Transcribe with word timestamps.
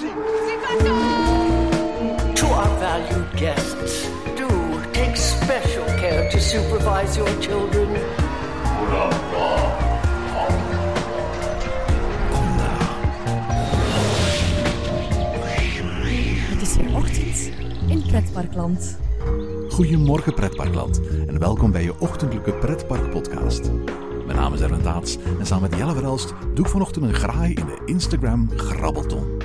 To 0.00 0.06
our 2.46 2.78
valued 2.78 3.26
guests, 3.36 4.08
do 4.34 4.48
take 4.92 5.16
special 5.16 5.84
care 5.84 6.30
to 6.30 6.38
supervise 6.38 7.16
your 7.16 7.30
children. 7.40 7.88
Het 16.48 16.62
is 16.62 16.76
weer 16.76 16.96
ochtend 16.96 17.50
in 17.86 18.02
Pretparkland. 18.06 18.98
Goedemorgen 19.68 20.34
pretparkland 20.34 21.00
en 21.26 21.38
welkom 21.38 21.72
bij 21.72 21.82
je 21.82 21.94
ochtendelijke 21.98 22.52
pretparkpodcast. 22.52 23.70
Mijn 24.26 24.38
naam 24.38 24.54
is 24.54 24.60
Erwin 24.60 24.82
Taats 24.82 25.18
en 25.38 25.46
samen 25.46 25.70
met 25.70 25.78
Jelle 25.78 25.94
Verelst 25.94 26.32
doe 26.54 26.64
ik 26.64 26.70
vanochtend 26.70 27.04
een 27.04 27.14
graai 27.14 27.54
in 27.54 27.66
de 27.66 27.82
Instagram 27.84 28.50
Grabbelton. 28.56 29.39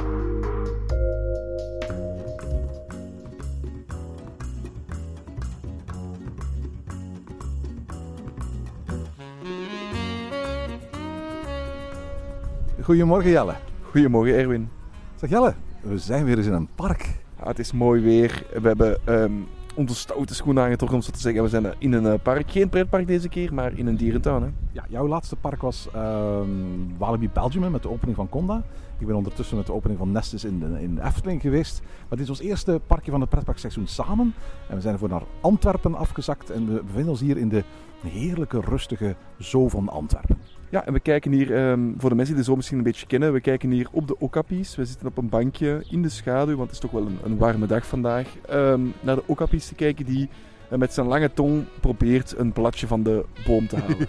Goedemorgen 12.86 13.32
Jelle. 13.32 13.54
Goedemorgen 13.82 14.36
Erwin. 14.36 14.70
Zeg 15.16 15.30
Jelle, 15.30 15.54
we 15.82 15.98
zijn 15.98 16.26
weer 16.26 16.38
eens 16.38 16.48
in 16.48 16.54
een 16.54 16.70
park. 16.76 17.10
Ja, 17.38 17.48
het 17.48 17.60
is 17.60 17.72
mooi 17.72 18.02
weer. 18.02 18.46
We 18.62 18.68
hebben 18.68 18.98
ehm, 19.06 19.32
onze 19.76 19.96
stoute 19.96 20.36
schoenen 20.36 20.64
aangetrokken 20.64 20.98
om 20.98 21.04
zo 21.04 21.12
te 21.12 21.20
zeggen. 21.20 21.44
We 21.44 21.50
zijn 21.50 21.74
in 21.78 21.94
een 21.94 22.06
eh, 22.06 22.20
park. 22.24 22.52
Geen 22.52 22.70
pretpark 22.70 23.08
deze 23.08 23.30
keer, 23.30 23.54
maar 23.54 23.78
in 23.78 23.88
een 23.88 23.96
dierentuin. 23.96 24.42
Hè? 24.42 24.50
Ja, 24.72 24.86
jouw 24.90 25.08
laatste 25.08 25.36
park 25.36 25.62
was 25.62 25.88
ehm 25.94 26.50
Walibi 26.98 27.30
Belgium 27.34 27.72
met 27.72 27.84
de 27.84 27.90
opening 27.90 28.16
van 28.16 28.30
Conda. 28.30 28.64
Ik 29.00 29.08
ben 29.08 29.16
ondertussen 29.16 29.58
met 29.58 29.66
de 29.66 29.74
opening 29.74 30.00
van 30.00 30.12
Nestis 30.12 30.44
in, 30.44 30.60
de, 30.60 30.82
in 30.82 31.00
Efteling 31.00 31.42
geweest. 31.42 31.82
Maar 32.10 32.18
dit 32.18 32.28
was 32.28 32.38
het 32.38 32.48
eerste 32.48 32.82
parkje 32.88 33.12
van 33.12 33.22
het 33.22 33.30
pretparkseizoen 33.30 33.88
samen. 33.88 34.34
En 34.70 34.76
we 34.76 34.82
zijn 34.82 34.94
ervoor 34.94 35.10
naar 35.10 35.24
Antwerpen 35.42 35.96
afgezakt. 35.96 36.50
En 36.50 36.74
we 36.74 36.84
bevinden 36.84 37.10
ons 37.10 37.20
hier 37.20 37.38
in 37.38 37.50
de 37.50 37.64
heerlijke, 38.04 38.60
rustige 38.60 39.16
zoo 39.38 39.68
van 39.68 39.90
Antwerpen. 39.90 40.38
Ja, 40.76 40.86
en 40.86 40.94
we 40.94 41.00
kijken 41.00 41.32
hier, 41.32 41.56
ehm, 41.56 41.92
voor 41.98 42.10
de 42.10 42.16
mensen 42.16 42.36
die 42.36 42.44
de 42.44 42.50
zo 42.50 42.56
misschien 42.56 42.78
een 42.78 42.84
beetje 42.84 43.06
kennen, 43.06 43.34
we 43.34 43.40
kijken 43.42 43.72
hier 43.72 43.88
op 43.92 44.08
de 44.08 44.20
okapis. 44.20 44.76
We 44.76 44.86
zitten 44.86 45.08
op 45.08 45.18
een 45.18 45.30
bankje 45.30 45.84
in 45.90 46.02
de 46.02 46.10
schaduw, 46.10 46.56
want 46.56 46.72
het 46.72 46.72
is 46.72 46.80
toch 46.80 46.92
wel 46.92 47.06
een, 47.06 47.18
een 47.24 47.38
warme 47.38 47.66
dag 47.66 47.86
vandaag. 47.86 48.28
ehm, 48.48 48.82
naar 49.00 49.16
de 49.16 49.24
okapis 49.26 49.68
te 49.68 49.76
kijken 49.76 50.06
die 50.06 50.30
eh, 50.70 50.78
met 50.78 50.94
zijn 50.94 51.08
lange 51.08 51.34
tong 51.34 51.64
probeert 51.82 52.38
een 52.38 52.52
bladje 52.52 52.88
van 52.88 53.04
de 53.04 53.26
boom 53.46 53.68
te 53.68 53.78
halen. 53.78 54.02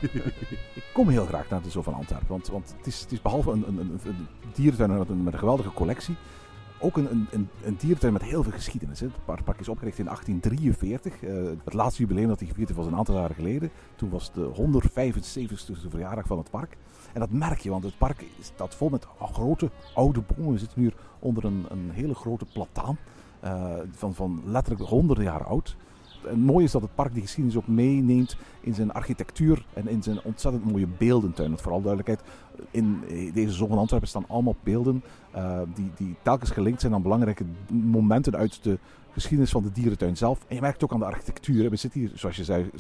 Ik 0.75 0.85
kom 0.95 1.09
heel 1.09 1.27
graag 1.27 1.49
naar 1.49 1.63
de 1.63 1.71
Zoo 1.71 1.83
van 1.83 1.95
Antwerpen. 1.95 2.29
Want, 2.29 2.49
want 2.49 2.75
het, 2.79 2.87
is, 2.87 3.01
het 3.01 3.13
is 3.13 3.23
behalve 3.23 3.51
een, 3.51 3.65
een, 3.69 3.79
een, 3.79 4.01
een 4.05 4.27
dierentuin 4.55 4.99
met 4.99 5.09
een, 5.09 5.23
met 5.23 5.33
een 5.33 5.39
geweldige 5.39 5.73
collectie. 5.73 6.15
Ook 6.87 6.97
een, 6.97 7.29
een, 7.31 7.49
een, 7.65 7.77
dierentuin 7.77 8.13
met 8.13 8.23
heel 8.23 8.43
veel 8.43 8.53
geschiedenis. 8.53 9.01
Hè. 9.01 9.07
Het 9.07 9.25
par- 9.25 9.43
park 9.43 9.61
is 9.61 9.69
opgericht 9.69 9.99
in 9.99 10.05
1843. 10.05 11.23
Eh, 11.23 11.35
het 11.65 11.75
laatste 11.75 12.03
jubileum 12.03 12.29
dat 12.29 12.39
hij 12.39 12.49
gevierd 12.49 12.75
was 12.75 12.87
een 12.87 12.97
aantal 12.97 13.15
jaren 13.15 13.35
geleden. 13.35 13.71
Toen 13.97 14.11
was 14.11 14.33
de 14.33 14.51
175ste 14.55 15.89
verjaardag 15.91 16.27
van 16.27 16.39
het 16.39 16.51
park. 16.51 16.77
En 17.13 17.21
dat 17.21 17.31
merk 17.31 17.59
je, 17.61 17.71
want 17.71 17.85
het 17.85 17.99
park 17.99 18.25
staat 18.41 18.75
vol 18.75 18.89
met 18.89 19.07
grote 19.33 19.71
oude 19.95 20.23
bomen. 20.37 20.53
We 20.53 20.59
zitten 20.59 20.81
nu 20.81 20.93
onder 21.19 21.45
een, 21.45 21.67
een 21.69 21.91
hele 21.91 22.15
grote 22.15 22.45
plataan. 22.53 22.99
eh, 23.41 23.73
van, 23.91 24.15
van 24.15 24.43
letterlijk 24.45 24.89
honderden 24.89 25.25
jaren 25.25 25.47
oud. 25.47 25.77
En 26.25 26.39
mooi 26.39 26.65
is 26.65 26.71
dat 26.71 26.83
het 26.83 26.95
park 26.95 27.13
die 27.13 27.23
geschiedenis 27.23 27.59
ook 27.59 27.67
meeneemt 27.67 28.37
in 28.61 28.75
zijn 28.75 28.93
architectuur 28.93 29.65
en 29.73 29.89
in 29.89 30.03
zijn 30.03 30.21
ontzettend 30.23 30.71
mooie 30.71 30.87
beeldentuin. 30.99 31.59
Vooral 31.59 31.83
duidelijkheid, 31.83 32.21
in 32.71 33.01
deze 33.35 33.53
zon 33.53 33.69
van 33.69 33.79
Antwerpen 33.79 34.09
staan 34.09 34.29
allemaal 34.29 34.57
beelden 34.63 35.03
eh, 35.31 35.61
die, 35.75 35.91
die 35.97 36.17
telkens 36.23 36.51
gelinkt 36.51 36.81
zijn 36.81 36.95
aan 36.95 37.03
belangrijke 37.03 37.45
momenten 37.69 38.37
uit 38.37 38.63
de 38.63 38.79
geschiedenis 39.17 39.53
van 39.53 39.63
de 39.63 39.73
dierentuin 39.73 40.17
zelf. 40.17 40.39
En 40.49 40.55
je 40.55 40.61
merkt 40.61 40.85
ook 40.85 40.93
aan 40.93 40.99
de 40.99 41.05
architectuur. 41.05 41.71
We 41.71 41.77
zitten 41.77 42.01
hier, 42.01 42.11
zoals 42.15 42.37
je 42.37 42.45
zei, 42.45 42.71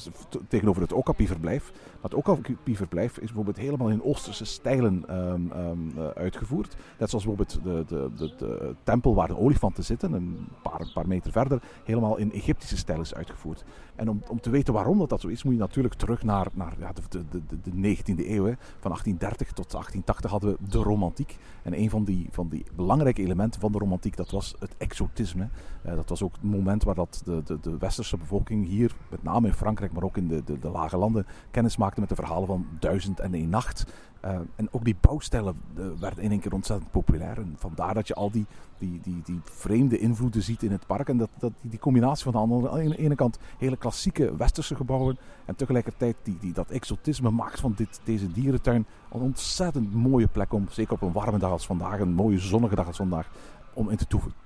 tegenover 0.49 0.83
het 0.83 0.93
Okapi-verblijf. 0.93 1.73
Maar 1.73 2.11
het 2.11 2.15
Okapi-verblijf 2.15 3.19
is 3.19 3.27
bijvoorbeeld 3.27 3.57
helemaal 3.57 3.89
in 3.89 4.03
Oosterse 4.03 4.45
stijlen 4.45 5.05
ehm, 5.09 5.51
ehm, 5.51 5.99
eh, 5.99 6.09
uitgevoerd. 6.09 6.77
Net 6.99 7.11
zoals 7.11 7.25
bijvoorbeeld 7.25 7.61
de, 7.63 7.85
de, 7.87 8.35
de, 8.37 8.75
tempel 8.83 9.15
waar 9.15 9.29
de 9.29 9.39
olifanten 9.39 9.85
zitten, 9.85 10.13
een 10.13 10.49
paar, 10.63 10.91
paar 10.95 11.09
meter 11.09 11.33
verder, 11.33 11.63
helemaal 11.85 12.17
in 12.17 12.33
Egyptische 12.33 12.77
stijl 12.77 13.01
is 13.01 13.15
uitgevoerd. 13.15 13.65
En 13.95 14.09
om, 14.09 14.23
om 14.29 14.41
te 14.41 14.51
weten 14.51 14.75
waarom 14.75 14.99
dat, 14.99 15.09
dat 15.09 15.21
zo 15.21 15.29
is, 15.29 15.43
moet 15.43 15.55
je 15.55 15.59
natuurlijk 15.59 15.95
terug 15.95 16.23
naar, 16.23 16.47
naar 16.53 16.75
ja, 16.79 16.93
de, 16.93 17.25
de, 17.31 17.41
de, 17.47 17.71
de 17.71 17.97
19e 17.97 18.29
eeuw. 18.29 18.45
Hè. 18.45 18.55
Van 18.81 18.91
1830 18.91 19.53
tot 19.53 19.71
1880 19.71 20.31
hadden 20.31 20.51
we 20.51 20.69
de 20.69 20.79
romantiek. 20.79 21.37
En 21.63 21.79
een 21.79 21.91
van 21.91 22.05
die, 22.05 22.29
van 22.31 22.49
die 22.49 22.65
belangrijke 22.75 23.23
elementen 23.23 23.61
van 23.61 23.73
de 23.73 23.79
romantiek, 23.79 24.17
dat 24.17 24.31
was 24.31 24.55
het 24.59 24.75
exotisme. 24.77 25.49
Eh, 25.83 25.95
dat 25.95 26.09
was 26.09 26.23
ook 26.23 26.26
het 26.33 26.43
moment 26.43 26.85
waar 26.85 26.95
dat 26.95 27.23
de, 27.25 27.43
de, 27.45 27.61
de 27.61 27.79
westerse 27.79 28.17
bevolking 28.17 28.67
hier, 28.67 28.95
met 29.11 29.23
name 29.23 29.47
in 29.47 29.55
Frankrijk, 29.55 29.93
maar 29.93 30.03
ook 30.03 30.17
in 30.17 30.29
de, 30.29 30.45
de, 30.45 30.59
de 30.59 30.69
lage 30.69 30.97
landen, 30.97 31.27
kennis 31.51 31.77
maakte 31.77 32.01
met 32.01 32.09
de 32.09 32.15
verhalen 32.15 32.47
van 32.47 32.67
Duizend 32.79 33.21
en 33.21 33.35
één 33.35 33.49
Nacht. 33.49 33.87
Eh, 34.21 34.39
en 34.57 34.69
ook 34.71 34.85
die 34.85 34.97
bouwstijlen 35.01 35.61
eh, 35.77 35.85
werden 35.99 36.25
in 36.25 36.31
één 36.31 36.41
keer 36.41 36.53
ontzettend 36.53 36.91
populair. 36.91 37.39
En 37.39 37.55
vandaar 37.59 37.95
dat 37.95 38.09
je 38.09 38.15
al 38.15 38.31
die, 38.31 38.47
die, 38.79 39.01
die, 39.03 39.23
die 39.25 39.41
vreemde 39.45 39.99
invloeden 39.99 40.43
ziet 40.43 40.63
in 40.63 40.73
het 40.73 40.87
park. 40.87 41.09
En 41.09 41.17
dat, 41.17 41.29
dat, 41.39 41.53
die, 41.61 41.71
die 41.71 41.79
combinatie 41.79 42.25
van 42.25 42.33
de 42.33 42.39
andere, 42.39 42.71
aan 42.71 42.89
de 42.89 42.97
ene 42.97 43.15
kant 43.15 43.39
hele 43.59 43.77
klassieke 43.77 44.37
westerse 44.37 44.75
gebouwen. 44.75 45.19
En 45.45 45.57
tegelijkertijd 45.57 46.17
die, 46.23 46.37
die, 46.41 46.53
dat 46.53 46.71
exotisme 46.71 47.31
maakt 47.31 47.61
van 47.61 47.73
dit, 47.77 48.01
deze 48.05 48.33
dierentuin 48.33 48.87
een 49.13 49.21
ontzettend 49.21 49.95
mooie 49.95 50.27
plek 50.27 50.53
om, 50.53 50.67
zeker 50.71 50.93
op 50.93 51.03
een 51.03 51.13
warme 51.13 51.39
dag 51.39 51.51
als 51.51 51.67
vandaag, 51.67 52.01
een 52.01 52.15
mooie 52.15 52.39
zonnige 52.39 52.75
dag 52.75 52.87
als 52.87 52.97
vandaag, 52.97 53.31
om 53.75 53.91
in 53.91 53.97
te 53.97 54.07
toeven. 54.07 54.46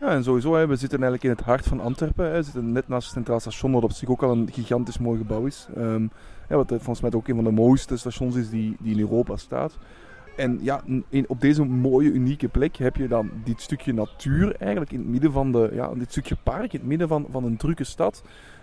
Ja, 0.00 0.08
en 0.08 0.24
sowieso, 0.24 0.54
hè, 0.54 0.66
we 0.66 0.76
zitten 0.76 1.02
eigenlijk 1.02 1.22
in 1.22 1.30
het 1.30 1.46
hart 1.46 1.66
van 1.66 1.80
Antwerpen. 1.80 2.24
Hè. 2.24 2.36
We 2.36 2.42
zitten 2.42 2.72
net 2.72 2.88
naast 2.88 3.04
het 3.04 3.14
Centraal 3.14 3.40
Station, 3.40 3.72
wat 3.72 3.82
op 3.82 3.92
zich 3.92 4.08
ook 4.08 4.22
al 4.22 4.30
een 4.30 4.48
gigantisch 4.52 4.98
mooi 4.98 5.18
gebouw 5.18 5.46
is. 5.46 5.68
Ehm, 5.76 6.02
ja, 6.48 6.56
wat 6.56 6.68
volgens 6.68 7.00
mij 7.00 7.12
ook 7.12 7.28
een 7.28 7.34
van 7.34 7.44
de 7.44 7.50
mooiste 7.50 7.96
stations 7.96 8.36
is 8.36 8.50
die, 8.50 8.76
die 8.80 8.94
in 8.94 9.00
Europa 9.00 9.36
staat. 9.36 9.78
En 10.36 10.58
ja, 10.62 10.82
in, 11.08 11.24
op 11.28 11.40
deze 11.40 11.64
mooie, 11.64 12.10
unieke 12.10 12.48
plek 12.48 12.76
heb 12.76 12.96
je 12.96 13.08
dan 13.08 13.30
dit 13.44 13.60
stukje 13.60 13.92
natuur 13.92 14.56
eigenlijk 14.56 14.92
in 14.92 14.98
het 14.98 15.08
midden 15.08 15.32
van 15.32 15.52
de, 15.52 15.70
ja, 15.72 15.94
dit 15.94 16.10
stukje 16.10 16.36
park, 16.42 16.72
in 16.72 16.78
het 16.78 16.88
midden 16.88 17.08
van, 17.08 17.26
van 17.30 17.44
een 17.44 17.56
drukke 17.56 17.84
stad. 17.84 18.22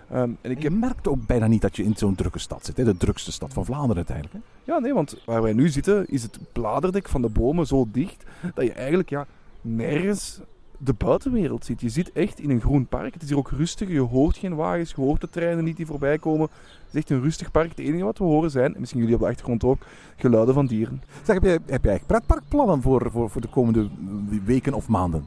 Ehm, 0.09 0.29
en 0.41 0.51
ik 0.51 0.61
Je 0.61 0.71
merkt 0.71 1.07
ook 1.07 1.25
bijna 1.25 1.47
niet 1.47 1.61
dat 1.61 1.75
je 1.75 1.83
in 1.83 1.95
zo'n 1.95 2.15
drukke 2.15 2.39
stad 2.39 2.65
zit. 2.65 2.77
Hè? 2.77 2.83
De 2.83 2.97
drukste 2.97 3.31
stad 3.31 3.53
van 3.53 3.65
Vlaanderen 3.65 3.95
uiteindelijk. 3.95 4.35
Hè? 4.35 4.71
ja, 4.73 4.79
nee, 4.79 4.93
want 4.93 5.17
waar 5.25 5.41
wij 5.41 5.53
nu 5.53 5.69
zitten 5.69 6.05
is 6.07 6.23
het 6.23 6.39
bladerdek 6.51 7.09
van 7.09 7.21
de 7.21 7.29
bomen 7.29 7.67
zo 7.67 7.87
dicht 7.91 8.23
dat 8.53 8.65
je 8.65 8.73
eigenlijk 8.73 9.09
ja, 9.09 9.25
nergens 9.61 10.41
de 10.77 10.93
buitenwereld 10.93 11.65
ziet. 11.65 11.81
Je 11.81 11.89
zit 11.89 12.11
echt 12.11 12.39
in 12.39 12.49
een 12.49 12.61
groen 12.61 12.87
park. 12.87 13.13
Het 13.13 13.23
is 13.23 13.29
hier 13.29 13.37
ook 13.37 13.51
rustig. 13.51 13.89
Je 13.89 13.99
hoort 13.99 14.37
geen 14.37 14.55
wagens, 14.55 14.89
je 14.89 15.01
hoort 15.01 15.21
de 15.21 15.29
treinen 15.29 15.63
niet 15.63 15.77
die 15.77 15.85
voorbij 15.85 16.17
komen. 16.17 16.47
Het 16.49 16.87
is 16.91 16.99
echt 16.99 17.09
een 17.09 17.21
rustig 17.21 17.51
park. 17.51 17.69
Het 17.69 17.79
enige 17.79 18.03
wat 18.03 18.17
we 18.17 18.23
horen 18.23 18.51
zijn, 18.51 18.73
en 18.73 18.79
misschien 18.79 18.99
jullie 18.99 19.15
op 19.15 19.21
de 19.21 19.27
achtergrond 19.27 19.63
ook, 19.63 19.85
geluiden 20.15 20.53
van 20.53 20.65
dieren. 20.65 21.01
Zeg, 21.23 21.35
heb 21.35 21.43
jij, 21.43 21.59
heb 21.65 21.83
jij 21.83 22.01
pretparkplannen 22.05 22.81
voor, 22.81 23.11
voor, 23.11 23.29
voor 23.29 23.41
de 23.41 23.47
komende 23.47 23.89
weken 24.45 24.73
of 24.73 24.87
maanden? 24.87 25.25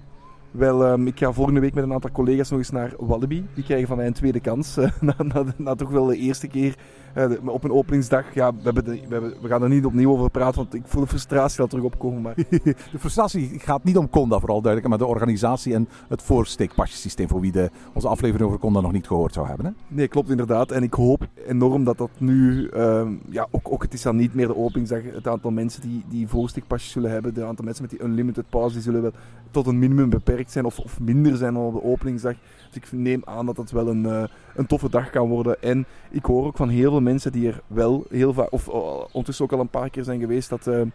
Wel, 0.51 0.85
ehm, 0.87 1.07
ik 1.07 1.19
ga 1.19 1.33
volgende 1.33 1.61
week 1.61 1.75
met 1.75 1.85
een 1.85 1.93
aantal 1.93 2.11
collega's 2.11 2.51
nog 2.51 2.59
eens 2.59 2.71
naar 2.71 2.93
Wallaby. 2.99 3.43
Die 3.55 3.65
krijgen 3.65 3.87
van 3.89 3.97
mij 3.97 4.07
een 4.07 4.13
tweede 4.13 4.41
kans. 4.41 4.77
eh, 4.77 4.91
na, 5.01 5.15
na, 5.19 5.45
na 5.57 5.75
toch 5.75 5.91
wel 5.91 6.07
de 6.07 6.17
eerste 6.17 6.47
keer 6.49 6.75
de- 7.15 7.41
op 7.45 7.65
een 7.65 7.73
openingsdag. 7.73 8.35
Ja, 8.35 8.53
we, 8.55 8.61
hebben 8.63 8.85
de- 8.85 8.91
we, 8.91 9.07
hebben, 9.15 9.35
we 9.43 9.49
gaan 9.49 9.63
er 9.63 9.69
niet 9.69 9.85
opnieuw 9.85 10.11
over 10.11 10.31
praten, 10.31 10.57
want 10.61 10.75
ik 10.75 10.83
voel 10.85 11.03
de 11.03 11.09
frustratie 11.09 11.61
al 11.61 11.67
terug 11.67 11.85
opkomen. 11.85 12.23
Maar 12.23 12.35
De 12.93 12.99
frustratie 12.99 13.59
gaat 13.59 13.85
niet 13.85 13.97
om 13.97 14.11
Conda, 14.11 14.39
vooral 14.39 14.61
duidelijk, 14.63 14.89
maar 14.89 14.99
de 15.07 15.13
organisatie 15.15 15.75
en 15.75 15.89
het 16.09 16.23
voorsteekpasjesysteem. 16.23 17.29
Voor 17.29 17.41
wie 17.41 17.53
de, 17.53 17.71
onze 17.93 18.09
aflevering 18.09 18.47
over 18.49 18.61
Conda 18.61 18.81
nog 18.81 18.93
niet 18.93 19.07
gehoord 19.07 19.33
zou 19.35 19.47
hebben. 19.47 19.67
Hè? 19.67 19.73
Nee, 19.89 20.09
klopt 20.09 20.31
inderdaad. 20.31 20.71
En 20.71 20.83
ik 20.83 20.95
hoop 20.95 21.27
enorm 21.47 21.85
dat 21.85 21.99
dat 21.99 22.11
nu, 22.19 22.69
ehm, 22.69 23.13
ja, 23.31 23.47
ook, 23.51 23.73
ook 23.73 23.83
het 23.83 23.93
is 23.95 24.03
dan 24.03 24.17
niet 24.17 24.35
meer 24.35 24.47
de 24.47 24.57
openingsdag. 24.57 25.01
Het 25.13 25.29
aantal 25.29 25.51
mensen 25.51 25.83
die, 25.83 26.05
die 26.09 26.29
voorstikpasjes 26.29 26.93
zullen 26.93 27.11
hebben, 27.11 27.35
de 27.35 27.45
aantal 27.45 27.65
mensen 27.65 27.83
met 27.83 27.91
die 27.99 28.03
unlimited 28.03 28.45
pass, 28.51 28.73
die 28.75 28.83
zullen 28.83 29.03
wel 29.03 29.13
tot 29.51 29.67
een 29.67 29.79
minimum 29.79 30.11
beperkt 30.39 30.53
zijn 30.53 30.65
of, 30.65 30.79
of 30.79 31.01
minder 31.01 31.37
zijn 31.37 31.55
dan 31.55 31.63
op 31.63 31.73
de 31.73 31.83
openingsdag. 31.83 32.35
Dus 32.67 32.77
ik 32.77 32.93
neem 32.93 33.23
aan 33.25 33.47
dat 33.47 33.57
dat 33.57 33.71
wel 33.71 33.89
een, 33.89 34.07
eh, 34.07 34.23
een 34.55 34.67
toffe 34.67 34.91
dag 34.91 35.11
kan 35.11 35.29
worden. 35.29 35.63
En 35.63 35.87
ik 36.11 36.25
hoor 36.25 36.47
ook 36.47 36.57
van 36.57 36.69
heel 36.69 36.91
veel 36.91 37.01
mensen 37.01 37.33
die 37.33 37.49
er 37.49 37.61
wel 37.67 38.05
heel 38.11 38.33
vaak, 38.33 38.53
of 38.53 38.69
oh, 38.69 39.05
ondertussen 39.05 39.45
ook 39.45 39.53
al 39.53 39.61
een 39.61 39.69
paar 39.69 39.91
keer 39.91 40.05
zijn 40.05 40.21
geweest, 40.21 40.49
dat, 40.49 40.67
ehm, 40.67 40.89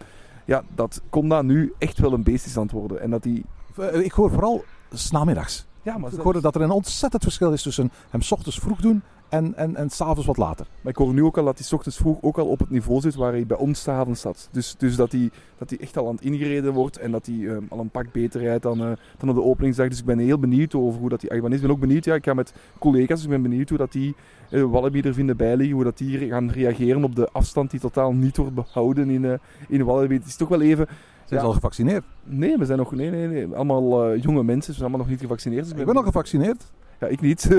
ja, 0.45 0.63
dat 0.75 1.01
Conda 1.09 1.41
nu 1.41 1.73
echt 1.77 1.99
wel 1.99 2.13
een 2.13 2.23
beest 2.23 2.45
is 2.45 2.57
aan 2.57 2.63
het 2.63 2.71
worden. 2.71 3.01
En 3.01 3.09
dat 3.09 3.23
die... 3.23 3.45
Eh, 3.77 4.05
Ik 4.05 4.11
hoor 4.11 4.29
vooral 4.31 4.63
's 4.93 5.11
namiddags. 5.11 5.65
Ja, 5.81 5.97
maar 5.97 6.13
Ik 6.13 6.19
hoorde 6.19 6.41
dat 6.41 6.55
er 6.55 6.61
een 6.61 6.71
ontzettend 6.71 7.23
verschil 7.23 7.51
is 7.51 7.61
tussen 7.61 7.91
hem 8.09 8.21
's 8.21 8.31
ochtends 8.31 8.59
vroeg 8.59 8.81
doen 8.81 9.01
en, 9.33 9.55
en, 9.55 9.75
en 9.75 9.89
s'avonds 9.89 10.25
wat 10.25 10.37
later. 10.37 10.65
Maar 10.81 10.91
ik 10.91 10.97
hoor 10.97 11.13
nu 11.13 11.23
ook 11.23 11.37
al 11.37 11.45
dat 11.45 11.57
hij 11.57 11.65
's 11.65 11.73
ochtends 11.73 11.97
vroeg 11.97 12.17
ook 12.21 12.37
al 12.37 12.47
op 12.47 12.59
het 12.59 12.69
niveau 12.69 12.99
zit 13.01 13.15
waar 13.15 13.31
hij 13.31 13.45
bij 13.45 13.57
ons 13.57 13.81
's 13.81 13.87
avonds 13.87 14.21
zat. 14.21 14.49
Dus, 14.51 14.75
dus 14.77 14.95
dat, 14.95 15.11
hij, 15.11 15.29
dat 15.57 15.69
hij 15.69 15.79
echt 15.79 15.97
al 15.97 16.07
aan 16.07 16.15
het 16.15 16.23
ingereden 16.23 16.73
wordt 16.73 16.97
en 16.97 17.11
dat 17.11 17.25
hij 17.25 17.47
ehm, 17.47 17.63
al 17.69 17.79
een 17.79 17.89
pak 17.89 18.11
beter 18.11 18.41
rijdt 18.41 18.63
dan, 18.63 18.79
eh, 18.79 18.91
dan 19.17 19.29
op 19.29 19.35
de 19.35 19.43
openingsdag. 19.43 19.87
Dus 19.89 19.99
ik 19.99 20.05
ben 20.05 20.19
heel 20.19 20.39
benieuwd 20.39 20.75
over 20.75 20.99
hoe 20.99 21.09
dat 21.09 21.21
hij 21.21 21.29
eigenlijk 21.29 21.59
is. 21.61 21.65
Ik 21.65 21.67
ben 21.67 21.81
ook 21.81 21.87
benieuwd, 21.87 22.05
ja, 22.05 22.15
ik 22.15 22.25
ga 22.25 22.33
met 22.33 22.53
collega's, 22.79 23.15
dus 23.15 23.23
ik 23.23 23.29
ben 23.29 23.41
benieuwd 23.41 23.69
hoe 23.69 23.77
dat 23.77 23.91
die 23.91 24.15
eh, 24.49 24.63
Wallaby 24.63 25.01
er 25.01 25.13
vinden 25.13 25.37
bijliggen. 25.37 25.75
Hoe 25.75 25.83
dat 25.83 25.97
die 25.97 26.27
gaan 26.27 26.49
reageren 26.49 27.03
op 27.03 27.15
de 27.15 27.29
afstand 27.31 27.71
die 27.71 27.79
totaal 27.79 28.13
niet 28.13 28.37
wordt 28.37 28.53
behouden 28.55 29.09
in, 29.09 29.25
eh 29.25 29.33
in 29.67 29.83
Wallaby. 29.83 30.13
Het 30.13 30.25
is 30.25 30.35
toch 30.35 30.47
wel 30.49 30.61
even... 30.61 30.85
Zijn 30.85 31.39
Ja. 31.39 31.39
ze 31.39 31.45
al 31.45 31.53
gevaccineerd? 31.53 32.03
Nee, 32.23 32.57
we 32.57 32.65
zijn 32.65 32.77
nog 32.77 32.91
nee, 32.91 33.09
nee, 33.09 33.27
nee. 33.27 33.47
allemaal 33.55 34.17
jonge 34.17 34.43
mensen, 34.43 34.73
ze 34.73 34.79
zijn 34.79 34.81
allemaal 34.81 34.99
nog 34.99 35.09
niet 35.09 35.21
gevaccineerd. 35.21 35.69
Dus 35.69 35.79
Ik 35.79 35.85
ben 35.85 35.95
al 35.95 36.03
gevaccineerd. 36.03 36.71
Ja, 36.99 37.07
ik 37.07 37.21
niet. 37.21 37.49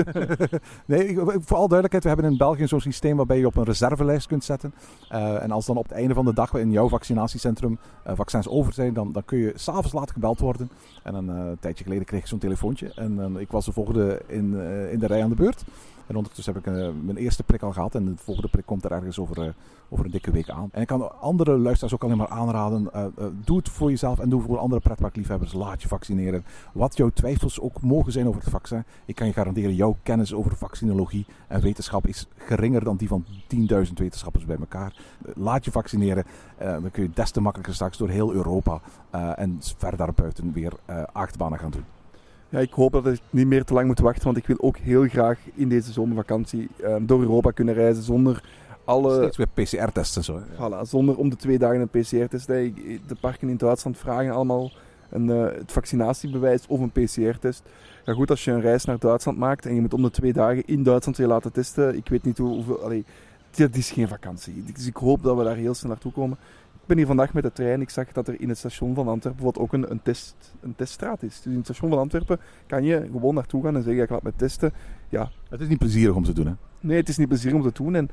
Nee, 0.85 1.15
voor 1.15 1.57
alle 1.57 1.67
duidelijkheid, 1.67 2.03
we 2.03 2.09
hebben 2.09 2.31
in 2.31 2.37
België 2.37 2.67
zo'n 2.67 2.79
systeem 2.79 3.17
waarbij 3.17 3.37
je 3.37 3.45
op 3.45 3.55
een 3.55 3.63
reservelijst 3.63 4.27
kunt 4.27 4.43
zetten. 4.43 4.73
Eh, 5.09 5.43
en 5.43 5.51
als 5.51 5.65
dan 5.65 5.77
op 5.77 5.83
het 5.83 5.91
einde 5.91 6.13
van 6.13 6.25
de 6.25 6.33
dag 6.33 6.53
in 6.53 6.71
jouw 6.71 6.89
vaccinatiecentrum 6.89 7.79
eh, 8.03 8.15
vaccins 8.15 8.47
over 8.47 8.73
zijn, 8.73 8.93
dan, 8.93 9.11
dan 9.11 9.25
kun 9.25 9.37
je 9.37 9.51
s'avonds 9.55 9.93
laat 9.93 10.11
gebeld 10.11 10.39
worden. 10.39 10.69
En 11.03 11.15
een 11.15 11.29
eh, 11.29 11.51
tijdje 11.59 11.83
geleden 11.83 12.05
kreeg 12.05 12.19
ik 12.19 12.27
zo'n 12.27 12.39
telefoontje. 12.39 12.91
En 12.95 13.37
ik 13.37 13.51
was 13.51 13.65
de 13.65 13.71
volgende 13.71 14.21
in, 14.27 14.59
in 14.91 14.99
de 14.99 15.07
rij 15.07 15.23
aan 15.23 15.29
de 15.29 15.35
beurt. 15.35 15.63
En 16.07 16.15
ondertussen 16.15 16.53
heb 16.53 16.67
ik 16.67 16.73
eh, 16.73 16.89
mijn 17.01 17.17
eerste 17.17 17.43
prik 17.43 17.61
al 17.61 17.71
gehad. 17.71 17.95
En 17.95 18.05
de 18.05 18.13
volgende 18.15 18.49
prik 18.49 18.65
komt 18.65 18.85
er 18.85 18.91
ergens 18.91 19.19
over, 19.19 19.41
eh, 19.41 19.49
over 19.89 20.05
een 20.05 20.11
dikke 20.11 20.31
week 20.31 20.49
aan. 20.49 20.69
En 20.71 20.81
ik 20.81 20.87
kan 20.87 21.19
andere 21.21 21.57
luisteraars 21.57 21.93
ook 21.93 22.03
alleen 22.03 22.17
maar 22.17 22.27
aanraden. 22.27 22.93
eh, 22.93 23.05
doe 23.43 23.57
het 23.57 23.69
voor 23.69 23.89
jezelf 23.89 24.19
en 24.19 24.29
doe 24.29 24.41
voor 24.41 24.57
andere 24.57 24.81
pretparkliefhebbers. 24.81 25.53
Laat 25.53 25.81
je 25.81 25.87
vaccineren. 25.87 26.45
Wat 26.73 26.97
jouw 26.97 27.09
twijfels 27.09 27.59
ook 27.59 27.81
mogen 27.81 28.11
zijn 28.11 28.27
over 28.27 28.41
het 28.41 28.49
vaccin. 28.49 28.83
Ik 29.05 29.15
kan 29.15 29.27
je 29.27 29.33
garanderen, 29.33 29.75
jouw 29.75 29.95
kennis 30.03 30.33
over 30.33 30.55
vaccinologie 30.55 31.25
en 31.47 31.61
wetenschap 31.61 32.07
is 32.07 32.27
geringer 32.37 32.83
dan 32.83 32.97
die 32.97 33.07
van 33.07 33.25
10.000 33.47 33.99
wetenschappers 33.99 34.45
bij 34.45 34.57
elkaar. 34.57 34.95
Laat 35.35 35.65
je 35.65 35.71
vaccineren. 35.71 36.23
Dan 36.57 36.91
kun 36.91 37.03
je 37.03 37.09
des 37.13 37.31
te 37.31 37.41
makkelijker 37.41 37.75
straks 37.75 37.97
door 37.97 38.09
heel 38.09 38.33
Europa 38.33 38.81
en 39.35 39.57
ver 39.77 39.97
daarbuiten 39.97 40.51
weer 40.51 40.73
achtbanen 41.13 41.59
gaan 41.59 41.71
doen. 41.71 41.94
Ja, 42.55 42.61
ik 42.61 42.71
hoop 42.73 42.91
dat 42.91 43.07
ik 43.07 43.19
niet 43.29 43.47
meer 43.47 43.63
te 43.63 43.73
lang 43.73 43.87
moet 43.87 43.99
wachten, 43.99 44.23
want 44.23 44.37
ik 44.37 44.47
wil 44.47 44.57
ook 44.59 44.77
heel 44.77 45.07
graag 45.07 45.39
in 45.53 45.69
deze 45.69 45.91
zomervakantie 45.91 46.69
eh, 46.83 46.95
door 47.01 47.21
Europa 47.21 47.51
kunnen 47.51 47.73
reizen 47.73 48.03
zonder 48.03 48.43
alle... 48.83 49.13
Steeds 49.15 49.37
weer 49.37 49.47
PCR-tests 49.53 50.15
en 50.15 50.23
zo. 50.23 50.35
hè. 50.39 50.43
Voilà, 50.55 50.81
zonder 50.89 51.17
om 51.17 51.29
de 51.29 51.35
twee 51.35 51.57
dagen 51.57 51.81
een 51.81 52.01
PCR-test. 52.01 52.47
De 52.47 53.15
parken 53.19 53.49
in 53.49 53.57
Duitsland 53.57 53.97
vragen 53.97 54.31
allemaal 54.33 54.71
een, 55.09 55.29
eh, 55.29 55.43
het 55.57 55.71
vaccinatiebewijs 55.71 56.65
of 56.67 56.79
een 56.79 56.91
PCR-test. 56.91 57.63
Ja 58.05 58.13
goed, 58.13 58.29
als 58.29 58.43
je 58.43 58.51
een 58.51 58.61
reis 58.61 58.85
naar 58.85 58.99
Duitsland 58.99 59.37
maakt 59.37 59.65
en 59.65 59.75
je 59.75 59.81
moet 59.81 59.93
om 59.93 60.01
de 60.01 60.11
twee 60.11 60.33
dagen 60.33 60.65
in 60.65 60.83
Duitsland 60.83 61.17
weer 61.17 61.27
laten 61.27 61.51
testen, 61.51 61.95
ik 61.95 62.07
weet 62.09 62.23
niet 62.23 62.37
hoe- 62.37 62.53
hoeveel... 62.53 62.83
Allee, 62.83 63.05
dat 63.55 63.75
is 63.75 63.91
geen 63.91 64.07
vakantie. 64.07 64.63
Dus 64.73 64.87
ik 64.87 64.95
hoop 64.97 65.23
dat 65.23 65.37
we 65.37 65.43
daar 65.43 65.55
heel 65.55 65.73
snel 65.73 65.91
naartoe 65.91 66.11
komen. 66.11 66.37
Ik 66.85 66.91
ben 66.91 66.99
hier 66.99 67.07
vandaag 67.07 67.33
met 67.33 67.43
de 67.43 67.51
trein. 67.51 67.81
Ik 67.81 67.89
zag 67.89 68.11
dat 68.11 68.27
er 68.27 68.41
in 68.41 68.49
het 68.49 68.57
station 68.57 68.95
van 68.95 69.07
Antwerpen 69.07 69.57
ook 69.57 69.73
een, 69.73 69.91
een, 69.91 70.01
test, 70.01 70.53
een 70.61 70.75
teststraat 70.75 71.23
is. 71.23 71.41
Dus 71.41 71.51
in 71.51 71.55
het 71.55 71.65
station 71.65 71.89
van 71.89 71.99
Antwerpen 71.99 72.39
kan 72.67 72.83
je 72.83 73.07
gewoon 73.11 73.33
naartoe 73.33 73.63
gaan 73.63 73.75
en 73.75 73.83
zeggen, 73.83 74.03
ik 74.03 74.09
laat 74.09 74.23
me 74.23 74.33
testen. 74.35 74.73
Het 75.49 75.61
is 75.61 75.67
niet 75.67 75.77
plezierig 75.77 76.15
om 76.15 76.23
te 76.23 76.33
doen. 76.33 76.45
Hè? 76.45 76.53
Nee, 76.79 76.97
het 76.97 77.09
is 77.09 77.17
niet 77.17 77.27
plezier 77.27 77.55
om 77.55 77.61
te 77.61 77.71
doen. 77.73 77.95
En 77.95 78.09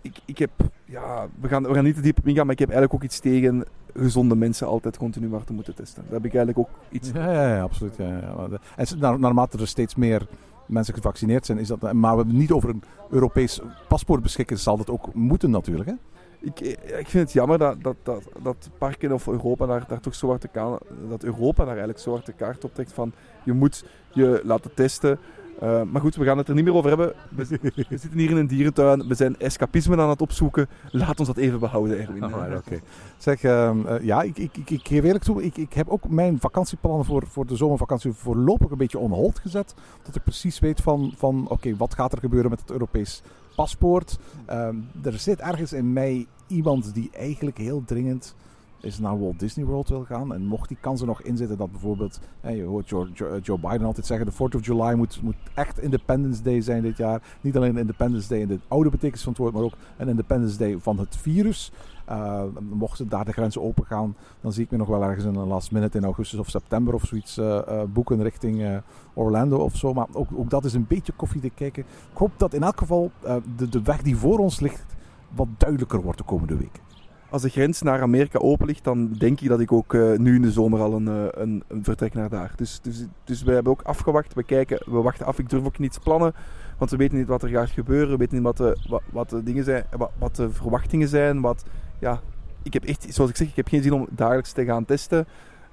ik, 0.00 0.20
ik 0.24 0.38
heb, 0.38 0.50
ja, 0.84 1.26
we 1.40 1.48
gaan, 1.48 1.62
we 1.62 1.74
gaan 1.74 1.84
niet 1.84 1.94
te 1.94 2.00
diep 2.00 2.18
op 2.18 2.26
ingaan, 2.26 2.44
maar 2.44 2.54
ik 2.54 2.58
heb 2.58 2.70
eigenlijk 2.70 3.02
ook 3.02 3.10
iets 3.10 3.20
tegen 3.20 3.64
gezonde 3.94 4.36
mensen 4.36 4.66
altijd 4.66 4.96
continu 4.96 5.28
maar 5.28 5.44
te 5.44 5.52
moeten 5.52 5.74
testen. 5.74 6.02
Daar 6.02 6.12
heb 6.12 6.24
ik 6.24 6.34
eigenlijk 6.34 6.58
ook 6.58 6.78
iets 6.90 7.10
Ja, 7.10 7.32
ja, 7.32 7.54
ja 7.54 7.62
absoluut. 7.62 7.96
Ja, 7.96 8.06
ja. 8.06 8.48
En 8.76 8.98
naarmate 9.20 9.58
er 9.58 9.68
steeds 9.68 9.94
meer 9.94 10.26
mensen 10.66 10.94
gevaccineerd 10.94 11.46
zijn, 11.46 11.58
is 11.58 11.68
dat. 11.68 11.92
Maar 11.92 12.10
we 12.10 12.16
hebben 12.16 12.36
niet 12.36 12.52
over 12.52 12.68
een 12.68 12.82
Europees 13.10 13.60
paspoort 13.88 14.22
beschikken, 14.22 14.58
zal 14.58 14.76
dat 14.76 14.90
ook 14.90 15.14
moeten 15.14 15.50
natuurlijk. 15.50 15.88
Hè? 15.88 15.94
Ik, 16.42 16.60
ik 16.60 17.08
vind 17.08 17.24
het 17.24 17.32
jammer 17.32 17.58
dat, 17.58 17.82
dat, 17.82 17.96
dat, 18.02 18.22
dat 18.42 18.70
parken 18.78 19.12
of 19.12 19.26
Europa 19.26 19.66
daar, 19.66 19.84
daar 19.88 20.00
toch 20.00 20.14
zo 20.14 20.28
hard 20.28 20.42
de 20.42 20.48
ka- 20.48 20.78
dat 21.08 21.24
Europa 21.24 21.58
daar 21.58 21.66
eigenlijk 21.66 21.98
zo 21.98 22.10
hard 22.10 22.26
de 22.26 22.32
kaart 22.32 22.64
op 22.64 22.74
trekt 22.74 22.92
van 22.92 23.12
je 23.44 23.52
moet 23.52 23.84
je 24.12 24.40
laten 24.44 24.74
testen. 24.74 25.18
Eh, 25.60 25.82
maar 25.82 26.00
goed, 26.00 26.14
we 26.16 26.24
gaan 26.24 26.38
het 26.38 26.48
er 26.48 26.54
niet 26.54 26.64
meer 26.64 26.74
over 26.74 26.88
hebben. 26.88 27.12
We, 27.28 27.46
we 27.88 27.98
zitten 27.98 28.18
hier 28.18 28.30
in 28.30 28.36
een 28.36 28.46
dierentuin, 28.46 29.08
we 29.08 29.14
zijn 29.14 29.38
escapisme 29.38 29.96
aan 29.96 30.08
het 30.08 30.22
opzoeken. 30.22 30.68
Laat 30.90 31.18
ons 31.18 31.28
dat 31.28 31.36
even 31.36 31.58
behouden, 31.60 31.98
Erwin. 32.00 32.24
Oké. 32.56 32.80
Zeg, 33.18 33.42
ehm, 33.42 33.86
eh, 33.86 34.04
ja, 34.04 34.22
ik, 34.22 34.38
ik, 34.38 34.56
ik, 34.56 34.70
ik 34.70 34.86
geef 34.86 35.04
eerlijk 35.04 35.24
toe, 35.24 35.42
ik, 35.44 35.56
ik 35.56 35.72
heb 35.72 35.88
ook 35.88 36.08
mijn 36.08 36.40
vakantieplannen 36.40 37.04
voor, 37.04 37.26
voor 37.26 37.46
de 37.46 37.56
zomervakantie 37.56 38.12
voorlopig 38.12 38.70
een 38.70 38.78
beetje 38.78 38.98
on 38.98 39.10
hold 39.10 39.38
gezet. 39.38 39.74
Dat 40.02 40.14
ik 40.16 40.22
precies 40.22 40.58
weet 40.58 40.80
van, 40.80 41.12
van 41.16 41.46
oké, 41.48 41.76
wat 41.76 41.94
gaat 41.94 42.12
er 42.12 42.18
gebeuren 42.18 42.50
met 42.50 42.60
het 42.60 42.70
Europees 42.70 43.22
paspoort. 43.54 44.18
Ehm, 44.46 44.76
er 45.02 45.18
zit 45.18 45.40
ergens 45.40 45.72
in 45.72 45.92
mij 45.92 46.26
iemand 46.46 46.94
die 46.94 47.10
eigenlijk 47.12 47.58
heel 47.58 47.82
dringend 47.84 48.34
is 48.82 48.98
naar 48.98 49.20
Walt 49.20 49.38
Disney 49.38 49.64
World 49.64 49.88
wil 49.88 50.04
gaan. 50.04 50.34
En 50.34 50.46
mocht 50.46 50.68
die 50.68 50.76
kans 50.80 51.00
er 51.00 51.06
nog 51.06 51.22
in 51.22 51.36
zitten 51.36 51.56
dat 51.56 51.70
bijvoorbeeld, 51.70 52.20
je 52.40 52.62
hoort 52.62 52.88
Joe, 52.88 53.10
Joe, 53.12 53.40
Joe 53.40 53.58
Biden 53.58 53.86
altijd 53.86 54.06
zeggen, 54.06 54.26
de 54.26 54.32
4th 54.32 54.56
of 54.56 54.66
July 54.66 54.94
moet, 54.94 55.22
moet 55.22 55.36
echt 55.54 55.78
Independence 55.78 56.42
Day 56.42 56.60
zijn 56.60 56.82
dit 56.82 56.96
jaar. 56.96 57.22
Niet 57.40 57.56
alleen 57.56 57.76
Independence 57.76 58.28
Day 58.28 58.40
in 58.40 58.48
de 58.48 58.60
oude 58.68 58.90
betekenis 58.90 59.22
van 59.22 59.32
het 59.32 59.40
woord, 59.40 59.54
maar 59.54 59.62
ook 59.62 59.76
een 59.96 60.08
Independence 60.08 60.58
Day 60.58 60.78
van 60.78 60.98
het 60.98 61.16
virus. 61.16 61.72
Uh, 62.10 62.42
mochten 62.70 63.08
daar 63.08 63.24
de 63.24 63.32
grenzen 63.32 63.62
open 63.62 63.84
gaan, 63.84 64.16
dan 64.40 64.52
zie 64.52 64.64
ik 64.64 64.70
me 64.70 64.76
nog 64.76 64.88
wel 64.88 65.02
ergens 65.02 65.24
in 65.24 65.34
een 65.34 65.46
last 65.46 65.72
minute 65.72 65.98
in 65.98 66.04
augustus 66.04 66.38
of 66.38 66.48
september 66.48 66.94
of 66.94 67.04
zoiets 67.04 67.38
uh, 67.38 67.82
boeken 67.92 68.22
richting 68.22 68.80
Orlando 69.14 69.56
of 69.56 69.76
zo. 69.76 69.92
Maar 69.92 70.06
ook, 70.12 70.28
ook, 70.34 70.50
dat 70.50 70.64
is 70.64 70.74
een 70.74 70.86
beetje 70.86 71.12
koffiedik 71.12 71.52
kijken. 71.54 71.82
Ik 71.82 72.18
hoop 72.18 72.30
dat 72.36 72.54
in 72.54 72.62
elk 72.62 72.78
geval 72.78 73.10
de, 73.56 73.68
de 73.68 73.82
weg 73.82 74.02
die 74.02 74.16
voor 74.16 74.38
ons 74.38 74.60
ligt 74.60 74.96
wat 75.34 75.48
duidelijker 75.56 76.02
wordt 76.02 76.18
de 76.18 76.24
komende 76.24 76.56
weken. 76.56 76.91
Als 77.32 77.42
de 77.42 77.48
grens 77.48 77.82
naar 77.82 78.00
Amerika 78.00 78.38
open 78.38 78.66
ligt, 78.66 78.84
dan 78.84 79.12
denk 79.12 79.40
ik 79.40 79.48
dat 79.48 79.60
ik 79.60 79.72
ook 79.72 79.92
uh, 79.92 80.18
nu 80.18 80.34
in 80.34 80.42
de 80.42 80.50
zomer 80.50 80.80
al 80.80 80.92
een, 80.92 81.06
uh, 81.06 81.24
een, 81.30 81.62
een, 81.68 81.84
vertrek 81.84 82.14
naar 82.14 82.28
daar. 82.28 82.52
Dus, 82.56 82.80
dus, 82.80 83.06
dus 83.24 83.42
we 83.42 83.52
hebben 83.52 83.72
ook 83.72 83.82
afgewacht. 83.82 84.34
We 84.34 84.42
kijken, 84.42 84.82
we 84.84 85.00
wachten 85.00 85.26
af. 85.26 85.38
Ik 85.38 85.50
durf 85.50 85.64
ook 85.64 85.78
niets 85.78 85.98
plannen, 85.98 86.34
want 86.78 86.90
we 86.90 86.96
weten 86.96 87.18
niet 87.18 87.26
wat 87.26 87.42
er 87.42 87.48
gaat 87.48 87.70
gebeuren. 87.70 88.10
We 88.10 88.16
weten 88.16 88.34
niet 88.34 88.44
wat 88.44 88.56
de, 88.56 88.76
wat, 88.88 89.02
wat 89.10 89.30
de 89.30 89.42
dingen 89.42 89.64
zijn, 89.64 89.84
wat, 89.96 90.10
wat 90.18 90.36
de 90.36 90.50
verwachtingen 90.50 91.08
zijn. 91.08 91.40
Wat, 91.40 91.64
ja, 91.98 92.20
ik 92.62 92.72
heb 92.72 92.84
echt, 92.84 93.06
zoals 93.08 93.30
ik 93.30 93.36
zeg, 93.36 93.48
ik 93.48 93.56
heb 93.56 93.68
geen 93.68 93.82
zin 93.82 93.92
om 93.92 94.06
dagelijks 94.10 94.52
te 94.52 94.64
gaan 94.64 94.84
testen. 94.84 95.26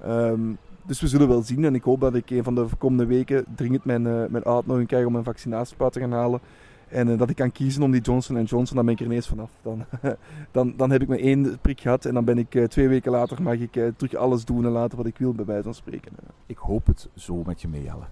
Um, 0.06 0.58
dus 0.86 1.00
we 1.00 1.08
zullen 1.08 1.28
wel 1.28 1.42
zien. 1.42 1.64
En 1.64 1.74
ik 1.74 1.82
hoop 1.82 2.00
dat 2.00 2.14
ik 2.14 2.30
een 2.30 2.44
van 2.44 2.54
de 2.54 2.66
komende 2.78 3.06
weken 3.06 3.44
dringend 3.54 3.84
mijn, 3.84 4.06
uh, 4.06 4.24
mijn 4.28 4.44
uitnodiging 4.44 4.88
krijg 4.88 5.06
om 5.06 5.12
mijn 5.12 5.24
vaccinatiespuit 5.24 5.92
te 5.92 6.00
gaan 6.00 6.12
halen. 6.12 6.40
En 6.90 7.08
uh, 7.08 7.18
dat 7.18 7.30
ik 7.30 7.36
kan 7.36 7.52
kiezen 7.52 7.82
om 7.82 7.90
die 7.90 8.00
Johnson 8.00 8.44
Johnson, 8.44 8.76
dan 8.76 8.84
ben 8.84 8.94
ik 8.94 9.00
er 9.00 9.06
ineens 9.06 9.28
vanaf. 9.28 9.50
Dan, 9.62 9.84
dan, 10.52 10.74
dan 10.76 10.90
heb 10.90 11.02
ik 11.02 11.08
mijn 11.08 11.20
één 11.20 11.58
prik 11.60 11.80
gehad 11.80 12.04
en 12.04 12.14
dan 12.14 12.24
ben 12.24 12.38
ik 12.38 12.54
uh, 12.54 12.64
twee 12.64 12.88
weken 12.88 13.10
later 13.10 13.42
mag 13.42 13.54
ik 13.54 13.76
uh, 13.76 13.88
terug 13.96 14.14
alles 14.14 14.44
doen 14.44 14.64
en 14.64 14.70
laten 14.70 14.96
wat 14.96 15.06
ik 15.06 15.18
wil, 15.18 15.32
bij 15.32 15.44
wijze 15.44 15.62
van 15.62 15.74
spreken. 15.74 16.12
Ik 16.46 16.56
hoop 16.56 16.86
het 16.86 17.08
zo 17.14 17.42
met 17.46 17.60
je 17.60 17.68
mee, 17.68 17.82
Jelle. 17.82 18.04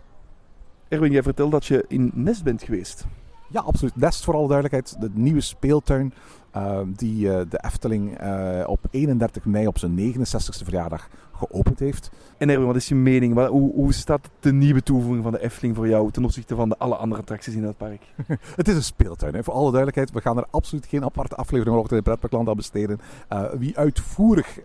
Erwin, 0.89 1.13
jij 1.13 1.23
vertelt 1.23 1.51
dat 1.51 1.67
je 1.67 1.85
in 1.89 2.11
Nest 2.15 2.45
bent 2.45 2.63
geweest. 2.63 3.07
Ja, 3.51 3.61
absoluut. 3.61 3.97
Nest 3.97 4.25
voor 4.25 4.35
alle 4.35 4.49
duidelijkheid. 4.49 5.01
De 5.01 5.11
nieuwe 5.13 5.41
speeltuin 5.41 6.13
uh, 6.57 6.79
die 6.87 7.27
uh, 7.27 7.41
de 7.49 7.65
Efteling 7.65 8.23
uh, 8.23 8.65
op 8.67 8.79
31 8.91 9.45
mei 9.45 9.67
op 9.67 9.79
zijn 9.79 9.99
69ste 9.99 10.65
verjaardag 10.65 11.09
geopend 11.33 11.79
heeft. 11.79 12.11
En 12.39 12.49
Erwin, 12.49 12.67
wat 12.67 12.77
is 12.77 12.89
je 12.89 12.95
mening? 12.95 13.35
Wat, 13.35 13.49
hoe, 13.49 13.73
hoe, 13.75 13.93
staat 13.93 14.31
de 14.41 14.53
nieuwe 14.53 14.83
toevoeging 14.83 15.23
van 15.23 15.33
de 15.33 15.43
Efteling 15.43 15.77
voor 15.77 15.89
jou 15.89 16.11
ten 16.11 16.25
opzichte 16.25 16.55
van 16.55 16.69
de 16.69 16.79
alle 16.79 16.97
andere 16.97 17.21
attracties 17.21 17.55
in 17.55 17.65
het 17.65 17.77
park? 17.77 18.03
het 18.57 18.69
is 18.69 18.75
een 18.75 18.83
speeltuin. 18.83 19.35
Hè. 19.35 19.45
Voor 19.45 19.55
alle 19.55 19.71
duidelijkheid, 19.71 20.13
we 20.13 20.21
gaan 20.21 20.37
er 20.37 20.47
absoluut 20.51 20.87
geen 20.87 21.05
aparte 21.05 21.35
aflevering 21.35 21.77
over 21.77 21.97
in 21.97 22.03
Pretparkland 22.03 22.49
aan 22.49 22.57
besteden. 22.57 23.01
Uh, 23.33 23.45
wie 23.59 23.79
uitvoerig 23.79 24.59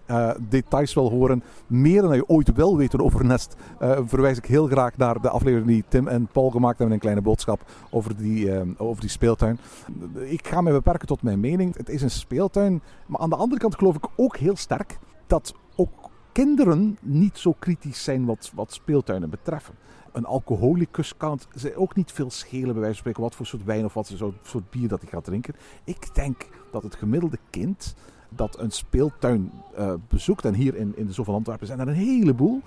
details 0.50 0.94
wil 0.94 1.10
horen, 1.10 1.44
meer 1.68 2.02
dan 2.02 2.16
je 2.16 2.28
ooit 2.28 2.54
wil 2.54 2.78
weten 2.78 3.02
over 3.02 3.26
Nest, 3.26 3.56
verwijs 4.06 4.38
ik 4.38 4.46
heel 4.46 4.68
graag 4.68 4.98
naar 4.98 5.22
de 5.22 5.30
aflevering 5.30 5.68
die 5.68 5.84
Tim 5.88 6.08
en 6.08 6.28
Paul 6.32 6.50
gemaakt 6.50 6.78
hebben. 6.78 6.96
Een 6.96 7.02
kleine 7.02 7.22
boodschap 7.22 7.62
over 7.90 8.18
die, 8.18 8.52
over 8.80 9.02
die 9.02 9.10
speeltuin. 9.10 9.60
Ik 10.14 10.48
ga 10.48 10.62
me 10.62 10.72
beperken 10.72 11.08
tot 11.08 11.22
mijn 11.22 11.40
mening. 11.40 11.73
Het 11.78 11.90
is 11.90 12.02
een 12.02 12.12
speeltuin. 12.12 12.82
Maar 13.06 13.20
aan 13.20 13.30
de 13.30 13.36
andere 13.36 13.62
kant 13.62 13.76
geloof 13.76 13.96
ik 13.96 14.08
ook 14.16 14.38
heel 14.38 14.56
sterk 14.56 15.00
dat 15.28 15.54
ook 15.76 16.10
kinderen 16.32 16.98
niet 17.02 17.38
zo 17.38 17.56
kritisch 17.60 18.04
zijn 18.04 18.26
wat, 18.26 18.52
wat 18.56 18.74
speeltuinen 18.74 19.30
betreffen. 19.30 19.76
Een 20.12 20.26
alcoholicus 20.26 21.18
kan 21.18 21.40
het 21.52 21.76
ook 21.76 21.96
niet 21.96 22.12
veel 22.12 22.30
schelen, 22.30 22.74
bij 22.74 22.74
wijze 22.74 22.88
van 22.88 22.96
spreken, 22.96 23.22
wat 23.22 23.36
voor 23.36 23.46
soort 23.46 23.64
wijn 23.64 23.86
of 23.86 23.94
wat 23.94 24.14
voor 24.18 24.34
soort 24.42 24.70
bier 24.70 24.88
dat 24.88 25.02
hij 25.02 25.10
gaat 25.10 25.24
drinken. 25.24 25.56
Ik 25.84 26.16
denk 26.16 26.50
dat 26.72 26.84
het 26.84 26.96
gemiddelde 26.96 27.38
kind 27.50 27.96
dat 28.30 28.60
een 28.60 28.72
speeltuin 28.72 29.52
uh, 29.78 29.94
bezoekt, 30.08 30.46
en 30.46 30.54
hier 30.54 30.76
in, 30.76 30.98
in 30.98 31.06
de 31.06 31.14
Zoo 31.14 31.24
van 31.24 31.34
Antwerpen 31.34 31.68
zijn 31.68 31.80
er 31.80 31.88
een 31.88 31.94
heleboel, 31.94 32.62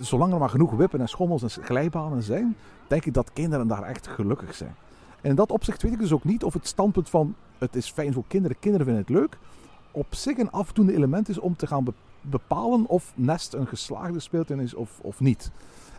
zolang 0.00 0.32
er 0.32 0.38
maar 0.38 0.48
genoeg 0.48 0.72
wippen 0.72 1.00
en 1.00 1.08
schommels 1.08 1.42
en 1.42 1.64
glijbanen 1.64 2.22
zijn, 2.22 2.56
denk 2.86 3.04
ik 3.04 3.14
dat 3.14 3.32
kinderen 3.32 3.68
daar 3.68 3.82
echt 3.82 4.06
gelukkig 4.06 4.54
zijn. 4.54 4.74
En 5.20 5.30
in 5.30 5.36
dat 5.36 5.52
opzicht 5.52 5.82
weet 5.82 5.92
ik 5.92 5.98
dus 5.98 6.12
ook 6.12 6.24
niet 6.24 6.44
of 6.44 6.52
het 6.52 6.66
standpunt 6.66 7.10
van 7.10 7.34
het 7.58 7.76
is 7.76 7.90
fijn 7.90 8.12
voor 8.12 8.24
kinderen, 8.28 8.56
kinderen 8.60 8.86
vinden 8.86 9.04
het 9.04 9.14
leuk, 9.14 9.38
op 9.90 10.14
zich 10.14 10.38
een 10.38 10.50
afdoende 10.50 10.94
element 10.94 11.28
is 11.28 11.38
om 11.38 11.56
te 11.56 11.66
gaan 11.66 11.86
bepalen 12.20 12.86
of 12.86 13.12
Nest 13.14 13.52
een 13.52 13.66
geslaagde 13.66 14.20
speeltuin 14.20 14.60
is 14.60 14.74
of, 14.74 14.98
of 15.00 15.20
niet. 15.20 15.50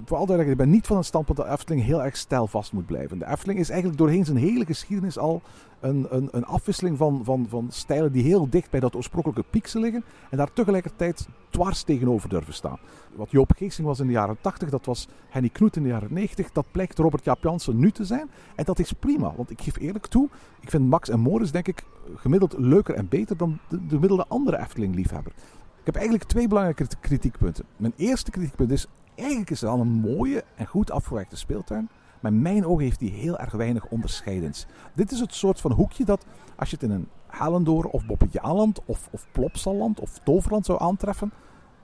Vooral 0.05 0.25
duidelijk, 0.25 0.59
ik 0.59 0.65
ben 0.65 0.73
niet 0.73 0.87
van 0.87 0.97
het 0.97 1.05
standpunt 1.05 1.37
dat 1.37 1.47
Efteling 1.47 1.83
heel 1.83 2.03
erg 2.03 2.17
stijlvast 2.17 2.73
moet 2.73 2.85
blijven. 2.85 3.19
De 3.19 3.27
Efteling 3.27 3.59
is 3.59 3.69
eigenlijk 3.69 3.99
doorheen 3.99 4.25
zijn 4.25 4.37
hele 4.37 4.65
geschiedenis 4.65 5.17
al 5.17 5.41
een, 5.79 6.07
een, 6.09 6.29
een 6.31 6.45
afwisseling 6.45 6.97
van, 6.97 7.21
van, 7.23 7.45
van 7.49 7.67
stijlen 7.71 8.11
die 8.11 8.23
heel 8.23 8.49
dicht 8.49 8.71
bij 8.71 8.79
dat 8.79 8.95
oorspronkelijke 8.95 9.49
piekse 9.49 9.79
liggen 9.79 10.03
en 10.29 10.37
daar 10.37 10.53
tegelijkertijd 10.53 11.27
dwars 11.49 11.83
tegenover 11.83 12.29
durven 12.29 12.53
staan. 12.53 12.77
Wat 13.15 13.31
Joop 13.31 13.51
Geesing 13.57 13.87
was 13.87 13.99
in 13.99 14.07
de 14.07 14.13
jaren 14.13 14.37
80, 14.41 14.69
dat 14.69 14.85
was 14.85 15.07
Henny 15.29 15.49
Knoet 15.49 15.75
in 15.75 15.83
de 15.83 15.89
jaren 15.89 16.13
90, 16.13 16.51
dat 16.51 16.65
blijkt 16.71 16.97
Robert 16.97 17.23
Jaap 17.23 17.43
Jansen 17.43 17.79
nu 17.79 17.91
te 17.91 18.05
zijn. 18.05 18.29
En 18.55 18.65
dat 18.65 18.79
is 18.79 18.93
prima, 18.93 19.33
want 19.35 19.49
ik 19.51 19.61
geef 19.61 19.77
eerlijk 19.77 20.07
toe, 20.07 20.29
ik 20.59 20.69
vind 20.69 20.89
Max 20.89 21.09
en 21.09 21.19
Morris 21.19 21.51
denk 21.51 21.67
ik 21.67 21.83
gemiddeld 22.15 22.55
leuker 22.57 22.95
en 22.95 23.07
beter 23.09 23.37
dan 23.37 23.59
de, 23.67 23.85
de 23.85 23.93
gemiddelde 23.93 24.25
andere 24.27 24.59
Efteling-liefhebber. 24.59 25.31
Ik 25.79 25.85
heb 25.85 25.95
eigenlijk 25.95 26.23
twee 26.23 26.47
belangrijke 26.47 26.87
kritiekpunten. 26.99 27.65
Mijn 27.77 27.93
eerste 27.95 28.31
kritiekpunt 28.31 28.71
is, 28.71 28.87
eigenlijk 29.19 29.49
is 29.49 29.61
het 29.61 29.69
al 29.69 29.79
een 29.79 29.87
mooie 29.87 30.43
en 30.55 30.65
goed 30.65 30.91
afgewerkte 30.91 31.35
speeltuin. 31.35 31.89
Maar 32.19 32.31
in 32.31 32.41
mijn 32.41 32.65
ogen 32.65 32.83
heeft 32.83 32.99
die 32.99 33.11
heel 33.11 33.37
erg 33.37 33.53
weinig 33.53 33.85
onderscheidends. 33.85 34.65
Dit 34.93 35.11
is 35.11 35.19
het 35.19 35.33
soort 35.33 35.61
van 35.61 35.71
hoekje 35.71 36.05
dat, 36.05 36.25
als 36.55 36.69
je 36.69 36.75
het 36.75 36.89
in 36.89 36.91
een 36.91 37.07
Hellendoor 37.27 37.83
of 37.83 38.05
Bobbejaanland 38.05 38.79
of, 38.85 39.07
of 39.11 39.25
Plopsaland 39.31 39.99
of 39.99 40.19
Toverland 40.23 40.65
zou 40.65 40.81
aantreffen, 40.81 41.31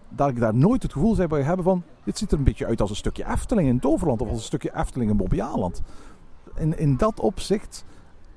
dat 0.10 0.30
ik 0.30 0.40
daar 0.40 0.56
nooit 0.56 0.84
het 0.84 0.94
gevoel 0.94 1.16
zou 1.16 1.42
hebben 1.42 1.66
van, 1.66 1.84
dit 2.04 2.18
ziet 2.18 2.32
er 2.32 2.38
een 2.38 2.44
beetje 2.44 2.66
uit 2.66 2.82
als 2.82 2.90
een 2.90 2.96
stukje 2.96 3.26
Efteling 3.28 3.68
in 3.68 3.80
Toverland 3.80 4.22
of 4.22 4.28
als 4.28 4.38
een 4.38 4.44
stukje 4.44 4.76
Efteling 4.76 5.12
in 5.12 5.18
Bobbejaanland. 5.18 5.82
In, 6.56 6.78
in 6.78 6.98
dat 6.98 7.20
opzicht 7.20 7.86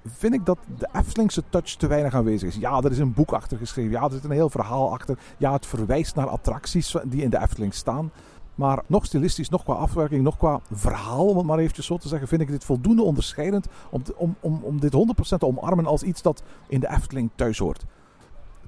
vind 0.05 0.35
ik 0.35 0.47
dat 0.47 0.59
de 0.78 0.88
Eftelingse 0.93 1.43
touch 1.49 1.75
te 1.75 1.87
weinig 1.87 2.14
aanwezig 2.14 2.49
is. 2.49 2.57
Ja, 2.57 2.81
er 2.81 2.90
is 2.90 2.99
een 2.99 3.12
boek 3.12 3.33
achter 3.33 3.59
geschreven. 3.59 3.90
Ja, 3.90 4.02
er 4.02 4.11
zit 4.11 4.25
een 4.25 4.31
heel 4.31 4.50
verhaal 4.50 4.93
achter. 4.93 5.19
Ja, 5.37 5.52
het 5.52 5.67
verwijst 5.67 6.14
naar 6.14 6.26
attracties 6.26 6.97
die 7.05 7.23
in 7.23 7.31
de 7.31 7.40
Efteling 7.40 7.75
staan. 7.75 8.11
Maar 8.59 8.83
nog 8.87 9.05
stilistisch, 9.05 9.49
nog 9.49 9.65
qua 9.65 9.73
afwerking, 9.73 10.23
nog 10.23 10.37
qua 10.37 10.61
verhaal, 10.73 11.27
om 11.27 11.37
het 11.37 11.47
maar 11.47 11.59
eventjes 11.59 11.87
zo 11.87 11.97
te 11.97 12.09
zeggen, 12.09 12.29
vind 12.29 12.41
ik 12.41 12.49
dit 12.49 12.65
voldoende 12.65 13.03
onderscheidend 13.03 13.67
om, 13.91 14.03
om, 14.17 14.37
om, 14.41 14.61
om 14.62 14.81
dit 14.81 14.95
100% 14.95 15.38
te 15.38 15.47
omarmen 15.47 15.87
als 15.87 16.03
iets 16.03 16.23
dat 16.23 16.43
in 16.69 16.81
de 16.81 16.91
Efteling 16.91 17.31
thuis 17.35 17.59
hoort. 17.59 17.85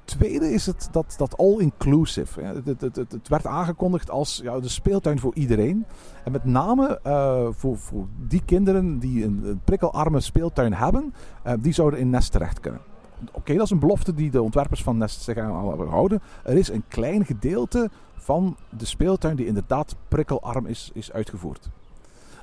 Tweede 0.05 0.53
is 0.53 0.67
het 0.67 0.89
dat, 0.93 1.15
dat 1.17 1.37
all-inclusive. 1.37 2.41
Het, 2.41 2.81
het, 2.81 2.97
het, 2.97 3.29
werd 3.29 3.47
aangekondigd 3.47 4.11
als 4.11 4.41
ja, 4.43 4.61
de 4.61 4.69
speeltuin 4.69 5.19
voor 5.19 5.35
iedereen. 5.35 5.87
En 6.25 6.33
met 6.33 6.45
name 6.45 7.01
uh, 7.07 7.49
voor, 7.51 7.79
voor 7.79 8.07
die 8.29 8.43
kinderen 8.45 8.99
die 8.99 9.25
een, 9.25 9.41
een 9.45 9.61
prikkelarme 9.65 10.21
speeltuin 10.21 10.75
hebben, 10.75 11.15
uh, 11.47 11.53
die 11.61 11.73
zouden 11.73 12.01
in 12.01 12.11
Nest 12.11 12.33
terecht 12.33 12.61
kunnen. 12.61 12.90
Oké, 13.33 13.55
dat 13.55 13.65
is 13.65 13.71
een 13.71 13.79
belofte 13.79 14.15
die 14.15 14.31
de 14.31 14.43
ontwerpers 14.43 14.83
van 14.83 14.99
Nest 14.99 15.23
zich 15.23 15.37
aan 15.37 15.77
gehouden. 15.77 16.23
Er 16.45 16.57
is 16.57 16.69
een 16.69 16.85
klein 16.89 17.25
gedeelte 17.25 17.91
van 18.15 18.57
de 18.79 18.85
speeltuin 18.85 19.37
die 19.37 19.47
inderdaad 19.47 19.97
prikkelarm 20.09 20.67
is, 20.67 20.91
is 20.95 21.13
uitgevoerd. 21.13 21.69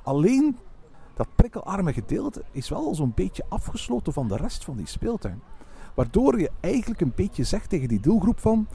Alleen 0.03 0.57
dat 1.13 1.27
prikkelarme 1.35 1.93
gedeelte 1.93 2.43
is 2.51 2.69
wel 2.69 2.95
zo'n 2.95 3.11
beetje 3.15 3.45
afgesloten 3.49 4.13
van 4.13 4.27
de 4.27 4.37
rest 4.37 4.63
van 4.63 4.77
die 4.77 4.87
speeltuin. 4.87 5.41
Waardoor 5.93 6.39
je 6.39 6.51
eigenlijk 6.59 7.01
een 7.01 7.13
beetje 7.15 7.43
zegt 7.43 7.69
tegen 7.69 7.87
die 7.87 7.99
doelgroep 7.99 8.39
van... 8.39 8.67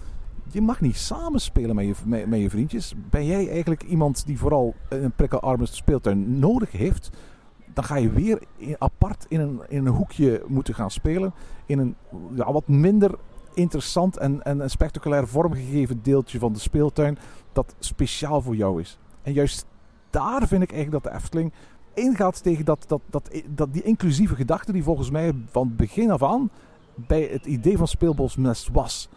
Je 0.50 0.61
mag 0.61 0.80
niet 0.80 0.97
samenspelen 0.97 1.75
met 1.75 1.87
je, 1.87 1.94
met, 2.04 2.26
met 2.26 2.40
je 2.40 2.50
vriendjes. 2.50 2.94
Ben 3.11 3.26
jij 3.26 3.49
eigenlijk 3.49 3.82
iemand 3.82 4.26
die 4.26 4.38
vooral 4.38 4.75
een 4.88 5.12
prikkelarme 5.12 5.66
speeltuin 5.66 6.38
nodig 6.38 6.73
heeft... 6.73 7.11
Dan 7.75 7.85
ga 7.85 7.97
je 7.97 8.11
weer 8.11 8.43
apart 8.79 9.26
in 9.29 9.41
een, 9.41 9.61
in 9.69 9.87
een 9.87 9.93
hoekje 9.93 10.43
moeten 10.47 10.75
gaan 10.75 10.91
spelen. 10.91 11.33
In 11.67 11.79
een 11.79 11.97
ja, 12.35 12.52
wat 12.52 12.69
minder 12.69 13.14
interessant 13.55 14.17
en, 14.17 14.43
en 14.43 14.71
spectaculair 14.71 15.29
vormgegeven 15.29 16.02
deeltje 16.02 16.38
van 16.38 16.52
de 16.52 16.59
speeltuin 16.59 17.19
dat 17.52 17.75
speciaal 17.79 18.41
voor 18.41 18.57
jou 18.57 18.81
is. 18.81 18.99
En 19.23 19.33
juist 19.33 19.67
daar 20.11 20.47
vind 20.47 20.62
ik 20.62 20.73
eigenlijk 20.73 21.05
dat 21.05 21.12
de 21.12 21.19
Efteling 21.19 21.52
ingaat 21.95 22.43
tegen 22.43 22.64
dat, 22.64 22.85
dat, 22.88 23.00
dat, 23.11 23.43
dat 23.49 23.73
die 23.73 23.83
inclusieve 23.83 24.35
gedachte 24.35 24.73
die 24.73 24.83
volgens 24.83 25.11
mij 25.11 25.33
van 25.47 25.76
begin 25.76 26.11
af 26.11 26.23
aan 26.23 26.50
bij 26.95 27.29
het 27.33 27.47
idee 27.47 27.76
van 27.76 27.88
Speelbosnest 27.88 28.69
was. 28.73 29.09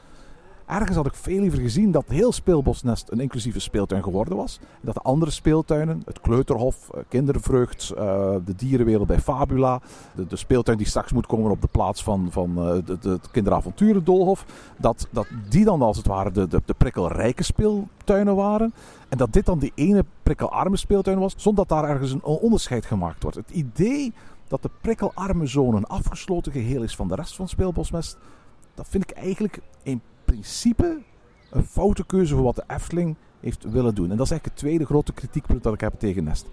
Ergens 0.66 0.96
had 0.96 1.06
ik 1.06 1.14
veel 1.14 1.40
liever 1.40 1.60
gezien 1.60 1.92
dat 1.92 2.04
heel 2.08 2.32
Speelbosnest 2.32 3.12
een 3.12 3.20
inclusieve 3.20 3.60
speeltuin 3.60 4.04
geworden 4.04 4.38
was. 4.38 4.60
Dat 4.82 4.94
de 4.94 5.00
andere 5.00 5.32
speeltuinen, 5.32 6.02
het 6.06 6.22
Kleuterhof, 6.22 6.90
eh, 6.90 7.02
Kindervreugd, 7.08 7.90
eh, 7.90 8.36
de 8.46 8.56
dierenwereld 8.56 9.08
bij 9.08 9.20
Fabula, 9.20 9.82
de, 10.16 10.28
de, 10.28 10.36
speeltuin 10.36 10.78
die 10.78 10.88
straks 10.88 11.12
moet 11.12 11.26
komen 11.26 11.52
op 11.52 11.62
de 11.62 11.68
plaats 11.72 12.04
van, 12.04 12.28
van 12.32 12.56
de, 12.86 12.98
de 13.00 13.20
Kinderavonturendolhof, 13.32 14.46
dat, 14.78 15.08
dat 15.12 15.28
die 15.50 15.66
dan 15.66 15.82
als 15.82 15.98
het 15.98 16.08
ware 16.08 16.32
de, 16.32 16.48
de, 16.48 16.74
prikkelrijke 16.78 17.44
speeltuinen 17.44 18.36
waren. 18.36 18.74
En 19.10 19.18
dat 19.18 19.34
dit 19.34 19.46
dan 19.46 19.60
die 19.60 19.72
ene 19.76 20.06
prikkelarme 20.24 20.78
speeltuin 20.78 21.20
was, 21.20 21.34
zonder 21.38 21.66
dat 21.68 21.78
daar 21.80 21.90
ergens 21.90 22.12
een 22.12 22.24
onderscheid 22.24 22.86
gemaakt 22.86 23.24
wordt. 23.24 23.38
Het 23.38 23.50
idee 23.50 24.14
dat 24.48 24.62
de 24.62 24.70
prikkelarme 24.82 25.46
zone 25.46 25.78
een 25.78 25.86
afgesloten 25.86 26.52
geheel 26.52 26.84
is 26.84 26.96
van 26.96 27.08
de 27.08 27.16
rest 27.16 27.36
van 27.36 27.48
Speelbosnest, 27.48 28.18
dat 28.74 28.88
vind 28.90 29.10
ik 29.10 29.18
eigenlijk 29.18 29.60
in 29.84 30.02
principe 30.26 31.02
een 31.50 31.66
foute 31.66 32.06
keuze 32.06 32.36
voor 32.36 32.44
wat 32.44 32.56
de 32.56 32.64
Efteling 32.68 33.16
heeft 33.40 33.72
willen 33.72 33.96
doen. 33.96 34.12
En 34.12 34.18
dat 34.18 34.26
is 34.26 34.32
eigenlijk 34.32 34.46
het 34.46 34.56
tweede 34.56 34.86
grote 34.86 35.14
kritiekpunt 35.14 35.64
dat 35.64 35.74
ik 35.74 35.82
heb 35.82 35.94
tegen 36.00 36.24
Nest. 36.24 36.46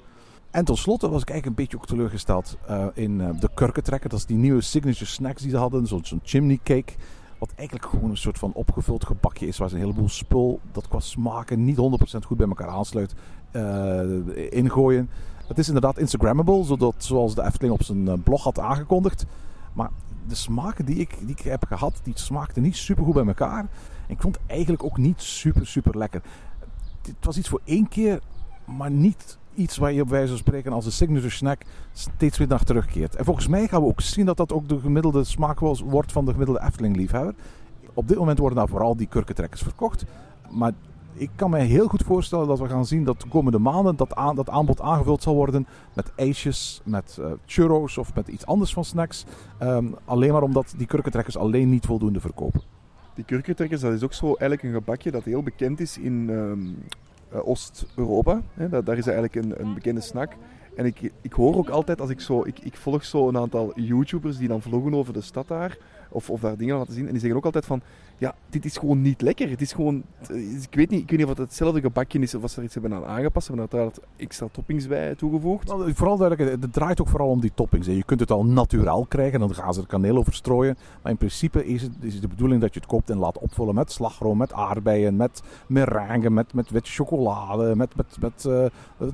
En 0.53 0.65
tot 0.65 0.85
was 0.85 1.01
ik 1.01 1.11
eigenlijk 1.11 1.47
een 1.47 1.55
beetje 1.55 1.77
ook 1.77 1.87
teleurgesteld 1.87 2.57
uh, 2.71 2.87
in 2.95 3.21
uh, 3.21 3.29
de 3.41 3.49
kurkentrekker. 3.55 4.09
Dat 4.09 4.19
is 4.19 4.27
die 4.27 4.37
nieuwe 4.37 4.61
signature 4.61 5.05
snacks 5.05 5.43
die 5.43 5.51
ze 5.51 5.57
hadden. 5.57 5.87
Zo'n 5.87 6.05
zo 6.05 6.19
chimney 6.23 6.59
cake. 6.63 6.93
Wat 7.39 7.53
eigenlijk 7.55 7.89
gewoon 7.89 8.11
een 8.11 8.17
soort 8.17 8.39
van 8.39 8.53
opgevuld 8.53 9.05
gebakje 9.05 9.47
is. 9.47 9.59
Waar 9.59 9.69
ze 9.69 9.75
een 9.75 9.81
heleboel 9.81 10.09
spul 10.09 10.61
dat 10.73 10.89
qua 10.89 11.01
smaken 11.01 11.65
niet 11.65 11.77
100% 11.77 11.81
goed 12.27 12.37
bij 12.37 12.47
elkaar 12.47 12.69
aansluit. 12.69 13.15
Uh, 13.53 14.53
ingooien. 14.53 15.11
Het 15.47 15.59
is 15.59 15.67
inderdaad 15.67 15.99
Instagrammable. 15.99 16.65
Zodat, 16.65 16.95
zoals 16.99 17.35
de 17.35 17.43
Efteling 17.43 17.75
op 17.75 17.83
zijn 17.83 18.23
blog 18.23 18.43
had 18.45 18.59
aangekondigd. 18.59 19.27
Maar 19.73 19.91
de 20.29 20.35
smaken 20.35 20.85
die 20.85 20.97
ik, 20.97 21.17
die 21.21 21.37
ik 21.37 21.41
heb 21.41 21.65
gehad, 21.65 22.01
die 22.03 22.19
smaakten 22.19 22.63
niet 22.63 22.77
super 22.77 23.05
goed 23.05 23.15
bij 23.15 23.27
elkaar. 23.27 23.59
En 23.59 24.15
ik 24.15 24.21
vond 24.21 24.37
het 24.37 24.45
eigenlijk 24.47 24.85
ook 24.85 24.97
niet 24.97 25.23
super, 25.23 25.67
super 25.67 25.99
lekker. 25.99 26.23
Het 27.03 27.25
was 27.25 27.39
iets 27.39 27.49
voor 27.49 27.61
één 27.65 27.89
keer, 27.89 28.21
maar 28.65 28.91
niet 28.91 29.39
iets 29.55 29.77
waar 29.77 29.93
je 29.93 30.03
op 30.03 30.09
wijze 30.09 30.29
van 30.29 30.37
spreken 30.37 30.73
als 30.73 30.87
een 30.87 30.93
signature 30.93 31.31
snack 31.31 31.63
steeds 31.93 32.39
weer 32.39 32.49
naar 32.49 32.65
terugkeert. 32.65 33.17
En 33.17 33.25
volgens 33.25 33.47
mij 33.47 33.69
gaan 33.69 33.81
we 33.81 33.89
ook 33.89 34.01
zien 34.01 34.27
dat 34.27 34.37
dat 34.37 34.53
ook 34.53 34.69
de 34.69 34.81
gemiddelde 34.81 35.25
smaak 35.25 35.59
wordt 35.61 36.13
van 36.13 36.25
de 36.25 36.31
gemiddelde 36.31 36.63
Efteling-liefhebber. 36.63 37.35
Op 37.95 38.09
dit 38.09 38.19
moment 38.19 38.39
worden 38.39 38.59
daar 38.59 38.69
vooral 38.69 38.97
die 38.97 39.07
kurkentrekkers 39.07 39.63
verkocht. 39.63 40.05
Maar 40.51 40.73
ik 41.15 41.31
kan 41.37 41.51
me 41.51 41.59
heel 41.59 41.87
goed 41.87 42.03
voorstellen 42.03 42.47
dat 42.47 42.59
we 42.59 42.69
gaan 42.69 42.87
zien 42.87 43.05
dat 43.05 43.21
de 43.21 43.29
komende 43.29 43.59
maanden 43.59 43.97
dat, 43.97 44.15
aan, 44.15 44.37
dat 44.37 44.51
aanbod 44.51 44.81
aangevuld 44.81 45.23
zal 45.23 45.35
worden 45.35 45.67
met 45.93 46.13
ijsjes, 46.17 46.81
met 46.85 47.17
uh, 47.21 47.27
churros 47.47 47.99
of 47.99 48.15
met 48.15 48.29
iets 48.29 48.47
anders 48.47 48.73
van 48.73 48.85
snacks. 48.85 49.25
Um, 49.63 49.95
alleen 50.05 50.33
maar 50.33 50.43
omdat 50.43 50.75
die 50.77 50.87
kurkentrekkers 50.87 51.37
alleen 51.37 51.71
niet 51.71 51.87
voldoende 51.87 52.21
verkopen. 52.21 52.63
Die 53.15 53.25
kurkentrekkers, 53.25 53.81
dat 53.81 53.93
is 53.93 54.03
ook 54.03 54.13
zo 54.13 54.27
eigenlijk 54.27 54.63
een 54.63 54.73
gebakje 54.73 55.11
dat 55.11 55.25
heel 55.25 55.43
bekend 55.43 55.81
is 55.81 55.99
in 55.99 56.29
um, 56.29 56.77
uh, 57.33 57.49
Oost-Europa. 57.49 58.43
Daar, 58.55 58.85
daar 58.85 58.99
is 58.99 59.07
eigenlijk 59.07 59.35
een, 59.35 59.61
een 59.61 59.75
bekende 59.75 60.01
snack. 60.01 60.33
En 60.77 60.85
ik, 60.85 61.13
ik 61.21 61.33
hoor 61.33 61.57
ook 61.57 61.69
altijd, 61.69 62.01
als 62.01 62.11
ik 62.11 62.21
zo, 62.21 62.45
ik, 62.45 62.59
ik 62.59 62.77
volg 62.77 63.05
zo 63.05 63.29
een 63.29 63.37
aantal 63.37 63.73
YouTubers 63.75 64.37
die 64.37 64.49
dan 64.49 64.63
vloggen 64.63 64.95
over 64.95 65.13
de 65.13 65.21
stad 65.21 65.49
daar, 65.49 65.79
of, 66.13 66.31
of 66.31 66.41
daar 66.41 66.57
dingen 66.57 66.77
laten 66.77 66.95
zien. 66.95 67.07
En 67.07 67.11
die 67.11 67.21
zeggen 67.21 67.39
ook 67.39 67.45
altijd 67.45 67.67
van, 67.67 67.81
ja, 68.19 68.35
dit 68.49 68.65
is 68.65 68.77
gewoon 68.77 69.03
niet 69.03 69.21
lekker. 69.21 69.51
Het 69.51 69.61
is 69.61 69.73
gewoon, 69.73 70.03
ik 70.63 70.75
weet 70.75 70.91
niet, 70.91 71.01
ik 71.01 71.11
weet 71.11 71.19
niet 71.19 71.23
of 71.23 71.29
het 71.29 71.39
hetzelfde 71.39 71.81
gebakje 71.81 72.19
is 72.19 72.35
of 72.35 72.43
als 72.43 72.53
ze 72.53 72.59
er 72.59 72.65
iets 72.65 72.75
hebben 72.75 72.95
aan 72.95 73.05
aangepast. 73.05 73.47
Ze 73.47 73.53
hebben 73.53 73.71
uiteraard 73.71 74.07
extra 74.17 74.49
toppings 74.53 74.87
bij 74.87 75.15
toegevoegd. 75.15 75.75
Vooral 75.95 76.17
duidelijk, 76.17 76.61
het 76.63 76.73
draait 76.73 77.01
ook 77.01 77.09
vooral 77.09 77.29
om 77.29 77.41
die 77.41 77.53
toppings. 77.55 77.87
Je 77.87 78.05
kunt 78.05 78.21
het 78.21 78.31
al 78.31 78.45
naturaal 78.45 79.05
krijgen, 79.07 79.41
dan 79.41 79.55
gaan 79.55 79.75
ze 79.75 79.81
er 79.81 79.87
kaneel 79.87 80.17
over 80.17 80.35
strooien. 80.35 80.77
Maar 81.03 81.13
in 81.13 81.19
principe 81.19 81.67
is 81.67 81.83
het, 81.83 81.93
is 82.01 82.21
de 82.21 82.29
bedoeling 82.29 82.61
dat 82.61 82.75
je 82.75 82.81
het 82.81 82.89
koopt 82.89 83.11
en 83.11 83.19
laat 83.19 83.39
opvullen 83.39 83.75
met 83.75 83.93
slagroom, 83.93 84.39
met 84.39 84.53
aardbeien, 84.53 85.17
met 85.17 85.43
meringue, 85.67 86.31
met, 86.31 86.55
met 86.55 86.71
witte 86.71 86.91
chocolade, 86.91 87.77
met, 87.77 87.97
met, 87.97 88.17
met 88.21 88.45
uh, 88.49 88.65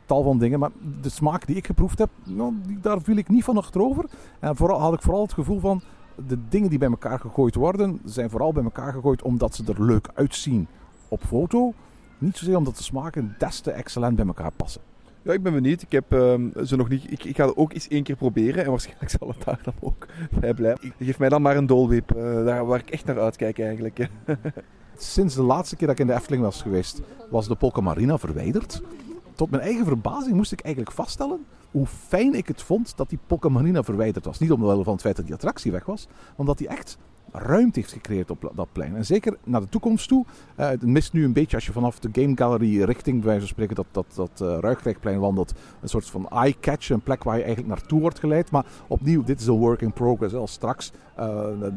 tal 0.06 0.22
van 0.22 0.38
dingen. 0.38 0.58
Maar 0.58 0.70
de 1.00 1.08
smaak 1.08 1.46
die 1.46 1.56
ik 1.56 1.66
geproefd 1.66 1.98
heb, 1.98 2.10
nou, 2.24 2.54
daar 2.80 3.00
viel 3.00 3.16
ik 3.16 3.28
niet 3.28 3.44
van 3.44 3.56
achterover. 3.56 4.04
En 4.40 4.56
vooral 4.56 4.80
had 4.80 4.94
ik 4.94 5.02
vooral 5.02 5.22
het 5.22 5.32
gevoel 5.32 5.60
van 5.60 5.82
de 6.26 6.38
dingen 6.48 6.70
die 6.70 6.78
bij 6.78 6.88
elkaar 6.88 7.18
gegooid 7.18 7.54
worden, 7.54 8.00
zijn 8.04 8.30
vooral 8.30 8.52
bij 8.52 8.62
elkaar 8.62 8.92
gegooid 8.92 9.22
omdat 9.22 9.54
ze 9.54 9.64
er 9.66 9.84
leuk 9.84 10.08
uitzien 10.14 10.66
op 11.08 11.22
foto. 11.24 11.72
Niet 12.18 12.36
zozeer 12.36 12.56
omdat 12.56 12.76
de 12.76 12.82
smaken 12.82 13.34
des 13.38 13.60
te 13.60 13.70
excellent 13.70 14.16
bij 14.16 14.26
elkaar 14.26 14.52
passen. 14.52 14.80
Ja, 15.22 15.32
ik 15.32 15.42
ben 15.42 15.52
benieuwd. 15.52 15.82
Ik 15.82 15.92
heb 15.92 16.12
um, 16.12 16.52
ze 16.64 16.76
nog 16.76 16.88
niet. 16.88 17.12
Ik, 17.12 17.24
ik, 17.24 17.36
ga 17.36 17.46
het 17.46 17.56
ook 17.56 17.72
eens 17.72 17.88
één 17.88 18.02
keer 18.02 18.16
proberen 18.16 18.64
en 18.64 18.70
waarschijnlijk 18.70 19.10
zal 19.18 19.28
het 19.28 19.44
daar 19.44 19.60
dan 19.62 19.74
ook 19.80 20.06
bij 20.40 20.54
blijven. 20.54 20.92
Geef 20.98 21.18
mij 21.18 21.28
dan 21.28 21.42
maar 21.42 21.56
een 21.56 21.66
dolwip, 21.66 22.16
uh, 22.16 22.44
daar 22.44 22.66
waar 22.66 22.78
ik 22.78 22.90
echt 22.90 23.04
naar 23.04 23.20
uitkijk 23.20 23.58
eigenlijk. 23.58 24.08
Sinds 24.96 25.34
de 25.34 25.42
laatste 25.42 25.76
keer 25.76 25.86
dat 25.86 25.98
ik 25.98 26.02
in 26.02 26.10
de 26.10 26.18
Efteling 26.18 26.42
was 26.42 26.62
geweest, 26.62 27.00
was 27.30 27.48
de 27.48 27.54
Polka 27.54 27.80
Marina 27.80 28.18
verwijderd. 28.18 28.82
Tot 29.34 29.50
mijn 29.50 29.62
eigen 29.62 29.84
verbazing 29.84 30.36
moest 30.36 30.52
ik 30.52 30.60
eigenlijk 30.60 30.94
vaststellen 30.94 31.46
hoe 31.78 31.86
fijn 31.86 32.34
ik 32.34 32.48
het 32.48 32.62
vond 32.62 32.96
dat 32.96 33.08
die 33.08 33.18
Marina 33.48 33.82
verwijderd 33.82 34.24
was. 34.24 34.38
Niet 34.38 34.52
omwille 34.52 34.84
van 34.84 34.92
het 34.92 35.02
feit 35.02 35.16
dat 35.16 35.24
die 35.24 35.34
attractie 35.34 35.72
weg 35.72 35.84
was, 35.84 36.06
maar 36.06 36.34
omdat 36.36 36.58
die 36.58 36.68
echt 36.68 36.98
ruimte 37.32 37.80
heeft 37.80 37.92
gecreëerd 37.92 38.30
op 38.30 38.52
dat 38.54 38.68
plein. 38.72 38.96
En 38.96 39.06
zeker 39.06 39.36
naar 39.44 39.60
de 39.60 39.68
toekomst 39.68 40.08
toe. 40.08 40.24
Uh, 40.56 40.68
het 40.68 40.86
mist 40.86 41.12
nu 41.12 41.24
een 41.24 41.32
beetje 41.32 41.56
als 41.56 41.66
je 41.66 41.72
vanaf 41.72 41.98
de 41.98 42.08
Game 42.12 42.36
Gallery 42.36 42.82
richting, 42.82 43.16
bij 43.16 43.26
wijze 43.26 43.40
van 43.40 43.48
spreken, 43.48 43.74
dat, 43.74 43.86
dat, 43.90 44.06
dat 44.14 44.62
uh, 45.04 45.18
wandelt. 45.18 45.54
Een 45.80 45.88
soort 45.88 46.10
van 46.10 46.28
eye-catch, 46.28 46.90
een 46.90 47.00
plek 47.00 47.24
waar 47.24 47.36
je 47.36 47.42
eigenlijk 47.42 47.74
naartoe 47.74 48.00
wordt 48.00 48.18
geleid. 48.18 48.50
Maar 48.50 48.66
opnieuw, 48.86 49.24
dit 49.24 49.40
is 49.40 49.46
een 49.46 49.58
work 49.58 49.80
in 49.80 49.92
progress. 49.92 50.34
Als 50.34 50.52
straks 50.52 50.92
uh, 51.18 51.24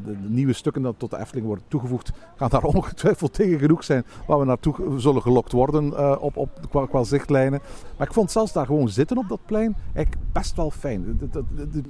de, 0.03 0.15
nieuwe 0.27 0.53
stukken 0.53 0.81
dat 0.81 0.95
tot 0.97 1.09
de 1.09 1.19
Efteling 1.19 1.45
worden 1.45 1.65
toegevoegd, 1.67 2.11
gaan 2.35 2.49
daar 2.49 2.63
ongetwijfeld 2.75 3.33
tegen 3.33 3.59
genoeg 3.59 3.83
zijn 3.83 4.05
waar 4.27 4.39
we 4.39 4.45
naartoe 4.45 4.75
zullen 4.97 5.21
gelokt 5.21 5.51
worden 5.51 6.19
op, 6.21 6.37
op, 6.37 6.87
qua, 6.89 7.03
zichtlijnen. 7.03 7.61
Maar 7.97 8.07
ik 8.07 8.13
vond 8.13 8.31
zelfs 8.31 8.53
daar 8.53 8.65
gewoon 8.65 8.89
zitten 8.89 9.17
op 9.17 9.29
dat 9.29 9.45
plein 9.45 9.75
eigenlijk 9.93 10.25
best 10.31 10.55
wel 10.55 10.71
fijn. 10.71 11.19
De, 11.31 11.43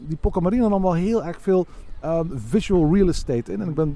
die 0.07 0.17
Pocamarina 0.17 0.67
nam 0.67 0.81
wel 0.81 0.93
heel 0.93 1.23
erg 1.23 1.41
veel 1.41 1.67
um, 2.05 2.31
visual 2.35 2.93
real 2.93 3.07
estate 3.07 3.51
in. 3.51 3.61
En 3.61 3.69
ik 3.69 3.75
ben, 3.75 3.95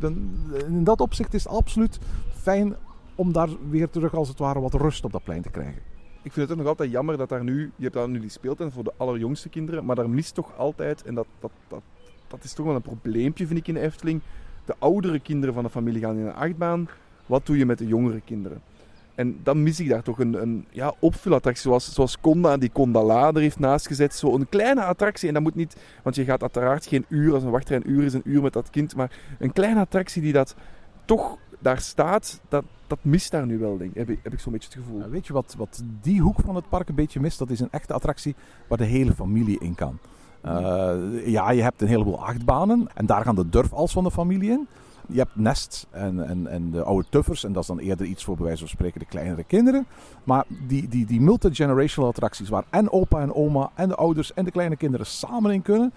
in 0.68 0.84
dat 0.84 1.02
opzicht 1.02 1.34
is 1.34 1.44
het 1.44 1.54
absoluut 1.54 2.00
fijn 2.42 2.76
om 3.16 3.32
daar 3.32 3.50
weer 3.70 3.90
terug 3.90 4.14
als 4.14 4.28
het 4.28 4.40
ware 4.40 4.60
wat 4.60 4.74
rust 4.74 5.04
op 5.04 5.12
dat 5.12 5.24
plein 5.24 5.42
te 5.42 5.50
krijgen. 5.50 5.82
Ik 6.22 6.34
vind 6.34 6.36
het 6.36 6.52
ook 6.52 6.58
nog 6.58 6.68
altijd 6.68 6.92
jammer 6.92 7.18
dat 7.18 7.30
daar 7.30 7.44
nu, 7.44 7.72
je 7.76 7.84
hebt 7.84 7.94
daar 7.96 8.10
nu 8.10 8.20
die 8.20 8.30
speeltuin 8.30 8.72
voor 8.72 8.84
de 8.84 8.94
allerjongste 8.98 9.50
kinderen, 9.50 9.86
maar 9.86 9.96
daar 9.96 10.10
mist 10.10 10.34
toch 10.34 10.58
altijd, 10.58 11.04
en 11.04 11.16
dat, 11.16 11.28
dat, 11.40 11.52
dat, 11.68 11.82
dat 12.28 12.44
is 12.44 12.54
toch 12.54 12.66
wel 12.66 12.76
een 12.76 12.82
probleempje 12.82 13.48
vind 13.48 13.60
ik 13.60 13.68
in 13.68 13.74
de 13.74 13.80
Efteling, 13.80 14.22
de 14.66 14.76
oudere 14.80 15.20
kinderen 15.20 15.54
van 15.54 15.64
de 15.64 15.70
familie 15.70 16.02
gaan 16.02 16.18
in 16.18 16.26
een 16.26 16.34
achtbaan. 16.34 16.90
Wat 17.26 17.46
doe 17.46 17.58
je 17.58 17.66
met 17.66 17.78
de 17.78 17.88
jongere 17.88 18.22
kinderen? 18.22 18.62
En 19.16 19.40
dan 19.44 19.64
mis 19.64 19.80
ik 19.80 19.90
daar 19.90 20.04
toch 20.04 20.20
een, 20.20 20.42
een 20.42 20.66
ja, 20.72 20.94
opvulattractie, 21.00 21.64
zoals, 21.64 21.94
zoals 21.94 22.20
Conda, 22.20 22.58
die 22.58 22.72
Condala 22.72 23.28
er 23.28 23.40
heeft 23.42 23.60
naast 23.60 23.88
gezet. 23.88 24.14
Zo 24.16 24.34
een 24.36 24.50
kleine 24.50 24.84
attractie, 24.84 25.28
en 25.28 25.34
dat 25.34 25.44
moet 25.44 25.56
niet, 25.56 25.76
want 26.04 26.16
je 26.16 26.24
gaat 26.24 26.42
uiteraard 26.42 26.86
geen 26.86 27.06
uur, 27.10 27.34
als 27.34 27.44
een 27.44 27.50
wachtrij 27.50 27.78
een 27.78 27.92
uur 27.92 28.04
is, 28.04 28.14
een 28.14 28.22
uur 28.24 28.42
met 28.42 28.54
dat 28.54 28.70
kind, 28.70 28.96
maar 28.96 29.12
een 29.40 29.54
kleine 29.54 29.80
attractie 29.80 30.22
die 30.22 30.34
dat 30.34 30.56
toch 31.06 31.38
daar 31.60 31.80
staat, 31.80 32.42
dat, 32.50 32.64
dat 32.88 33.00
mist 33.02 33.32
daar 33.32 33.46
nu 33.46 33.58
wel, 33.58 33.78
denk 33.78 33.90
ik. 33.92 33.98
Heb, 33.98 34.10
ik- 34.10 34.20
heb 34.24 34.34
ik 34.34 34.40
zo'n 34.40 34.52
beetje 34.52 34.70
het 34.74 34.78
gevoel. 34.78 34.98
Nou, 35.00 35.12
weet 35.12 35.28
je 35.28 35.34
wat, 35.34 35.56
wat 35.58 35.84
die 36.02 36.22
hoek 36.22 36.40
van 36.46 36.56
het 36.56 36.70
park 36.70 36.90
een 36.90 36.96
beetje 36.96 37.20
mist? 37.20 37.40
Dat 37.40 37.50
is 37.50 37.60
een 37.60 37.72
echte 37.72 37.94
attractie 37.94 38.36
waar 38.68 38.78
de 38.78 38.84
hele 38.84 39.14
familie 39.14 39.60
in 39.60 39.76
kan. 39.76 39.98
Eh, 40.42 40.96
ja, 41.26 41.52
je 41.52 41.62
hebt 41.62 41.82
een 41.82 41.88
heleboel 41.88 42.24
achtbanen 42.26 42.88
en 42.94 43.06
daar 43.06 43.24
gaan 43.24 43.36
de 43.36 43.50
durfals 43.50 43.92
van 43.92 44.04
de 44.04 44.12
familie 44.12 44.50
in. 44.50 44.68
Je 45.10 45.18
hebt 45.18 45.36
Nest 45.36 45.88
en, 45.90 46.28
en, 46.28 46.48
en 46.48 46.72
de 46.72 46.84
oude 46.84 47.08
tuffers. 47.10 47.44
En 47.44 47.54
dat 47.54 47.62
is 47.62 47.68
dan 47.68 47.80
eerder 47.80 48.06
iets 48.06 48.24
voor 48.24 48.36
bij 48.36 48.46
wijze 48.46 48.60
van 48.60 48.68
spreken 48.68 49.00
de 49.00 49.06
kleinere 49.06 49.44
kinderen. 49.44 49.86
Maar 50.24 50.46
die, 50.68 50.88
die, 50.88 51.06
die 51.06 51.22
multi-generational 51.22 52.10
attracties 52.10 52.50
waar 52.50 52.64
en 52.70 52.92
opa 52.92 53.22
en 53.22 53.34
oma 53.34 53.72
en 53.76 53.88
de 53.88 53.96
ouders 53.96 54.34
en 54.34 54.46
de 54.46 54.52
kleine 54.52 54.76
kinderen 54.76 55.06
samen 55.06 55.52
in 55.52 55.62
kunnen. 55.62 55.94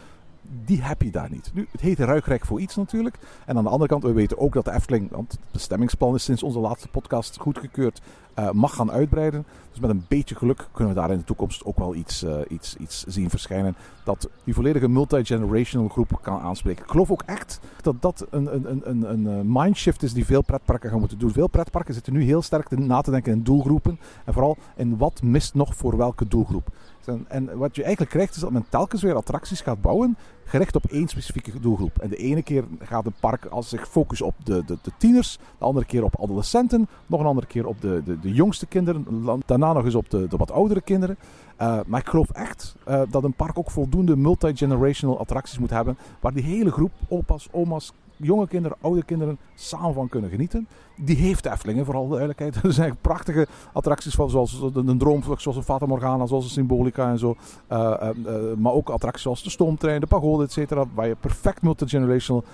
Die 0.65 0.83
heb 0.83 1.03
je 1.03 1.11
daar 1.11 1.31
niet. 1.31 1.51
Nu, 1.55 1.67
het 1.71 1.81
heet 1.81 1.99
Ruikrijk 1.99 2.45
voor 2.45 2.61
iets 2.61 2.77
natuurlijk. 2.77 3.19
En 3.47 3.57
aan 3.57 3.65
de 3.65 3.71
andere 3.71 3.91
kant, 3.91 4.03
we 4.03 4.13
weten 4.13 4.39
ook 4.39 4.53
dat 4.53 4.65
de 4.65 4.73
Efteling, 4.73 5.11
want 5.11 5.33
het 5.33 5.41
bestemmingsplan 5.53 6.15
is 6.15 6.25
sinds 6.25 6.43
onze 6.43 6.59
laatste 6.59 6.89
podcast 6.89 7.39
goedgekeurd, 7.41 8.01
eh, 8.35 8.51
mag 8.51 8.75
gaan 8.75 8.91
uitbreiden. 8.91 9.45
Dus 9.71 9.81
met 9.81 9.91
een 9.91 10.05
beetje 10.09 10.35
geluk 10.35 10.69
kunnen 10.73 10.95
we 10.95 11.01
daar 11.01 11.11
in 11.11 11.19
de 11.19 11.25
toekomst 11.25 11.65
ook 11.65 11.79
wel 11.79 11.95
iets, 11.95 12.23
eh, 12.23 12.39
iets, 12.49 12.77
iets 12.77 13.05
zien 13.05 13.31
verschijnen. 13.31 13.77
Dat 14.05 14.29
die 14.45 14.55
volledige 14.55 14.89
multi-generational 14.89 15.89
groep 15.89 16.19
kan 16.23 16.41
aanspreken. 16.41 16.85
Ik 16.85 16.91
geloof 16.91 17.11
ook 17.11 17.23
echt 17.27 17.61
dat 17.83 18.03
dat 18.03 18.27
een, 18.31 18.55
een, 18.55 18.91
een, 18.91 19.11
een, 19.11 19.27
eh, 19.27 19.63
mindshift 19.63 20.03
is 20.03 20.13
die 20.13 20.25
veel 20.25 20.43
pretparken 20.43 20.91
gaan 20.91 20.99
moeten 20.99 21.19
doen. 21.19 21.33
Veel 21.33 21.49
pretparken 21.49 21.95
zitten 21.95 22.13
nu 22.13 22.23
heel 22.23 22.43
sterk 22.43 22.69
te- 22.69 22.77
na 22.77 23.01
te 23.01 23.11
denken 23.11 23.33
in 23.33 23.43
doelgroepen. 23.43 23.99
En 24.25 24.33
vooral 24.33 24.57
in 24.77 24.97
wat 24.97 25.23
mist 25.23 25.55
nog 25.55 25.77
voor 25.77 25.97
welke 25.97 26.29
doelgroep. 26.29 26.69
En, 27.09 27.25
en 27.29 27.59
wat 27.59 27.77
je 27.77 27.83
eigenlijk 27.83 28.13
krijgt 28.13 28.35
is 28.35 28.41
dat 28.41 28.51
men 28.51 28.67
telkens 28.69 29.03
weer 29.03 29.15
attracties 29.15 29.61
gaat 29.61 29.81
bouwen 29.81 30.17
gericht 30.45 30.77
op 30.77 30.85
één 30.85 31.09
specifieke 31.09 31.61
doelgroep. 31.61 31.99
En 31.99 32.09
de 32.09 32.17
ene 32.17 32.43
keer 32.43 32.65
gaat 32.79 33.07
een 33.07 33.15
park 33.21 33.45
als 33.45 33.69
zich 33.69 33.89
focussen 33.89 34.27
op 34.27 34.35
de, 34.45 34.65
de, 34.65 34.79
de 34.83 34.91
tieners, 34.99 35.39
de 35.59 35.65
andere 35.65 35.87
keer 35.87 36.05
op 36.05 36.21
adolescenten, 36.21 36.89
nog 37.07 37.21
een 37.21 37.27
andere 37.27 37.47
keer 37.47 37.67
op 37.67 37.81
de, 37.81 38.03
de, 38.05 38.21
de 38.21 38.33
jongste 38.33 38.67
kinderen, 38.67 39.07
daarna 39.47 39.73
nog 39.73 39.85
eens 39.85 39.95
op 39.95 40.11
de, 40.11 40.29
de 40.29 40.37
wat 40.37 40.51
oudere 40.51 40.81
kinderen. 40.81 41.17
Eh, 41.57 41.81
maar 41.87 42.01
ik 42.01 42.09
geloof 42.09 42.31
echt 42.31 42.75
eh, 42.85 43.03
dat 43.11 43.25
een 43.25 43.33
park 43.33 43.59
ook 43.59 43.71
voldoende 43.71 44.17
multi-generational 44.17 45.19
attracties 45.19 45.59
moet 45.59 45.71
hebben, 45.71 45.99
waar 46.21 46.33
die 46.33 46.43
hele 46.43 46.71
groep 46.71 46.93
opa's, 47.09 47.49
oma's, 47.51 47.93
jonge 48.19 48.49
kinderen, 48.49 48.77
oude 48.81 49.05
kinderen 49.05 49.39
samen 49.55 49.95
van 49.95 50.09
kunnen 50.09 50.31
genieten. 50.31 50.69
Die 50.97 51.17
heeft 51.17 51.43
de 51.43 51.85
vooral 51.85 52.03
de 52.03 52.09
duidelijkheid. 52.09 52.57
Er 52.65 52.73
zijn 52.73 52.97
prachtige 53.01 53.47
attracties 53.73 54.15
van, 54.15 54.31
zoals 54.31 54.61
de, 54.73 54.85
de 54.85 54.97
Droomvlucht, 54.97 55.43
zoals 55.43 55.57
een 55.57 55.63
Fata 55.63 55.87
Morgana, 55.87 56.27
zoals 56.27 56.45
een 56.45 56.51
Symbolica 56.51 57.11
en 57.11 57.19
zo. 57.19 57.37
Eh, 57.67 57.79
eh, 57.79 58.09
eh, 58.09 58.57
maar 58.57 58.73
ook 58.73 58.89
attracties 58.89 59.23
zoals 59.23 59.43
de 59.43 59.51
Stoomtrein, 59.51 60.01
de 60.01 60.07
Pagode, 60.07 60.45
et 60.45 60.53
cetera, 60.53 60.85
waar 60.95 61.09
je 61.09 61.17
perfect 61.21 61.63
multi-generational 61.63 62.45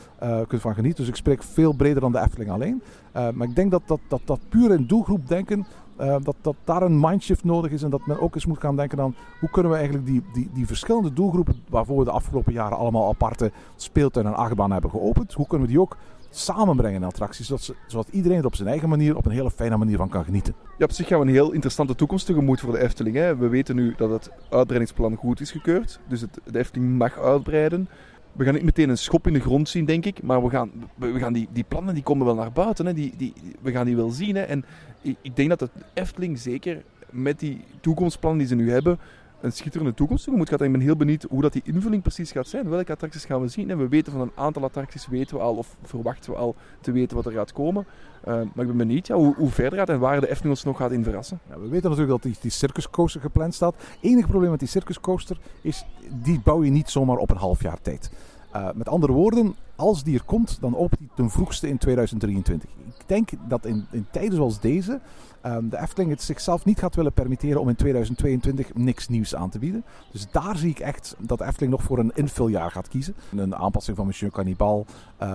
kunt 0.47 0.61
van 0.61 0.75
genieten. 0.75 1.01
Dus 1.01 1.09
ik 1.09 1.17
spreek 1.17 1.43
veel 1.43 1.73
breder 1.73 2.01
dan 2.01 2.13
de 2.13 2.21
Efteling 2.21 2.51
alleen. 2.51 2.83
Maar 3.13 3.49
ik 3.49 3.55
denk 3.55 3.71
dat 3.71 3.83
dat, 3.87 4.01
dat, 4.09 4.21
dat 4.25 4.41
puur 4.49 4.73
in 4.73 4.87
doelgroep 4.87 5.29
denken, 5.29 5.67
eh, 5.97 6.17
dat, 6.23 6.37
dat 6.41 6.55
daar 6.65 6.83
een 6.83 7.01
mindshift 7.01 7.45
nodig 7.45 7.71
is. 7.71 7.83
En 7.83 7.91
dat 7.91 8.07
men 8.07 8.21
ook 8.21 8.35
eens 8.35 8.47
moet 8.47 8.61
gaan 8.61 8.77
denken 8.77 9.01
aan 9.01 9.15
hoe 9.41 9.51
kunnen 9.51 9.71
we 9.71 9.77
eigenlijk 9.77 10.07
die, 10.07 10.23
die, 10.33 10.51
die 10.53 10.67
verschillende 10.67 11.13
doelgroepen, 11.13 11.63
waarvoor 11.69 11.99
we 11.99 12.05
de 12.05 12.11
afgelopen 12.11 12.53
jaren 12.53 12.79
allemaal 12.79 13.09
aparte 13.09 13.53
speeltuin 13.77 14.27
en 14.27 14.35
achtbaan 14.35 14.73
hebben 14.73 14.91
geopend, 14.91 15.33
hoe 15.33 15.47
kunnen 15.47 15.67
we 15.67 15.73
die 15.73 15.83
ook 15.83 15.97
samenbrengen 16.31 17.01
in 17.01 17.07
attracties, 17.07 17.47
zodat, 17.47 17.75
zodat 17.87 18.09
iedereen 18.11 18.39
er 18.39 18.47
op 18.47 18.55
zijn 18.55 18.69
eigen 18.69 18.89
manier, 18.89 19.17
op 19.17 19.27
een 19.27 19.33
hele 19.33 19.51
fijne 19.51 19.77
manier 19.77 19.97
van 19.97 20.09
kan 20.09 20.25
genieten. 20.25 20.55
Ja, 20.79 20.85
op 20.85 20.93
zich 20.93 21.07
gaan 21.07 21.19
we 21.19 21.27
een 21.27 21.33
heel 21.33 21.53
interessante 21.53 21.95
toekomst 21.95 22.27
tegemoet 22.27 22.61
voor 22.61 22.73
de 22.73 22.83
Efteling. 22.83 23.17
Hè. 23.17 23.37
We 23.37 23.49
weten 23.49 23.77
nu 23.77 23.95
dat 23.97 24.11
het 24.11 24.31
uitbreidingsplan 24.51 25.17
goed 25.17 25.41
is 25.41 25.51
gekeurd. 25.51 26.01
Dus 26.09 26.21
het, 26.21 26.39
de 26.45 26.59
Efteling 26.59 26.99
mag 26.99 27.19
uitbreiden. 27.19 27.89
We 28.35 28.45
gaan 28.45 28.55
niet 28.55 28.63
meteen 28.63 28.89
een 28.89 28.99
schop 28.99 29.27
in 29.27 29.33
de 29.33 29.41
grond 29.41 29.69
zien, 29.69 29.85
denk 29.85 30.05
ik. 30.05 30.23
Maar 30.23 30.43
we 30.43 30.51
gaan, 30.51 30.71
we 30.95 31.19
gaan 31.19 31.33
die, 31.33 31.49
die 31.53 31.65
plannen 31.69 31.95
die 31.95 32.03
komen 32.03 32.27
wel 32.27 32.35
naar 32.35 32.53
buiten. 32.53 32.87
Hè. 32.87 32.95
Die, 32.95 33.13
die, 33.17 33.33
we 33.61 33.71
gaan 33.71 33.87
die 33.87 33.97
wel 33.97 34.11
zien. 34.11 34.35
Hè. 34.35 34.43
En 34.43 34.65
ik, 35.03 35.17
ik 35.21 35.37
denk 35.37 35.49
dat 35.49 35.59
de 35.59 35.69
Efteling 35.95 36.39
zeker 36.39 36.83
met 37.11 37.39
die 37.39 37.61
toekomstplannen 37.81 38.39
die 38.39 38.49
ze 38.49 38.55
nu 38.55 38.71
hebben... 38.71 38.99
een 39.45 39.53
schitterende 39.53 39.95
toekomst 39.95 40.25
tegemoet 40.25 40.49
gaat. 40.49 40.61
En 40.61 40.67
ik 40.67 40.73
ben 40.73 40.81
heel 40.81 40.97
benieuwd 40.97 41.27
hoe 41.31 41.43
dat 41.43 41.53
die 41.53 41.63
invulling 41.65 42.03
precies 42.03 42.33
gaat 42.33 42.49
zijn. 42.49 42.69
Welke 42.69 42.93
attracties 42.93 43.25
gaan 43.25 43.41
we 43.41 43.49
zien? 43.49 43.71
En 43.71 43.79
we 43.79 43.89
weten 43.89 44.13
van 44.13 44.21
een 44.21 44.33
aantal 44.35 44.63
attracties 44.63 45.07
weten 45.07 45.37
we 45.37 45.43
al, 45.43 45.55
of 45.55 45.77
verwachten 45.83 46.33
we 46.33 46.39
al 46.39 46.55
te 46.81 46.93
weten 46.93 47.17
wat 47.17 47.27
er 47.27 47.33
gaat 47.33 47.53
komen. 47.53 47.87
Uh, 48.29 48.35
maar 48.35 48.65
ik 48.65 48.67
ben 48.67 48.77
benieuwd 48.77 49.07
ja, 49.07 49.15
hoe, 49.15 49.35
hoe 49.35 49.51
verder 49.51 49.79
gaat 49.79 49.89
en 49.89 49.99
waar 49.99 50.21
de 50.21 50.29
Efteling 50.29 50.55
ons 50.55 50.65
nog 50.65 50.77
gaat 50.77 50.93
in 50.93 51.05
verrassen. 51.05 51.41
Ja, 51.49 51.59
we 51.59 51.69
weten 51.69 51.91
natuurlijk 51.91 52.23
dat 52.23 52.33
die, 52.33 52.41
die 52.41 52.51
circuscoaster 52.51 53.21
gepland 53.21 53.55
staat. 53.55 53.75
enige 54.01 54.29
probleem 54.29 54.51
met 54.51 54.59
die 54.59 54.69
circuscoaster 54.69 55.39
is, 55.61 55.85
die 56.23 56.41
bouw 56.45 56.65
je 56.65 56.71
niet 56.71 56.91
zomaar 56.91 57.17
op 57.17 57.31
een 57.31 57.37
half 57.37 57.63
jaar 57.63 57.81
tijd. 57.83 58.11
Uh, 58.55 58.69
met 58.75 58.89
andere 58.89 59.13
woorden, 59.13 59.55
als 59.77 60.05
die 60.05 60.15
er 60.15 60.25
komt, 60.25 60.59
dan 60.61 60.77
opent 60.77 61.01
die 61.01 61.11
ten 61.15 61.31
vroegste 61.31 61.69
in 61.69 61.79
2023. 61.79 62.71
Ik 62.71 62.95
denk 63.07 63.29
dat 63.49 63.65
in, 63.65 63.87
in 63.91 64.07
tijden 64.11 64.35
zoals 64.35 64.61
deze 64.61 65.01
um, 65.47 65.69
de 65.69 65.81
Efteling 65.81 66.11
het 66.11 66.23
zichzelf 66.23 66.65
niet 66.65 66.79
gaat 66.79 66.95
willen 66.95 67.13
permitteren 67.13 67.61
om 67.61 67.69
in 67.69 67.77
2022 67.77 68.75
niks 68.75 69.09
nieuws 69.09 69.35
aan 69.35 69.51
te 69.51 69.59
bieden. 69.59 69.85
Dus 70.11 70.27
daar 70.31 70.57
zie 70.57 70.71
ik 70.71 70.79
echt 70.79 71.17
dat 71.19 71.39
de 71.39 71.45
Efteling 71.45 71.73
nog 71.73 71.83
voor 71.83 71.99
een 71.99 72.13
invuljaar 72.15 72.71
gaat 72.71 72.89
kiezen. 72.89 73.15
Een 73.37 73.55
aanpassing 73.55 73.97
van 73.97 74.07
Monsieur 74.07 74.33
Cannibal, 74.33 74.87
uh, 75.23 75.29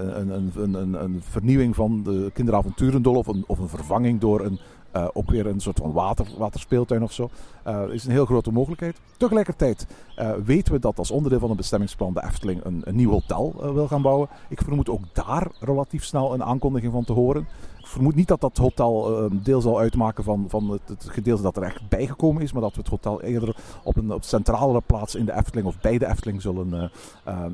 een, 0.00 0.30
een, 0.30 0.74
een, 0.74 1.02
een, 1.02 1.22
vernieuwing 1.22 1.74
van 1.74 2.02
de 2.02 2.30
kinderavonturendol 2.34 3.14
of 3.14 3.26
een, 3.26 3.44
of 3.46 3.58
een 3.58 3.68
vervanging 3.68 4.20
door 4.20 4.40
een 4.40 4.58
uh, 4.96 5.08
ook 5.12 5.30
weer 5.30 5.46
een 5.46 5.60
soort 5.60 5.78
van 5.78 5.92
water, 5.92 6.26
waterspeeltuin 6.38 7.02
of 7.02 7.12
zo. 7.12 7.30
Uh, 7.66 7.82
is 7.90 8.04
een 8.04 8.10
heel 8.10 8.24
grote 8.24 8.52
mogelijkheid. 8.52 9.00
Tegelijkertijd 9.16 9.86
uh, 10.18 10.30
weten 10.44 10.72
we 10.72 10.78
dat 10.78 10.98
als 10.98 11.10
onderdeel 11.10 11.38
van 11.38 11.50
een 11.50 11.56
bestemmingsplan 11.56 12.14
de 12.14 12.22
Efteling 12.24 12.64
een, 12.64 12.82
een 12.84 12.96
nieuw 12.96 13.10
hotel 13.10 13.72
wil 13.74 13.88
gaan 13.88 14.02
bouwen. 14.02 14.28
Ik 14.48 14.60
vermoed 14.60 14.88
ook 14.88 15.02
daar 15.12 15.50
relatief 15.60 16.04
snel 16.04 16.34
een 16.34 16.44
aankondiging 16.44 16.92
van 16.92 17.04
te 17.04 17.12
horen. 17.12 17.46
Ik 17.78 17.86
vermoed 17.86 18.14
niet 18.14 18.28
dat 18.28 18.40
dat 18.40 18.56
hotel 18.56 19.28
deel 19.32 19.60
zal 19.60 19.78
uitmaken 19.78 20.24
van, 20.24 20.44
van 20.48 20.70
het, 20.70 20.80
het, 20.86 21.04
gedeelte 21.10 21.42
dat 21.42 21.56
er 21.56 21.62
echt 21.62 21.88
bijgekomen 21.88 22.42
is. 22.42 22.52
Maar 22.52 22.62
dat 22.62 22.74
we 22.74 22.80
het 22.80 22.90
hotel 22.90 23.22
eerder 23.22 23.56
op 23.82 23.96
een 23.96 24.12
op 24.12 24.24
centralere 24.24 24.80
plaats 24.86 25.14
in 25.14 25.24
de 25.24 25.34
Efteling 25.34 25.66
of 25.66 25.80
bij 25.80 25.98
de 25.98 26.06
Efteling 26.06 26.42
zullen, 26.42 26.90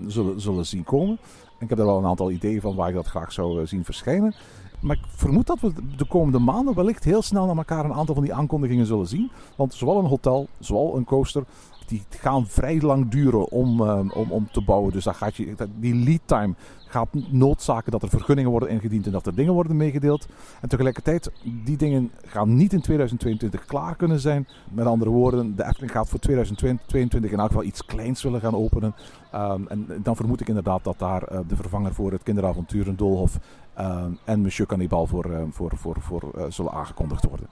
zullen, 0.06 0.40
zullen 0.40 0.66
zien 0.66 0.84
komen. 0.84 1.18
En 1.58 1.64
ik 1.64 1.68
heb 1.68 1.78
er 1.78 1.84
wel 1.84 1.98
een 1.98 2.06
aantal 2.06 2.30
ideeën 2.30 2.60
van 2.60 2.74
waar 2.74 2.88
ik 2.88 2.94
dat 2.94 3.06
graag 3.06 3.32
zou 3.32 3.66
zien 3.66 3.84
verschijnen. 3.84 4.34
Maar 4.80 4.96
ik 4.96 5.04
vermoed 5.08 5.46
dat 5.46 5.60
we 5.60 5.72
de 5.96 6.06
komende 6.06 6.38
maanden 6.38 6.74
wellicht 6.74 7.04
heel 7.04 7.22
snel 7.22 7.46
naar 7.46 7.56
elkaar 7.56 7.84
een 7.84 7.94
aantal 7.94 8.14
van 8.14 8.24
die 8.24 8.34
aankondigingen 8.34 8.86
zullen 8.86 9.06
zien. 9.06 9.30
Want 9.56 9.74
zowel 9.74 9.98
een 9.98 10.04
hotel, 10.04 10.48
zowel 10.58 10.96
een 10.96 11.04
coaster, 11.04 11.44
die 11.86 12.02
gaan 12.08 12.46
vrij 12.46 12.80
lang 12.80 13.08
duren 13.08 13.50
om, 13.50 13.80
uh, 13.80 14.00
om, 14.14 14.30
om 14.30 14.48
te 14.50 14.60
bouwen. 14.60 14.92
Dus 14.92 15.06
gaat 15.06 15.36
je, 15.36 15.54
die 15.78 15.94
lead 15.94 16.20
time 16.24 16.54
gaat 16.88 17.08
noodzaken 17.30 17.92
dat 17.92 18.02
er 18.02 18.08
vergunningen 18.08 18.50
worden 18.50 18.68
ingediend 18.68 19.06
en 19.06 19.12
dat 19.12 19.26
er 19.26 19.34
dingen 19.34 19.52
worden 19.52 19.76
meegedeeld. 19.76 20.26
En 20.60 20.68
tegelijkertijd, 20.68 21.30
die 21.64 21.76
dingen 21.76 22.10
gaan 22.26 22.56
niet 22.56 22.72
in 22.72 22.80
2022 22.80 23.64
klaar 23.64 23.96
kunnen 23.96 24.20
zijn. 24.20 24.48
Met 24.70 24.86
andere 24.86 25.10
woorden, 25.10 25.56
de 25.56 25.64
Efteling 25.64 25.92
gaat 25.92 26.08
voor 26.08 26.18
2022 26.18 27.30
in 27.30 27.38
elk 27.38 27.46
geval 27.46 27.62
iets 27.62 27.84
kleins 27.84 28.22
willen 28.22 28.40
gaan 28.40 28.54
openen. 28.54 28.94
Um, 29.34 29.68
en 29.68 29.86
dan 30.02 30.16
vermoed 30.16 30.40
ik 30.40 30.48
inderdaad 30.48 30.84
dat 30.84 30.98
daar 30.98 31.32
uh, 31.32 31.38
de 31.48 31.56
vervanger 31.56 31.94
voor 31.94 32.12
het 32.12 32.22
kinderavontuur 32.22 32.88
en 32.88 32.96
Doolhof 32.96 33.38
en 34.24 34.40
Monsieur 34.40 34.68
Cannibal 34.68 35.06
voor, 35.06 35.26
uh, 35.30 35.42
voor, 35.50 35.72
voor, 35.76 35.96
voor 36.00 36.32
uh, 36.36 36.44
zullen 36.48 36.72
aangekondigd 36.72 37.24
worden. 37.24 37.48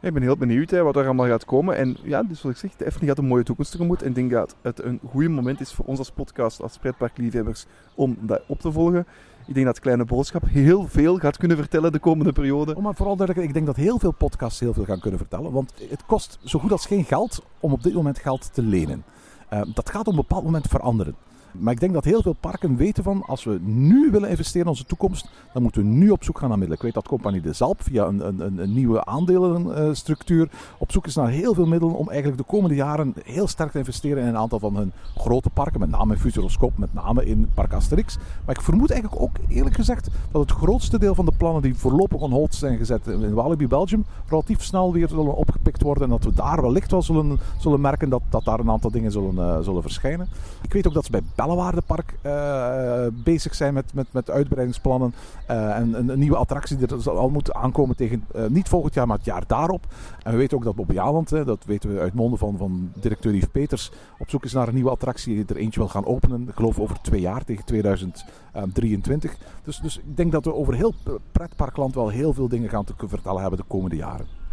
Ik 0.00 0.12
ben 0.12 0.22
heel 0.22 0.36
benieuwd 0.36 0.70
hè, 0.70 0.82
wat 0.82 0.96
er 0.96 1.04
allemaal 1.04 1.26
gaat 1.26 1.44
komen. 1.44 1.76
En 1.76 1.96
ja, 2.02 2.22
dus 2.22 2.42
wat 2.42 2.52
ik 2.52 2.58
zeg, 2.58 2.76
de 2.76 2.84
Efteling 2.84 3.10
gaat 3.10 3.18
een 3.18 3.28
mooie 3.28 3.42
toekomst 3.42 3.70
tegemoet. 3.70 4.02
En 4.02 4.08
ik 4.08 4.14
denk 4.14 4.30
dat 4.30 4.56
het 4.62 4.82
een 4.82 5.00
goede 5.10 5.28
moment 5.28 5.60
is 5.60 5.72
voor 5.72 5.84
ons 5.84 5.98
als 5.98 6.10
podcast, 6.10 6.62
als 6.62 6.78
pretparkliefhebbers, 6.78 7.66
om 7.94 8.16
dat 8.20 8.42
op 8.46 8.60
te 8.60 8.72
volgen. 8.72 9.06
Ik 9.46 9.54
denk 9.54 9.66
dat 9.66 9.80
Kleine 9.80 10.04
Boodschap 10.04 10.42
heel 10.48 10.86
veel 10.88 11.18
gaat 11.18 11.36
kunnen 11.36 11.56
vertellen 11.56 11.92
de 11.92 11.98
komende 11.98 12.32
periode. 12.32 12.76
Oh, 12.76 12.82
maar 12.82 12.94
vooral 12.94 13.16
duidelijk, 13.16 13.46
ik 13.46 13.54
denk 13.54 13.66
dat 13.66 13.76
heel 13.76 13.98
veel 13.98 14.12
podcasts 14.12 14.60
heel 14.60 14.72
veel 14.72 14.84
gaan 14.84 15.00
kunnen 15.00 15.18
vertellen. 15.18 15.52
Want 15.52 15.74
het 15.90 16.06
kost 16.06 16.38
zo 16.44 16.58
goed 16.58 16.72
als 16.72 16.86
geen 16.86 17.04
geld 17.04 17.42
om 17.60 17.72
op 17.72 17.82
dit 17.82 17.94
moment 17.94 18.18
geld 18.18 18.54
te 18.54 18.62
lenen. 18.62 19.04
Uh, 19.52 19.60
dat 19.74 19.90
gaat 19.90 20.06
op 20.06 20.06
een 20.06 20.16
bepaald 20.16 20.44
moment 20.44 20.66
veranderen. 20.66 21.16
Maar 21.58 21.72
ik 21.72 21.80
denk 21.80 21.92
dat 21.92 22.04
heel 22.04 22.22
veel 22.22 22.36
parken 22.40 22.76
weten 22.76 23.02
van, 23.02 23.22
als 23.26 23.44
we 23.44 23.58
nu 23.62 24.10
willen 24.10 24.28
investeren 24.28 24.62
in 24.62 24.68
onze 24.68 24.84
toekomst, 24.84 25.28
dan 25.52 25.62
moeten 25.62 25.82
we 25.82 25.88
nu 25.88 26.10
op 26.10 26.24
zoek 26.24 26.38
gaan 26.38 26.48
naar 26.48 26.58
middelen. 26.58 26.76
Ik 26.76 26.84
weet 26.84 26.94
dat 26.94 27.08
Compagnie 27.08 27.40
de 27.40 27.52
Zalp 27.52 27.82
via 27.82 28.06
een, 28.06 28.26
een, 28.26 28.58
een 28.58 28.74
nieuwe 28.74 29.04
aandelenstructuur 29.04 30.48
op 30.78 30.92
zoek 30.92 31.06
is 31.06 31.14
naar 31.14 31.28
heel 31.28 31.54
veel 31.54 31.66
middelen 31.66 31.94
om 31.94 32.08
eigenlijk 32.08 32.38
de 32.38 32.46
komende 32.46 32.74
jaren 32.74 33.14
heel 33.24 33.48
sterk 33.48 33.70
te 33.70 33.78
investeren 33.78 34.22
in 34.22 34.28
een 34.28 34.36
aantal 34.36 34.58
van 34.58 34.76
hun 34.76 34.92
grote 35.16 35.50
parken. 35.50 35.80
Met 35.80 35.90
name 35.90 36.12
in 36.12 36.20
Futuroscope, 36.20 36.72
met 36.76 36.94
name 36.94 37.24
in 37.24 37.48
Park 37.54 37.72
Asterix. 37.72 38.16
Maar 38.44 38.54
ik 38.54 38.62
vermoed 38.62 38.90
eigenlijk 38.90 39.22
ook 39.22 39.36
eerlijk 39.48 39.74
gezegd 39.74 40.08
dat 40.30 40.40
het 40.40 40.50
grootste 40.50 40.98
deel 40.98 41.14
van 41.14 41.24
de 41.24 41.32
plannen 41.36 41.62
die 41.62 41.74
voorlopig 41.74 42.20
on 42.20 42.32
hold 42.32 42.54
zijn 42.54 42.78
gezet 42.78 43.06
in 43.06 43.34
Walibi 43.34 43.68
Belgium 43.68 44.04
relatief 44.28 44.62
snel 44.62 44.92
weer 44.92 45.08
zullen 45.08 45.36
opgepikt 45.36 45.82
worden. 45.82 46.02
En 46.02 46.08
dat 46.08 46.24
we 46.24 46.32
daar 46.32 46.62
wellicht 46.62 46.90
wel 46.90 47.02
zullen, 47.02 47.38
zullen 47.58 47.80
merken 47.80 48.08
dat, 48.08 48.22
dat 48.28 48.44
daar 48.44 48.58
een 48.58 48.70
aantal 48.70 48.90
dingen 48.90 49.12
zullen, 49.12 49.34
uh, 49.34 49.58
zullen 49.60 49.82
verschijnen. 49.82 50.28
Ik 50.62 50.72
weet 50.72 50.86
ook 50.86 50.94
dat 50.94 51.04
ze 51.04 51.10
bij 51.10 51.22
Bellewaardepark 51.46 52.14
uh, 52.26 53.06
bezig 53.24 53.54
zijn 53.54 53.74
met, 53.74 53.94
met, 53.94 54.06
met 54.10 54.30
uitbreidingsplannen. 54.30 55.14
Uh, 55.50 55.76
en 55.76 56.08
een, 56.08 56.18
nieuwe 56.18 56.36
attractie 56.36 56.76
die 56.76 56.86
er 56.86 57.10
al 57.10 57.30
moet 57.30 57.52
aankomen 57.52 57.96
tegen 57.96 58.24
niet 58.48 58.68
volgend 58.68 58.94
jaar, 58.94 59.06
maar 59.06 59.16
het 59.16 59.26
jaar 59.26 59.46
daarop. 59.46 59.86
En 60.22 60.32
we 60.32 60.38
weten 60.38 60.56
ook 60.56 60.64
dat 60.64 60.74
Bob 60.74 60.92
Jaland, 60.92 61.28
dat 61.28 61.64
weten 61.64 61.94
we 61.94 62.00
uit 62.00 62.14
monden 62.14 62.38
van, 62.38 62.56
van 62.56 62.92
directeur 62.94 63.34
Yves 63.34 63.48
Peters, 63.48 63.90
op 64.18 64.30
zoek 64.30 64.44
is 64.44 64.52
naar 64.52 64.68
een 64.68 64.74
nieuwe 64.74 64.90
attractie. 64.90 65.34
Die 65.34 65.44
er 65.46 65.62
eentje 65.62 65.80
wil 65.80 65.88
gaan 65.88 66.06
openen, 66.06 66.48
ik 66.48 66.54
geloof 66.54 66.80
over 66.80 67.00
twee 67.00 67.20
jaar, 67.20 67.44
tegen 67.44 67.64
2023. 67.64 69.36
Dus, 69.62 69.78
dus 69.78 69.98
ik 69.98 70.16
denk 70.16 70.32
dat 70.32 70.44
we 70.44 70.54
over 70.54 70.74
heel 70.74 70.94
pretparkland 71.32 71.94
wel 71.94 72.08
heel 72.08 72.32
veel 72.32 72.48
dingen 72.48 72.68
gaan 72.68 72.84
te 72.84 72.94
vertellen 73.06 73.40
hebben 73.40 73.58
de 73.58 73.64
komende 73.68 73.96
jaren. 73.96 74.43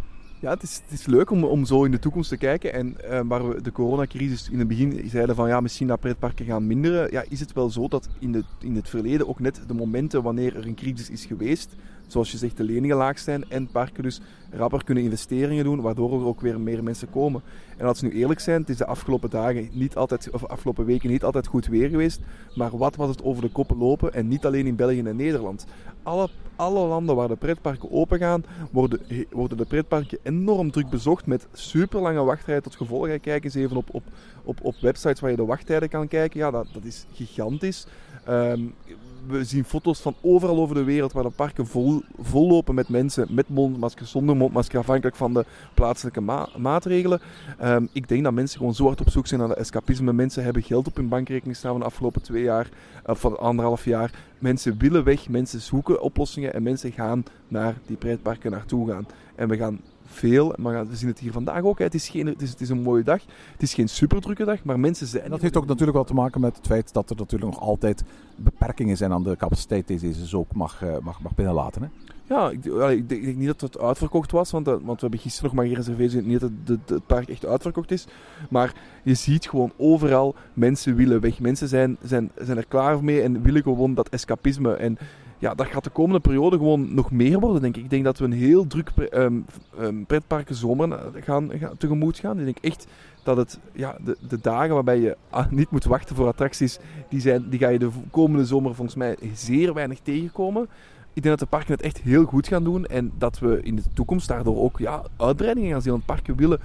Ja, 0.42 0.50
het 0.50 0.62
is, 0.62 0.80
het 0.84 1.00
is 1.00 1.06
leuk 1.06 1.30
om, 1.30 1.44
om 1.44 1.64
zo 1.64 1.84
in 1.84 1.90
de 1.90 1.98
toekomst 1.98 2.28
te 2.28 2.36
kijken. 2.36 2.72
En 2.72 2.96
uh, 3.04 3.20
waar 3.24 3.48
we 3.48 3.62
de 3.62 3.72
coronacrisis 3.72 4.48
in 4.50 4.58
het 4.58 4.68
begin 4.68 5.08
zeiden 5.10 5.34
van 5.34 5.48
ja, 5.48 5.60
misschien 5.60 5.86
dat 5.86 6.00
pretparken 6.00 6.46
gaan 6.46 6.66
minderen. 6.66 7.10
Ja, 7.10 7.24
is 7.28 7.40
het 7.40 7.52
wel 7.52 7.70
zo 7.70 7.88
dat 7.88 8.08
in, 8.18 8.32
de, 8.32 8.44
in 8.60 8.76
het 8.76 8.88
verleden 8.88 9.28
ook 9.28 9.40
net 9.40 9.60
de 9.66 9.74
momenten 9.74 10.22
wanneer 10.22 10.56
er 10.56 10.66
een 10.66 10.74
crisis 10.74 11.10
is 11.10 11.24
geweest, 11.24 11.74
zoals 12.06 12.30
je 12.30 12.36
zegt, 12.38 12.56
de 12.56 12.64
leningen 12.64 12.96
laag 12.96 13.18
zijn 13.18 13.44
en 13.50 13.66
parken 13.66 14.02
dus 14.02 14.20
rapper 14.50 14.84
kunnen 14.84 15.04
investeringen 15.04 15.64
doen, 15.64 15.80
waardoor 15.80 16.12
er 16.12 16.26
ook 16.26 16.40
weer 16.40 16.60
meer 16.60 16.82
mensen 16.82 17.10
komen. 17.10 17.42
En 17.76 17.86
als 17.86 18.00
we 18.00 18.06
nu 18.06 18.12
eerlijk 18.12 18.40
zijn, 18.40 18.60
het 18.60 18.68
is 18.68 18.76
de 18.76 18.86
afgelopen 18.86 19.30
dagen 19.30 19.68
niet 19.72 19.96
altijd, 19.96 20.30
of 20.30 20.46
afgelopen 20.46 20.84
weken 20.84 21.10
niet 21.10 21.24
altijd 21.24 21.46
goed 21.46 21.66
weer 21.66 21.88
geweest, 21.88 22.20
maar 22.54 22.76
wat 22.76 22.96
was 22.96 23.08
het 23.08 23.22
over 23.22 23.42
de 23.42 23.48
koppen 23.48 23.76
lopen 23.78 24.14
en 24.14 24.28
niet 24.28 24.46
alleen 24.46 24.66
in 24.66 24.76
België 24.76 25.00
en 25.00 25.16
Nederland. 25.16 25.66
Alle, 26.02 26.28
alle 26.56 26.86
landen 26.86 27.16
waar 27.16 27.28
de 27.28 27.36
pretparken 27.36 27.90
open 27.90 28.18
gaan, 28.18 28.44
worden, 28.70 29.00
worden 29.30 29.56
de 29.56 29.64
pretparken 29.64 30.18
enorm 30.22 30.70
druk 30.70 30.88
bezocht 30.88 31.26
met 31.26 31.46
super 31.52 32.00
lange 32.00 32.24
wachttijden 32.24 32.62
tot 32.62 32.76
gevolg. 32.76 33.20
Kijk 33.20 33.44
eens 33.44 33.54
even 33.54 33.76
op, 33.76 33.88
op, 33.94 34.02
op, 34.44 34.58
op 34.62 34.74
websites 34.80 35.20
waar 35.20 35.30
je 35.30 35.36
de 35.36 35.44
wachttijden 35.44 35.88
kan 35.88 36.08
kijken. 36.08 36.40
Ja, 36.40 36.50
dat, 36.50 36.66
dat 36.72 36.84
is 36.84 37.06
gigantisch. 37.12 37.86
Um, 38.28 38.74
we 39.26 39.44
zien 39.44 39.64
foto's 39.64 40.00
van 40.00 40.14
overal 40.20 40.56
over 40.56 40.74
de 40.74 40.84
wereld 40.84 41.12
waar 41.12 41.22
de 41.22 41.30
parken 41.30 41.66
vol, 41.66 42.02
lopen 42.32 42.74
met 42.74 42.88
mensen 42.88 43.26
met 43.30 43.48
mondmasker, 43.48 44.06
zonder 44.06 44.36
mondmasker, 44.36 44.78
afhankelijk 44.78 45.16
van 45.16 45.34
de 45.34 45.44
plaatselijke 45.74 46.20
ma 46.20 46.48
maatregelen. 46.56 47.20
Um, 47.62 47.88
ik 47.92 48.08
denk 48.08 48.24
dat 48.24 48.32
mensen 48.32 48.58
gewoon 48.58 48.74
zo 48.74 48.84
hard 48.84 49.00
op 49.00 49.10
zoek 49.10 49.26
zijn 49.26 49.40
naar 49.40 49.48
de 49.48 49.54
escapisme. 49.54 50.12
Mensen 50.12 50.44
hebben 50.44 50.62
geld 50.62 50.86
op 50.86 50.96
hun 50.96 51.08
bankrekening 51.08 51.56
staan 51.56 51.70
van 51.70 51.80
de 51.80 51.86
afgelopen 51.86 52.22
twee 52.22 52.42
jaar, 52.42 52.68
of 53.06 53.20
van 53.20 53.38
anderhalf 53.38 53.84
jaar. 53.84 54.10
Mensen 54.38 54.78
willen 54.78 55.04
weg, 55.04 55.28
mensen 55.28 55.60
zoeken 55.60 56.02
oplossingen 56.02 56.54
en 56.54 56.62
mensen 56.62 56.92
gaan 56.92 57.24
naar 57.48 57.74
die 57.86 57.96
pretparken 57.96 58.50
naartoe 58.50 58.90
gaan. 58.90 59.06
En 59.34 59.48
we 59.48 59.56
gaan 59.56 59.80
veel. 60.12 60.54
Maar 60.58 60.88
we 60.88 60.96
zien 60.96 61.08
het 61.08 61.18
hier 61.18 61.32
vandaag 61.32 61.62
ook. 61.62 61.78
Hè. 61.78 61.84
Het, 61.84 61.94
is 61.94 62.08
geen, 62.08 62.26
het, 62.26 62.42
is, 62.42 62.50
het 62.50 62.60
is 62.60 62.68
een 62.68 62.82
mooie 62.82 63.02
dag. 63.02 63.22
Het 63.52 63.62
is 63.62 63.74
geen 63.74 63.88
superdrukke 63.88 64.44
dag, 64.44 64.64
maar 64.64 64.80
mensen 64.80 65.06
zijn... 65.06 65.22
En 65.22 65.30
dat 65.30 65.40
heeft 65.40 65.56
ook 65.56 65.66
natuurlijk 65.66 65.96
wel 65.96 66.04
te 66.04 66.14
maken 66.14 66.40
met 66.40 66.56
het 66.56 66.66
feit 66.66 66.92
dat 66.92 67.10
er 67.10 67.16
natuurlijk 67.16 67.52
nog 67.52 67.60
altijd 67.60 68.04
beperkingen 68.36 68.96
zijn 68.96 69.12
aan 69.12 69.22
de 69.22 69.36
capaciteit 69.36 69.86
die 69.86 69.98
deze 69.98 70.26
zo 70.26 70.38
ook 70.38 70.54
mag, 70.54 70.82
uh, 70.82 70.98
mag, 71.02 71.20
mag 71.20 71.34
binnenlaten. 71.34 71.82
Hè? 71.82 71.88
Ja, 72.34 72.50
ik, 72.50 72.64
ik, 72.64 73.08
denk, 73.08 73.20
ik, 73.20 73.24
denk, 73.24 73.36
niet 73.36 73.46
dat 73.46 73.60
het 73.60 73.78
uitverkocht 73.78 74.30
was, 74.30 74.50
want, 74.50 74.66
want 74.66 74.84
we 74.84 74.96
hebben 74.98 75.18
gisteren 75.18 75.46
nog 75.48 75.58
maar 75.58 75.66
gereserveerd. 75.66 76.26
Niet 76.26 76.40
dat 76.40 76.50
het 76.86 77.06
park 77.06 77.28
echt 77.28 77.46
uitverkocht 77.46 77.90
is. 77.90 78.06
Maar 78.50 78.74
je 79.02 79.14
ziet 79.14 79.48
gewoon 79.48 79.72
overal, 79.76 80.34
mensen 80.52 80.94
willen 80.94 81.20
weg. 81.20 81.40
Mensen 81.40 81.68
zijn, 81.68 81.96
zijn, 82.02 82.30
zijn 82.36 82.56
er 82.56 82.66
klaar 82.66 83.04
mee 83.04 83.22
en 83.22 83.42
willen 83.42 83.62
gewoon 83.62 83.94
dat 83.94 84.08
escapisme. 84.08 84.74
En 84.74 84.98
ja, 85.42 85.54
dat 85.54 85.66
gaat 85.66 85.84
de 85.84 85.90
komende 85.90 86.20
periode 86.20 86.56
gewoon 86.56 86.94
nog 86.94 87.10
meer 87.10 87.40
worden, 87.40 87.62
denk 87.62 87.76
ik. 87.76 87.82
Ik 87.82 87.90
denk 87.90 88.04
dat 88.04 88.18
we 88.18 88.24
een 88.24 88.32
heel 88.32 88.66
druk 88.66 88.92
um, 89.14 89.44
pretparken 90.06 90.54
zomer 90.54 90.98
gaan, 91.20 91.50
gaan, 91.58 91.76
tegemoet 91.78 92.18
gaan. 92.18 92.38
Ik 92.38 92.44
denk 92.44 92.58
echt 92.60 92.86
dat 93.22 93.36
het, 93.36 93.58
ja, 93.72 93.96
de, 94.04 94.16
de 94.28 94.38
dagen 94.40 94.74
waarbij 94.74 95.00
je 95.00 95.16
ah, 95.30 95.50
niet 95.50 95.70
moet 95.70 95.84
wachten 95.84 96.16
voor 96.16 96.26
attracties, 96.26 96.78
die, 97.08 97.20
zijn, 97.20 97.48
die 97.48 97.58
ga 97.58 97.68
je 97.68 97.78
de 97.78 97.90
komende 98.10 98.46
zomer 98.46 98.74
volgens 98.74 98.96
mij 98.96 99.16
zeer 99.34 99.74
weinig 99.74 99.98
tegenkomen. 100.00 100.62
Ik 101.12 101.22
denk 101.22 101.38
dat 101.38 101.48
de 101.48 101.56
parken 101.56 101.72
het 101.72 101.82
echt 101.82 102.00
heel 102.00 102.24
goed 102.24 102.48
gaan 102.48 102.64
doen 102.64 102.86
en 102.86 103.12
dat 103.18 103.38
we 103.38 103.62
in 103.62 103.76
de 103.76 103.82
toekomst 103.94 104.28
daardoor 104.28 104.56
ook 104.56 104.78
ja, 104.78 105.02
uitbreidingen 105.16 105.70
gaan 105.70 105.82
zien. 105.82 105.92
Want 105.92 106.06
parken 106.06 106.36
willen 106.36 106.60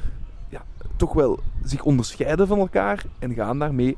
ja, 0.49 0.63
toch 0.95 1.13
wel 1.13 1.39
zich 1.63 1.83
onderscheiden 1.83 2.47
van 2.47 2.59
elkaar 2.59 3.05
en 3.19 3.33
gaan 3.33 3.59
daarmee 3.59 3.97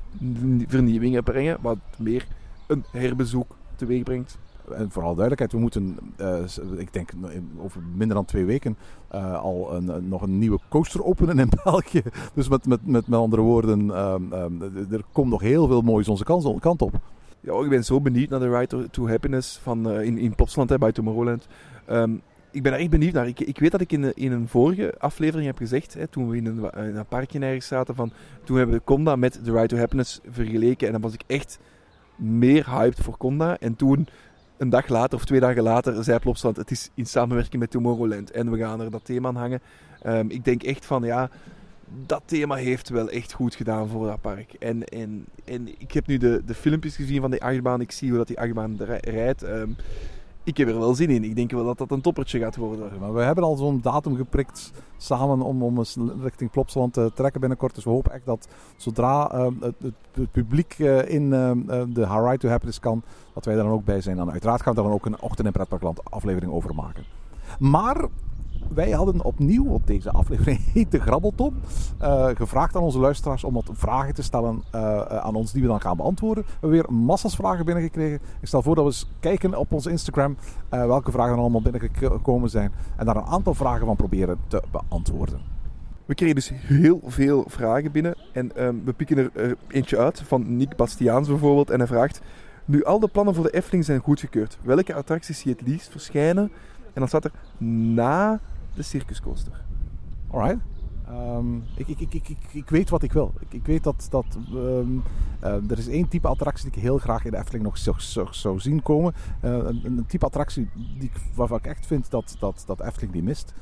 vernieuwingen 0.67 1.23
brengen, 1.23 1.57
wat 1.61 1.77
meer 1.97 2.27
een 2.67 2.83
herbezoek 2.91 3.55
teweeg 3.75 4.03
brengt 4.03 4.37
en 4.75 4.91
vooral 4.91 5.15
duidelijkheid, 5.15 5.51
we 5.51 5.59
moeten, 5.59 5.97
uh, 6.21 6.79
ik 6.79 6.93
denk 6.93 7.11
over 7.57 7.81
minder 7.95 8.15
dan 8.15 8.25
twee 8.25 8.45
weken, 8.45 8.77
uh, 9.15 9.39
al 9.39 9.75
een, 9.75 10.07
nog 10.07 10.21
een 10.21 10.37
nieuwe 10.37 10.59
coaster 10.69 11.03
openen 11.03 11.39
in 11.39 11.49
België. 11.63 12.01
Dus 12.33 12.49
met, 12.49 12.65
met, 12.67 12.85
met, 12.85 13.07
met 13.07 13.19
andere 13.19 13.41
woorden, 13.41 13.85
uh, 13.85 14.91
er 14.91 15.03
komt 15.11 15.29
nog 15.29 15.41
heel 15.41 15.67
veel 15.67 15.81
moois 15.81 16.07
onze 16.07 16.23
kant, 16.59 16.81
op. 16.81 16.93
Ja, 17.39 17.63
ik 17.63 17.69
ben 17.69 17.85
zo 17.85 18.01
benieuwd 18.01 18.29
naar 18.29 18.39
de 18.39 18.57
Ride 18.57 18.89
to 18.89 19.07
Happiness 19.07 19.57
van, 19.57 19.91
in, 19.91 20.17
in 20.17 20.35
Plopsland, 20.35 20.77
bij 20.77 20.91
Tomorrowland. 20.91 21.47
Um, 21.89 22.21
ik 22.51 22.63
ben 22.63 22.73
er 22.73 22.79
echt 22.79 22.89
benieuwd 22.89 23.13
naar. 23.13 23.27
Ik, 23.27 23.39
ik 23.39 23.59
weet 23.59 23.71
dat 23.71 23.81
ik 23.81 23.91
in, 23.91 24.13
in 24.13 24.31
een 24.31 24.47
vorige 24.47 24.95
aflevering 24.97 25.47
heb 25.47 25.57
gezegd, 25.57 25.93
hè, 25.93 26.07
toen 26.07 26.29
we 26.29 26.37
in 26.37 26.45
een, 26.45 26.87
in 26.87 26.95
een 26.95 27.05
parkje 27.05 27.39
ergens 27.39 27.67
zaten, 27.67 27.95
van, 27.95 28.11
toen 28.43 28.57
hebben 28.57 28.75
we 28.75 28.83
Conda 28.83 29.15
met 29.15 29.39
de 29.43 29.51
Ride 29.51 29.67
to 29.67 29.77
Happiness 29.77 30.19
vergeleken. 30.29 30.87
En 30.87 30.93
dan 30.93 31.01
was 31.01 31.13
ik 31.13 31.23
echt 31.27 31.59
meer 32.15 32.69
hyped 32.69 32.99
voor 32.99 33.17
Conda. 33.17 33.57
En 33.59 33.75
toen 33.75 34.07
een 34.59 34.69
dag 34.69 34.87
later 34.87 35.17
of 35.17 35.25
twee 35.25 35.39
dagen 35.39 35.63
later 35.63 36.03
zei 36.03 36.19
Plopsland, 36.19 36.57
het 36.57 36.71
is 36.71 36.89
in 36.93 37.05
samenwerking 37.05 37.61
met 37.61 37.71
Tomorrowland 37.71 38.31
en 38.31 38.51
we 38.51 38.57
gaan 38.57 38.81
er 38.81 38.91
dat 38.91 39.05
thema 39.05 39.27
aan 39.27 39.35
hangen. 39.35 39.61
Um, 40.05 40.29
ik 40.29 40.45
denk 40.45 40.63
echt 40.63 40.85
van 40.85 41.03
ja, 41.03 41.29
dat 42.05 42.21
thema 42.25 42.55
heeft 42.55 42.89
wel 42.89 43.09
echt 43.09 43.33
goed 43.33 43.55
gedaan 43.55 43.87
voor 43.87 44.07
dat 44.07 44.21
park. 44.21 44.53
En, 44.53 44.83
en, 44.83 45.25
en 45.45 45.67
ik 45.77 45.91
heb 45.91 46.07
nu 46.07 46.17
de, 46.17 46.41
de 46.45 46.53
filmpjes 46.53 46.95
gezien 46.95 47.21
van 47.21 47.31
die 47.31 47.43
achtbaan, 47.43 47.81
ik 47.81 47.91
zie 47.91 48.09
hoe 48.09 48.17
dat 48.17 48.27
die 48.27 48.39
achtbaan 48.39 48.77
rijdt. 49.01 49.43
Um, 49.43 49.75
ik 50.43 50.57
heb 50.57 50.67
er 50.67 50.79
wel 50.79 50.95
zin 50.95 51.09
in. 51.09 51.23
Ik 51.23 51.35
denk 51.35 51.51
wel 51.51 51.65
dat 51.65 51.77
dat 51.77 51.91
een 51.91 52.01
toppertje 52.01 52.39
gaat 52.39 52.55
worden. 52.55 52.91
Maar 52.99 53.13
we 53.13 53.21
hebben 53.21 53.43
al 53.43 53.55
zo'n 53.55 53.81
datum 53.81 54.15
geprikt 54.15 54.71
samen 54.97 55.41
om, 55.41 55.63
om 55.63 55.77
eens 55.77 55.97
richting 56.21 56.51
Plopsaland 56.51 56.93
te 56.93 57.11
trekken 57.13 57.39
binnenkort. 57.39 57.75
Dus 57.75 57.83
we 57.83 57.89
hopen 57.89 58.11
echt 58.11 58.25
dat 58.25 58.47
zodra 58.77 59.33
uh, 59.33 59.47
het, 59.59 59.75
het, 60.13 60.31
publiek 60.31 60.75
uh, 60.77 61.09
in 61.09 61.23
uh, 61.23 61.51
de 61.89 62.05
How 62.05 62.25
Right 62.25 62.39
to 62.39 62.47
Happiness 62.47 62.79
kan, 62.79 63.03
dat 63.33 63.45
wij 63.45 63.55
daar 63.55 63.63
dan 63.63 63.73
ook 63.73 63.85
bij 63.85 64.01
zijn. 64.01 64.19
En 64.19 64.31
uiteraard 64.31 64.61
gaan 64.61 64.73
we 64.73 64.81
daar 64.81 64.89
dan 64.89 64.99
ook 64.99 65.05
een 65.05 65.21
Ochtend 65.21 65.47
in 65.47 65.53
Pretparkland 65.53 66.11
aflevering 66.11 66.51
over 66.51 66.75
maken. 66.75 67.03
Maar 67.59 68.07
wij 68.73 68.91
hadden 68.91 69.23
opnieuw, 69.23 69.65
op 69.65 69.87
deze 69.87 70.11
aflevering 70.11 70.59
heet 70.73 70.91
de 70.91 70.99
Grabbelton, 70.99 71.61
uh, 72.01 72.27
gevraagd 72.33 72.75
aan 72.75 72.81
onze 72.81 72.99
luisteraars 72.99 73.43
om 73.43 73.53
wat 73.53 73.69
vragen 73.71 74.13
te 74.13 74.23
stellen 74.23 74.63
uh, 74.75 75.01
aan 75.01 75.35
ons 75.35 75.51
die 75.51 75.61
we 75.61 75.67
dan 75.67 75.81
gaan 75.81 75.97
beantwoorden. 75.97 76.43
We 76.43 76.51
hebben 76.51 76.69
weer 76.69 76.93
massas 76.93 77.35
vragen 77.35 77.65
binnengekregen. 77.65 78.19
Ik 78.41 78.47
stel 78.47 78.61
voor 78.61 78.75
dat 78.75 78.83
we 78.83 78.89
eens 78.89 79.09
kijken 79.19 79.55
op 79.55 79.71
onze 79.71 79.89
Instagram 79.89 80.37
welke 80.69 81.11
vragen 81.11 81.33
er 81.33 81.39
allemaal 81.39 81.61
binnengekomen 81.61 82.49
zijn. 82.49 82.71
En 82.97 83.05
daar 83.05 83.15
een 83.15 83.23
aantal 83.23 83.53
vragen 83.53 83.85
van 83.85 83.95
proberen 83.95 84.37
te 84.47 84.63
beantwoorden. 84.71 85.39
We 86.05 86.15
kregen 86.15 86.35
dus 86.35 86.51
heel 86.53 87.01
veel 87.05 87.43
vragen 87.47 87.91
binnen. 87.91 88.15
En 88.33 88.65
um, 88.65 88.81
we 88.85 88.93
pikken 88.93 89.17
er 89.17 89.57
eentje 89.67 89.97
uit 89.97 90.21
van 90.21 90.57
Nick 90.57 90.75
Bastiaans 90.75 91.27
bijvoorbeeld. 91.27 91.69
En 91.69 91.77
hij 91.77 91.87
vraagt... 91.87 92.21
Nu 92.69 92.83
al 92.83 92.99
de 92.99 93.07
plannen 93.07 93.35
voor 93.35 93.43
de 93.43 93.49
Efteling 93.49 93.85
zijn 93.85 93.99
goedgekeurd, 93.99 94.57
welke 94.61 94.93
attracties 94.93 95.39
zie 95.39 95.51
je 95.51 95.57
het 95.57 95.67
liefst 95.67 95.91
verschijnen? 95.91 96.51
En 96.85 96.91
dan 96.93 97.07
staat 97.07 97.25
er 97.25 97.31
na 97.57 98.39
de 98.79 98.85
circuscoaster. 98.85 99.65
Alright. 100.31 100.59
Um, 101.09 101.63
ik, 101.75 101.87
ik, 101.87 101.99
ik, 101.99 102.13
ik, 102.13 102.37
ik 102.51 102.69
weet 102.69 102.89
wat 102.89 103.03
ik 103.03 103.11
wil. 103.11 103.33
Ik, 103.39 103.53
ik 103.53 103.65
weet 103.65 103.83
dat, 103.83 104.07
dat 104.09 104.25
um, 104.53 105.03
uh, 105.43 105.71
er 105.71 105.77
is 105.77 105.87
één 105.87 106.07
type 106.07 106.27
attractie 106.27 106.63
die 106.69 106.73
ik 106.73 106.87
heel 106.87 106.97
graag 106.97 107.25
in 107.25 107.31
de 107.31 107.37
Efteling 107.37 107.63
nog 107.63 107.77
zou, 107.77 107.95
zou, 107.99 108.27
zou 108.31 108.59
zien 108.59 108.81
komen. 108.81 109.13
Uh, 109.43 109.51
een, 109.51 109.81
een, 109.85 110.05
type 110.05 110.25
attractie 110.25 110.69
die 110.73 111.09
ik, 111.09 111.21
waarvan 111.35 111.57
ik 111.57 111.65
echt 111.65 111.85
vind 111.85 112.11
dat, 112.11 112.35
dat, 112.39 112.63
dat 112.65 112.81
Efteling 112.81 113.11
die 113.11 113.23
mist. 113.23 113.53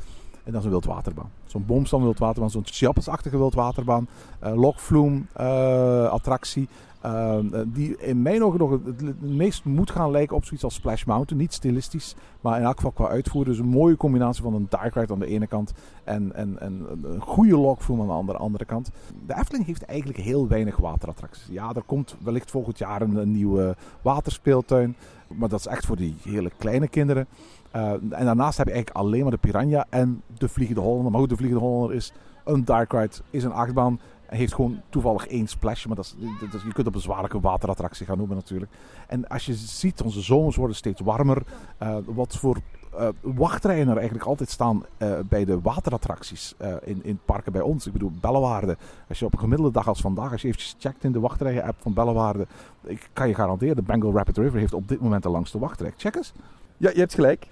En 0.43 0.51
dat 0.51 0.61
is 0.61 0.65
een 0.65 0.71
wildwaterbaan. 0.71 1.31
Zo'n 1.45 1.65
boomstam 1.65 2.01
wildwaterbaan, 2.01 2.49
zo'n 2.49 2.65
Chiapas-achtige 2.65 3.37
wildwaterbaan. 3.37 4.07
Uh, 4.43 4.55
Lokvloem 4.55 5.27
uh, 5.39 6.09
attractie. 6.09 6.67
Uh, 7.07 7.37
die 7.67 7.97
in 7.97 8.21
mijn 8.21 8.43
ogen 8.43 8.59
nog 8.59 8.69
het, 8.69 9.21
meest 9.21 9.65
moet 9.65 9.91
gaan 9.91 10.11
lijken 10.11 10.35
op 10.35 10.45
zoiets 10.45 10.63
als 10.63 10.73
Splash 10.73 11.03
Mountain. 11.03 11.41
Niet 11.41 11.53
stilistisch, 11.53 12.15
maar 12.41 12.59
in 12.59 12.65
elk 12.65 12.75
geval 12.75 12.91
qua 12.91 13.07
uitvoering. 13.07 13.55
Dus 13.55 13.65
een 13.65 13.71
mooie 13.71 13.97
combinatie 13.97 14.43
van 14.43 14.53
een 14.53 14.67
dark 14.69 14.93
ride 14.93 15.13
aan 15.13 15.19
de 15.19 15.27
ene 15.27 15.47
kant 15.47 15.73
en, 16.03 16.35
en, 16.35 16.59
en 16.59 16.85
een 17.03 17.21
goede 17.21 17.57
Lokvloem 17.57 18.01
aan 18.01 18.07
de 18.07 18.13
andere, 18.13 18.37
andere 18.37 18.65
kant. 18.65 18.91
De 19.25 19.35
Efteling 19.37 19.65
heeft 19.65 19.83
eigenlijk 19.83 20.19
heel 20.19 20.47
weinig 20.47 20.77
waterattracties. 20.77 21.47
Ja, 21.49 21.73
er 21.73 21.83
komt 21.85 22.15
wellicht 22.23 22.51
volgend 22.51 22.77
jaar 22.77 23.01
een, 23.01 23.31
nieuwe 23.31 23.75
waterspeeltuin. 24.01 24.95
Maar 25.27 25.49
dat 25.49 25.59
is 25.59 25.67
echt 25.67 25.85
voor 25.85 25.97
die 25.97 26.15
hele 26.23 26.51
kleine 26.57 26.87
kinderen. 26.87 27.27
Uh, 27.75 27.91
en 27.91 28.25
daarnaast 28.25 28.57
heb 28.57 28.67
je 28.67 28.73
eigenlijk 28.73 29.05
alleen 29.05 29.21
maar 29.21 29.31
de 29.31 29.37
Piranha 29.37 29.85
en 29.89 30.21
de 30.37 30.49
Vliegende 30.49 30.81
Hollander. 30.81 31.11
Maar 31.11 31.19
goed, 31.19 31.29
de 31.29 31.35
Vliegende 31.35 31.65
Hollander 31.65 31.95
is 31.95 32.13
een 32.45 32.65
dark 32.65 32.91
ride, 32.91 33.15
is 33.29 33.43
een 33.43 33.51
achtbaan. 33.51 33.99
Hij 34.27 34.37
heeft 34.37 34.53
gewoon 34.53 34.81
toevallig 34.89 35.27
één 35.27 35.47
splash, 35.47 35.85
maar 35.85 35.95
dat 35.95 36.15
dat 36.51 36.61
je 36.61 36.73
kunt 36.73 36.87
op 36.87 36.95
een 36.95 37.01
zware 37.01 37.39
waterattractie 37.39 38.05
gaan 38.05 38.17
noemen 38.17 38.35
natuurlijk. 38.35 38.71
En 39.07 39.27
als 39.27 39.45
je 39.45 39.53
ziet, 39.53 40.01
onze 40.01 40.21
zomers 40.21 40.55
worden 40.55 40.75
steeds 40.75 41.01
warmer. 41.01 41.43
Uh, 41.83 41.97
wat 42.05 42.37
voor 42.37 42.57
uh, 42.95 43.07
wachtrijen 43.21 43.87
er 43.87 43.97
eigenlijk 43.97 44.27
altijd 44.27 44.49
staan 44.49 44.85
uh, 44.97 45.19
bij 45.29 45.45
de 45.45 45.61
waterattracties 45.61 46.55
in, 46.83 47.03
in 47.03 47.19
parken 47.25 47.51
bij 47.51 47.61
ons. 47.61 47.85
Ik 47.85 47.93
bedoel, 47.93 48.11
Bellewaarde. 48.21 48.77
Als 49.09 49.19
je 49.19 49.25
op 49.25 49.33
een 49.33 49.39
gemiddelde 49.39 49.71
dag 49.71 49.87
als 49.87 50.01
vandaag, 50.01 50.31
als 50.31 50.41
je 50.41 50.47
eventjes 50.47 50.75
checkt 50.79 51.03
in 51.03 51.11
de 51.11 51.19
wachtrijen-app 51.19 51.81
van 51.81 51.93
Bellewaarde, 51.93 52.47
ik 52.83 53.09
kan 53.13 53.27
je 53.27 53.33
garanderen, 53.33 53.75
de 53.75 53.81
Bengal 53.81 54.13
Rapid 54.13 54.37
River 54.37 54.59
heeft 54.59 54.73
op 54.73 54.87
dit 54.87 55.01
moment 55.01 55.23
de 55.23 55.29
langste 55.29 55.59
wachtrij. 55.59 55.93
Check 55.97 56.15
eens. 56.15 56.33
Ja, 56.77 56.89
je 56.89 56.99
hebt 56.99 57.13
gelijk. 57.13 57.47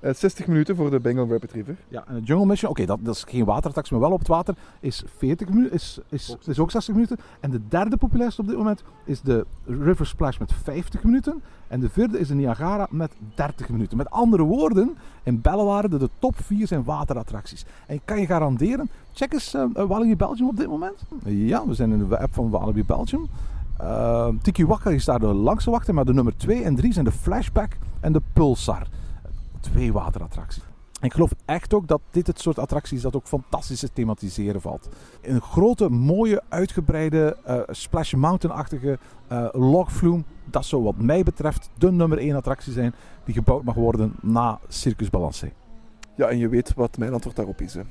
Uh, 0.00 0.14
60 0.14 0.46
minuten 0.46 0.76
voor 0.76 0.90
de 0.90 1.00
Bengal 1.00 1.28
Rapid 1.28 1.52
River. 1.52 1.76
Ja, 1.88 2.04
en 2.06 2.14
de 2.14 2.20
Jungle 2.20 2.46
Mission, 2.46 2.70
oké, 2.70 2.82
okay, 2.82 2.96
dat, 2.96 3.04
dat, 3.06 3.14
is 3.14 3.24
geen 3.24 3.44
waterattractie, 3.44 3.92
maar 3.92 4.02
wel 4.02 4.12
op 4.12 4.18
het 4.18 4.28
water, 4.28 4.54
is 4.80 5.04
40 5.16 5.48
minuten, 5.48 5.72
is, 5.74 5.98
is, 6.08 6.36
is 6.46 6.58
ook 6.58 6.70
60 6.70 6.94
minuten. 6.94 7.18
En 7.40 7.50
de 7.50 7.60
derde 7.68 7.96
populairste 7.96 8.40
op 8.40 8.46
dit 8.46 8.56
moment 8.56 8.82
is 9.04 9.20
de 9.20 9.46
River 9.64 10.06
Splash 10.06 10.38
met 10.38 10.52
50 10.52 11.02
minuten. 11.02 11.42
En 11.68 11.80
de 11.80 11.88
vierde 11.88 12.18
is 12.18 12.28
de 12.28 12.34
Niagara 12.34 12.86
met 12.90 13.12
30 13.34 13.68
minuten. 13.68 13.96
Met 13.96 14.10
andere 14.10 14.42
woorden, 14.42 14.96
in 15.22 15.40
Bellewaarde 15.40 15.98
de 15.98 16.10
top 16.18 16.34
4 16.42 16.66
zijn 16.66 16.84
waterattracties. 16.84 17.64
En 17.86 17.94
ik 17.94 18.02
kan 18.04 18.20
je 18.20 18.26
garanderen, 18.26 18.90
check 19.12 19.32
eens 19.32 19.54
uh, 19.54 19.64
Walibi 19.72 20.16
Belgium 20.16 20.48
op 20.48 20.56
dit 20.56 20.68
moment. 20.68 21.02
Ja, 21.24 21.66
we 21.66 21.74
zijn 21.74 21.92
in 21.92 22.08
de 22.08 22.18
app 22.18 22.34
van 22.34 22.50
Walibi 22.50 22.84
Belgium. 22.84 23.28
Uh, 23.80 24.28
Tiki 24.42 24.66
Waka 24.66 24.90
is 24.90 25.04
daar 25.04 25.18
de 25.18 25.26
langste 25.26 25.70
wachter, 25.70 25.94
maar 25.94 26.04
de 26.04 26.14
nummer 26.14 26.36
2 26.36 26.62
en 26.62 26.74
3 26.74 26.92
zijn 26.92 27.04
de 27.04 27.12
Flashback 27.12 27.76
en 28.00 28.12
de 28.12 28.22
Pulsar. 28.32 28.86
Twee 29.60 29.92
waterattracties. 29.92 30.62
En 31.00 31.06
ik 31.06 31.12
geloof 31.12 31.32
echt 31.44 31.74
ook 31.74 31.88
dat 31.88 32.00
dit 32.10 32.26
het 32.26 32.40
soort 32.40 32.58
attracties 32.58 33.02
dat 33.02 33.16
ook 33.16 33.26
fantastisch 33.26 33.80
te 33.80 33.92
thematiseren 33.92 34.60
valt. 34.60 34.88
Een 35.22 35.40
grote, 35.40 35.88
mooie, 35.88 36.42
uitgebreide 36.48 37.36
uh, 37.48 37.60
Splash 37.66 38.12
Mountain-achtige 38.12 38.98
uh, 39.32 39.48
logflume. 39.52 40.22
Dat 40.44 40.64
zou 40.64 40.82
wat 40.82 40.96
mij 40.96 41.22
betreft 41.22 41.70
de 41.78 41.92
nummer 41.92 42.18
1 42.18 42.36
attractie 42.36 42.72
zijn 42.72 42.94
die 43.24 43.34
gebouwd 43.34 43.64
mag 43.64 43.74
worden 43.74 44.14
na 44.22 44.58
Circus 44.68 45.10
Balancé. 45.10 45.52
Ja, 46.14 46.26
en 46.26 46.38
je 46.38 46.48
weet 46.48 46.74
wat 46.74 46.98
mijn 46.98 47.12
antwoord 47.12 47.36
daarop 47.36 47.60
is. 47.60 47.74
Hè? 47.74 47.82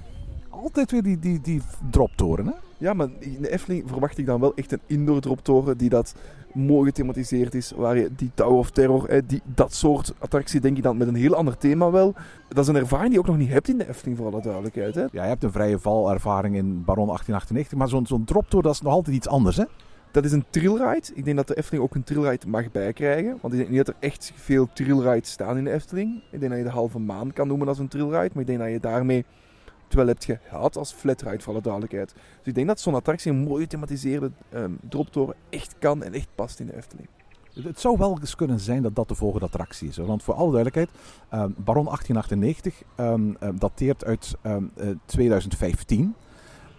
Altijd 0.50 0.91
weer 0.91 1.04
die, 1.04 1.19
die, 1.19 1.41
die 1.41 1.62
droptoren, 1.91 2.45
hè? 2.45 2.54
Ja, 2.77 2.93
maar 2.93 3.07
in 3.19 3.41
de 3.41 3.51
Efteling 3.51 3.83
verwacht 3.85 4.17
ik 4.17 4.25
dan 4.25 4.39
wel 4.39 4.55
echt 4.55 4.71
een 4.71 4.79
indoor 4.85 5.19
droptoren 5.21 5.77
die 5.77 5.89
dat 5.89 6.15
mooi 6.53 6.85
gethematiseerd 6.85 7.53
is. 7.55 7.71
Waar 7.75 7.97
je 7.97 8.09
die 8.15 8.31
Tower 8.33 8.57
of 8.57 8.71
Terror, 8.71 9.09
hè, 9.09 9.25
die, 9.25 9.41
dat 9.45 9.73
soort 9.73 10.13
attractie 10.19 10.59
denk 10.59 10.77
ik 10.77 10.83
dan 10.83 10.97
met 10.97 11.07
een 11.07 11.15
heel 11.15 11.35
ander 11.35 11.57
thema 11.57 11.91
wel. 11.91 12.13
Dat 12.47 12.57
is 12.57 12.67
een 12.67 12.75
ervaring 12.75 13.07
die 13.07 13.13
je 13.13 13.19
ook 13.19 13.31
nog 13.31 13.38
niet 13.38 13.49
hebt 13.49 13.67
in 13.67 13.77
de 13.77 13.88
Efteling, 13.88 14.17
voor 14.17 14.31
alle 14.31 14.41
duidelijkheid. 14.41 14.95
Hè. 14.95 15.01
Ja, 15.01 15.07
je 15.11 15.19
hebt 15.19 15.43
een 15.43 15.51
vrije 15.51 15.79
valervaring 15.79 16.55
in 16.55 16.83
Baron 16.83 17.07
1898, 17.07 17.77
maar 17.77 17.88
zo'n 17.88 18.05
zo'n 18.05 18.25
droptour 18.25 18.63
dat 18.63 18.73
is 18.73 18.81
nog 18.81 18.93
altijd 18.93 19.15
iets 19.15 19.27
anders, 19.27 19.57
hè? 19.57 19.63
Dat 20.11 20.25
is 20.25 20.31
een 20.31 20.45
trilride. 20.49 21.07
Ik 21.13 21.25
denk 21.25 21.38
dat 21.38 21.47
de 21.47 21.57
Efteling 21.57 21.83
ook 21.83 21.95
een 21.95 22.03
trilride 22.03 22.47
mag 22.47 22.71
bijkrijgen. 22.71 23.38
Want 23.41 23.53
ik 23.53 23.59
denk 23.59 23.69
niet 23.69 23.85
dat 23.85 23.88
er 23.88 23.95
echt 23.99 24.31
veel 24.35 24.67
trilrides 24.73 25.31
staan 25.31 25.57
in 25.57 25.63
de 25.63 25.71
Efteling. 25.71 26.21
Ik 26.31 26.39
denk 26.39 26.51
dat 26.51 26.59
je 26.59 26.67
de 26.67 26.71
halve 26.71 26.99
maan 26.99 27.33
kan 27.33 27.47
noemen 27.47 27.67
als 27.67 27.79
een 27.79 27.88
trilride. 27.88 28.29
Maar 28.33 28.41
ik 28.41 28.47
denk 28.47 28.59
dat 28.59 28.69
je 28.69 28.79
daarmee 28.79 29.25
terwijl 29.88 30.08
hebt 30.08 30.28
gehad 30.48 30.78
als 30.78 30.93
flatride, 30.93 31.43
voor 31.43 31.54
alle 31.54 31.62
duidelijkheid. 31.62 32.13
Dus 32.13 32.48
ik 32.48 32.56
denk 32.56 32.67
dat 32.67 32.80
zo'n 32.80 32.95
attractie, 32.95 33.32
een 33.32 33.38
mooie 33.38 33.67
thematiseerde 33.67 34.32
um, 34.54 34.78
droptoren, 34.89 35.36
echt 35.50 35.76
kan 35.80 36.04
en 36.04 36.13
echt 36.13 36.28
past 36.36 36.60
in 36.60 36.65
de 36.65 36.76
Efteling. 36.76 37.08
Het 37.63 37.80
zou 37.80 37.98
wel 37.98 38.17
eens 38.19 38.36
kunnen 38.36 38.60
zijn 38.60 38.82
dat 38.82 38.95
dat 38.95 39.08
de 39.08 39.15
volgende 39.15 39.45
attractie 39.45 39.88
is. 39.88 39.98
Want 39.98 40.24
voor 40.24 40.34
alle 40.34 40.52
duidelijkheid, 40.52 40.89
um, 41.34 41.56
Baron 41.58 41.86
1898 41.86 42.82
um, 42.98 43.38
dateert 43.60 44.06
uit 44.06 44.36
uh, 44.45 44.56
2015. 45.06 46.15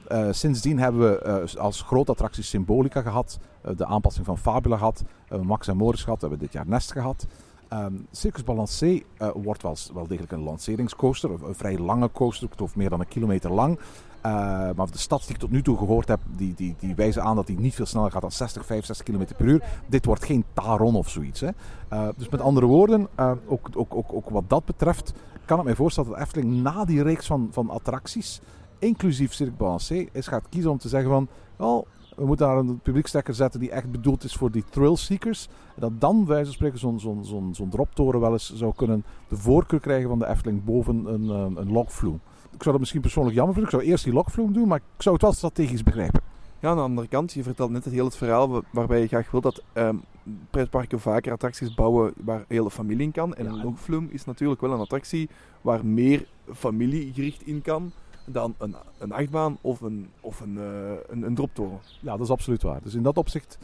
Uh, 0.09 0.29
sindsdien 0.31 0.79
hebben 0.79 1.01
we 1.01 1.45
uh, 1.55 1.61
als 1.61 1.83
grote 1.83 2.11
attractie 2.11 2.43
Symbolica 2.43 3.03
gehad, 3.03 3.39
de 3.77 3.87
aanpassing 3.87 4.27
van 4.27 4.39
Fabula 4.39 4.77
gehad, 4.77 5.05
Max 5.43 5.69
en 5.69 5.77
Morris 5.77 6.05
gehad, 6.05 6.21
we 6.21 6.29
hebben 6.29 6.47
dit 6.47 6.55
jaar 6.55 6.69
Nest 6.69 6.93
gehad. 6.93 7.27
Um, 7.73 8.07
Circus 8.11 8.45
Balancé 8.45 8.87
uh, 8.87 9.29
wordt 9.35 9.63
wel, 9.63 9.77
wel 9.95 10.07
degelijk 10.07 10.33
een 10.33 10.43
lanceringscoaster, 10.43 11.31
een, 11.31 11.55
vrij 11.55 11.79
lange 11.79 12.11
coaster, 12.13 12.49
geloof 12.57 12.77
meer 12.77 12.91
dan 12.91 13.01
een 13.01 13.09
kilometer 13.09 13.53
lang. 13.53 13.79
Uh, 13.79 14.33
maar 14.77 14.91
de 14.91 14.99
stads 14.99 15.27
die 15.27 15.35
ik 15.35 15.41
tot 15.41 15.51
nu 15.51 15.63
toe 15.63 15.77
gehoord 15.77 16.09
heb, 16.09 16.21
die, 16.37 16.55
die, 16.55 16.75
die 16.79 16.95
wijzen 16.95 17.23
aan 17.23 17.37
dat 17.37 17.49
hij 17.49 17.57
niet 17.57 17.75
veel 17.75 17.87
sneller 17.87 18.11
gaat 18.11 18.21
dan 18.21 18.33
60, 18.33 18.67
65 18.67 19.07
km 19.07 19.35
per 19.37 19.47
uur. 19.47 19.63
Dit 19.87 20.05
wordt 20.05 20.25
geen 20.25 20.45
Taron 20.53 20.95
of 20.95 21.09
zoiets. 21.09 21.41
Hè. 21.41 21.49
Uh, 21.93 22.09
dus 22.17 22.29
met 22.29 22.41
andere 22.41 22.67
woorden, 22.67 23.09
ook, 23.47 23.69
ook, 23.75 23.95
ook, 23.95 24.13
ook 24.13 24.29
wat 24.29 24.45
dat 24.49 24.65
betreft, 24.65 25.13
kan 25.45 25.59
ik 25.59 25.65
mij 25.65 25.75
voorstellen 25.75 26.11
dat 26.11 26.19
Efteling 26.19 26.63
na 26.63 26.85
die 26.85 27.03
reeks 27.03 27.27
van, 27.27 27.49
van 27.51 27.71
attracties, 27.71 28.41
inclusief 28.79 29.33
Cirque 29.33 29.57
Balancé, 29.57 30.07
is 30.13 30.27
gaat 30.27 30.49
kiezen 30.49 30.71
om 30.71 30.79
te 30.79 30.89
zeggen 30.89 31.11
van, 31.11 31.29
oh, 31.57 31.87
we 32.17 32.27
moeten 32.27 32.47
daar 32.47 32.57
een 32.57 32.79
publiekstekker 32.79 33.35
zetten 33.35 33.61
die 33.61 33.71
echt 33.71 33.91
bedoeld 33.91 34.25
is 34.25 34.35
voor 34.35 34.51
die 34.51 34.65
thrill 34.71 34.97
seekers. 34.97 35.49
En 35.75 35.81
dat 35.81 36.01
dan, 36.01 36.27
wij 36.27 36.45
spreken, 36.45 36.79
zo'n 36.79 37.01
zo'n 37.01 37.55
zo'n 37.55 37.69
droptoren 37.69 38.21
wel 38.21 38.33
eens 38.33 38.55
zou 38.55 38.73
kunnen 38.77 39.05
de 39.29 39.37
voorkeur 39.37 39.81
krijgen 39.81 40.09
van 40.09 40.19
de 40.19 40.27
Efteling 40.27 40.65
boven 40.65 41.07
een, 41.07 41.29
een, 41.29 41.57
een 41.57 41.73
lokvloem. 41.73 42.21
Ik 42.53 42.63
zou 42.63 42.71
dat 42.71 42.79
misschien 42.79 43.01
persoonlijk 43.01 43.37
jammer 43.37 43.55
vinden. 43.55 43.73
Ik 43.73 43.79
zou 43.79 43.91
eerst 43.91 44.05
die 44.05 44.13
lokvloem 44.13 44.53
doen, 44.53 44.69
maar 44.69 44.79
ik 44.79 45.03
zou 45.03 45.15
het 45.15 45.25
wel 45.25 45.33
strategisch 45.33 45.83
begrijpen. 45.83 46.21
Ja, 46.61 46.69
aan 46.71 46.77
de 46.77 46.83
andere 46.83 47.09
kant, 47.09 47.33
je 47.33 47.43
vertelt 47.43 47.71
net 47.71 47.85
het 47.85 47.93
hele 47.93 48.11
verhaal 48.11 48.63
waarbij 48.71 49.01
je 49.01 49.07
graag 49.07 49.31
wil 49.31 49.41
dat 49.41 49.63
um, 49.75 50.03
pretparken 50.51 51.01
vaker 51.01 51.33
attracties 51.33 51.75
bouwen 51.75 52.13
waar 52.25 52.45
heel 52.49 52.65
de 52.65 52.71
familie 52.71 53.07
in 53.07 53.13
kan. 53.13 53.35
En 53.35 53.45
ja, 53.45 53.51
een 53.51 53.63
lokvloem 53.63 54.09
is 54.11 54.25
natuurlijk 54.25 54.61
wel 54.61 54.73
een 54.73 54.81
attractie 54.81 55.29
waar 55.61 55.87
meer 55.87 56.27
familiegericht 56.53 57.43
in 57.43 57.63
kan 57.63 57.93
dan 58.27 58.55
een, 58.59 58.75
een 58.99 59.13
achtbaan 59.13 59.59
of 59.61 59.81
een, 59.81 60.09
of 60.21 60.41
een, 60.41 60.55
uh, 60.55 60.65
een, 61.09 61.23
een 61.23 61.35
droptoren. 61.35 61.79
Ja, 62.01 62.11
dat 62.11 62.21
is 62.21 62.31
absoluut 62.31 62.63
waar. 62.63 62.81
Dus 62.83 62.95
in 62.95 63.03
dat 63.03 63.19
opzicht 63.19 63.59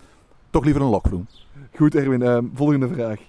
toch 0.51 0.65
liever 0.65 0.83
een 0.83 0.89
lokvloem. 0.89 1.27
Goed 1.77 1.95
Erwin, 1.95 2.21
uh, 2.21 2.39
volgende 2.55 2.89
vraag. 2.89 3.21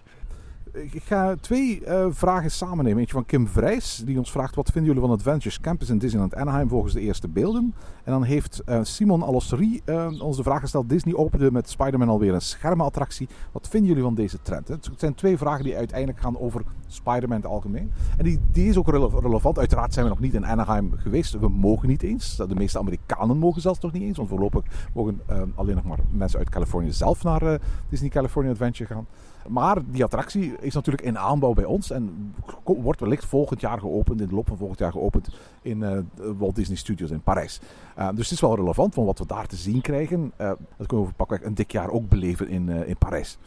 Ik 0.74 1.04
ga 1.04 1.36
twee 1.36 1.82
uh, 1.88 2.06
vragen 2.10 2.52
samen 2.52 2.84
nemen. 2.84 3.00
Eentje 3.00 3.14
van 3.14 3.26
Kim 3.26 3.48
Vrijs, 3.48 4.02
die 4.06 4.18
ons 4.18 4.32
vraagt: 4.32 4.56
wat 4.56 4.72
vinden 4.72 4.94
jullie 4.94 5.08
van 5.08 5.18
Adventures 5.18 5.60
Campus 5.60 5.90
in 5.90 5.98
Disneyland 5.98 6.36
Anaheim 6.36 6.70
volgens 6.70 6.94
de 6.94 7.00
eerste 7.00 7.28
beelden? 7.28 7.74
En 8.04 8.12
dan 8.12 8.24
heeft 8.24 8.62
uh, 8.70 8.80
Simon 8.84 9.22
Allosserie 9.22 9.82
uh, 9.86 10.22
ons 10.22 10.38
de 10.38 10.44
vraag 10.44 10.60
gesteld: 10.60 10.90
Disney 10.90 11.16
opende 11.16 11.52
met 11.52 11.70
Spider-Man 11.70 12.10
alweer 12.10 12.34
een 12.34 12.42
schermenattractie. 12.42 13.28
Wat 13.52 13.68
vinden 13.68 13.90
jullie 13.90 14.04
van 14.04 14.16
deze 14.16 14.42
trend? 14.42 14.68
Het 14.68 14.90
zijn 14.98 15.16
twee 15.16 15.38
vragen 15.38 15.64
die 15.64 15.78
uiteindelijk 15.78 16.20
gaan 16.20 16.40
over 16.40 16.64
Spider-Man 16.94 17.38
het 17.38 17.46
algemeen. 17.46 17.92
En 18.18 18.24
die, 18.24 18.40
die 18.52 18.70
is 18.70 18.78
ook 18.78 18.90
rele 18.90 19.10
relevant. 19.20 19.60
Uiteraard 19.60 19.94
zijn 19.94 20.06
we 20.06 20.12
nog 20.12 20.20
niet 20.20 20.34
in 20.34 20.46
Anaheim 20.46 20.92
geweest. 20.96 21.40
We 21.40 21.50
mogen 21.50 21.88
niet 21.88 22.04
eens. 22.04 22.36
De 22.36 22.56
meeste 22.56 22.80
Amerikanen 22.80 23.38
mogen 23.38 23.62
zelfs 23.62 23.80
nog 23.80 23.92
niet 23.92 24.04
eens. 24.04 24.18
Want 24.18 24.30
voorlopig 24.30 24.64
mogen 24.94 25.22
alleen 25.56 25.76
nog 25.76 25.84
maar 25.84 26.00
mensen 26.12 26.40
uit 26.40 26.50
Californië 26.50 26.92
zelf 26.92 27.24
naar 27.24 27.60
Disney 27.90 28.10
California 28.10 28.52
Adventure 28.52 28.94
gaan. 28.94 29.08
Maar 29.48 29.78
die 29.86 30.04
attractie 30.04 30.56
is 30.60 30.74
natuurlijk 30.74 31.04
in 31.04 31.18
aanbouw 31.18 31.54
bij 31.54 31.66
ons 31.66 31.92
en 31.92 32.34
wordt 32.64 33.00
wellicht 33.00 33.26
volgend 33.26 33.62
jaar 33.62 33.80
geopend, 33.80 34.22
in 34.22 34.28
de 34.28 34.36
loop 34.36 34.48
van 34.48 34.58
volgend 34.58 34.80
jaar 34.80 34.92
geopend 34.92 35.30
in 35.62 35.78
uh, 35.78 35.98
Walt 36.38 36.56
Disney 36.56 36.78
Studios 36.78 37.12
in 37.12 37.22
Parijs. 37.22 37.60
Dus 37.96 38.24
het 38.24 38.32
is 38.32 38.40
wel 38.42 38.56
relevant 38.56 38.94
van 38.94 39.06
wat 39.06 39.20
we 39.20 39.26
daar 39.26 39.48
te 39.48 39.56
zien 39.56 39.82
krijgen. 39.82 40.32
Dat 40.78 40.88
kunnen 40.88 41.08
we 41.08 41.14
pakweg 41.14 41.44
een 41.44 41.54
dik 41.54 41.72
jaar 41.72 41.90
ook 41.90 42.10
beleven 42.10 42.50
in, 42.50 42.70
in 42.70 42.98
Parijs. 42.98 43.38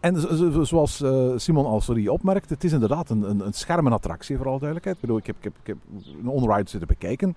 En 0.00 0.20
zoals 0.66 1.04
Simon 1.36 1.66
al 1.66 1.80
sorry 1.80 2.08
opmerkt, 2.08 2.50
het 2.50 2.64
is 2.64 2.72
inderdaad 2.72 3.10
een, 3.10 3.30
een, 3.30 3.46
een 3.46 3.52
schermenattractie, 3.52 4.36
voor 4.36 4.46
alle 4.46 4.58
duidelijkheid. 4.58 4.96
Ik 4.96 5.02
bedoel, 5.02 5.18
ik 5.18 5.26
heb, 5.26 5.36
ik 5.36 5.44
heb, 5.44 5.52
ik 5.66 5.76
een 6.20 6.28
on-ride 6.28 6.70
zitten 6.70 6.88
bekijken. 6.88 7.36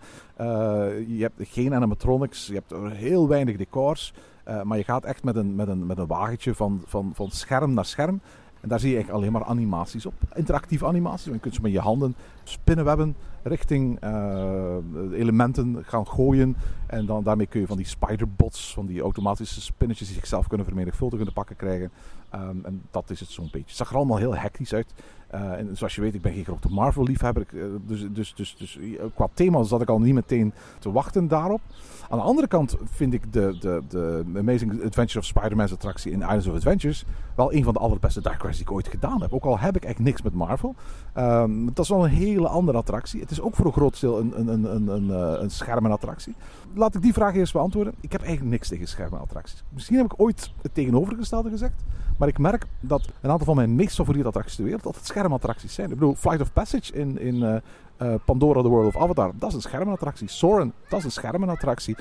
je 1.08 1.17
hebt 1.19 1.34
geen 1.38 1.74
animatronics, 1.74 2.48
je 2.48 2.54
hebt 2.54 2.93
heel 2.93 3.28
weinig 3.28 3.58
decors. 3.58 4.13
Uh, 4.50 4.62
maar 4.62 4.78
je 4.78 4.84
gaat 4.84 5.04
echt 5.04 5.24
met 5.24 5.36
een, 5.36 5.56
met 5.56 5.67
een, 5.67 5.86
met 5.86 5.98
een 5.98 6.08
wagentje 6.08 6.56
van, 6.56 6.82
van, 6.86 7.12
van 7.13 7.32
scherm 7.32 7.74
naar 7.74 7.86
scherm. 7.86 8.22
En 8.62 8.69
daar 8.69 8.80
zie 8.80 8.89
je 8.89 8.95
eigenlijk 8.95 9.24
alleen 9.24 9.39
maar 9.39 9.50
animaties 9.50 10.06
op. 10.06 10.13
Interactieve 10.34 10.86
animaties. 10.86 11.26
Je 11.26 11.39
kunt 11.39 11.56
ze 11.56 11.62
met 11.62 11.72
je 11.72 11.80
handen 11.80 12.15
spinnenwebben 12.43 13.15
richting 13.43 14.04
uh, 14.04 14.76
elementen 15.12 15.84
gaan 15.86 16.08
gooien. 16.08 16.56
En 16.88 17.06
dan, 17.06 17.24
daarmee 17.24 17.48
kun 17.48 17.60
je 17.60 17.67
van 17.67 17.78
die 17.78 17.86
spiderbots, 17.86 18.74
van 18.74 18.86
die 18.86 19.02
automatische 19.02 19.62
spinnetjes 19.62 20.08
die 20.08 20.17
zichzelf 20.17 20.48
kunnen 20.48 20.65
vermenigvuldigen, 20.65 21.26
te 21.26 21.34
pakken 21.34 21.56
krijgen. 21.56 21.91
Um, 22.36 22.65
en 22.65 22.82
dat 22.91 23.10
is 23.10 23.19
het 23.19 23.30
zo'n 23.30 23.50
beetje. 23.52 23.67
Het 23.67 23.76
zag 23.76 23.89
er 23.89 23.95
allemaal 23.95 24.17
heel 24.17 24.36
hectisch 24.36 24.74
uit. 24.74 24.93
Uh, 25.34 25.52
en 25.52 25.78
zoals 25.78 25.96
je 25.96 26.02
weet, 26.02 26.13
ik 26.13 26.22
ben 26.22 26.34
geen 26.34 26.44
grote 26.44 26.70
Marvel-liefhebber. 26.70 27.46
Uh, 27.54 27.63
dus, 27.86 28.08
dus, 28.12 28.34
dus, 28.36 28.56
dus 28.58 28.80
qua 29.15 29.28
thema 29.34 29.63
zat 29.63 29.82
ik 29.82 29.89
al 29.89 30.00
niet 30.00 30.13
meteen 30.13 30.54
te 30.80 30.92
wachten 30.92 31.28
daarop. 31.28 31.62
Aan 32.10 32.18
de 32.18 32.24
andere 32.24 32.48
kant 32.48 32.78
vind 32.84 33.13
ik 33.13 33.34
de, 33.34 33.58
de, 33.60 33.82
de 33.89 34.24
Amazing 34.38 34.72
Adventures 34.72 35.15
of 35.15 35.26
Spider-Man's 35.26 35.72
attractie 35.72 36.12
in 36.12 36.22
Islands 36.22 36.48
of 36.48 36.54
Adventures 36.54 37.06
wel 37.36 37.54
een 37.54 37.63
van 37.63 37.74
de 37.74 37.80
allerbeste 37.80 38.22
dark 38.22 38.42
rides 38.42 38.58
die 38.58 38.65
ik 38.65 38.72
ooit 38.72 38.88
gedaan 38.88 39.22
heb. 39.22 39.34
Ook 39.34 39.44
al 39.44 39.60
heb 39.60 39.76
ik 39.76 39.84
echt 39.84 40.00
niks 40.00 40.22
met 40.22 40.34
Marvel. 40.34 40.76
Um, 41.18 41.65
dat 41.65 41.80
is 41.80 41.89
wel 41.89 42.04
een 42.04 42.10
hele 42.10 42.48
andere 42.48 42.78
attractie. 42.78 43.22
Het 43.22 43.32
is 43.32 43.42
ook 43.42 43.56
voor 43.56 43.65
een 43.65 43.72
groot 43.72 44.00
deel 44.00 44.20
een, 44.20 44.39
een, 44.39 44.76
een, 44.76 44.88
een, 44.88 45.12
eh, 45.12 45.42
een 45.42 45.52
schermenattractie. 45.52 46.36
Laat 46.74 46.96
ik 46.96 47.02
die 47.02 47.13
vraag 47.13 47.36
eerst 47.36 47.54
beantwoorden. 47.54 47.94
Ik 48.00 48.12
heb 48.12 48.22
eigenlijk 48.22 48.52
niks 48.52 48.68
tegen 48.68 48.88
schermenattracties. 48.88 49.63
Misschien 49.70 49.98
heb 49.98 50.06
ik 50.06 50.13
ooit 50.18 50.52
het 50.62 50.74
tegenovergestelde 50.74 51.50
gezegd. 51.50 51.84
Maar 52.19 52.27
ik 52.27 52.38
merk 52.38 52.65
dat 52.79 53.10
een 53.21 53.29
aantal 53.29 53.45
van 53.45 53.55
mijn 53.55 53.75
meest 53.75 53.95
favoriete 53.95 54.27
attracties 54.27 54.55
ter 54.55 54.63
wereld 54.63 54.86
altijd 54.86 55.05
schermattracties 55.05 55.73
zijn. 55.73 55.89
Ik 55.89 55.93
bedoel, 55.93 56.15
Flight 56.15 56.41
of 56.41 56.53
Passage 56.53 56.93
in, 56.93 57.19
in 57.19 57.36
uh, 57.36 57.55
uh, 58.01 58.13
Pandora 58.25 58.62
The 58.62 58.67
World 58.67 58.95
of 58.95 59.01
Avatar, 59.01 59.32
dat 59.36 59.49
is 59.49 59.55
een 59.55 59.62
schermenattractie. 59.62 60.29
Soren, 60.29 60.73
dat 60.89 60.99
is 60.99 61.05
een 61.05 61.12
schermenattractie. 61.12 61.97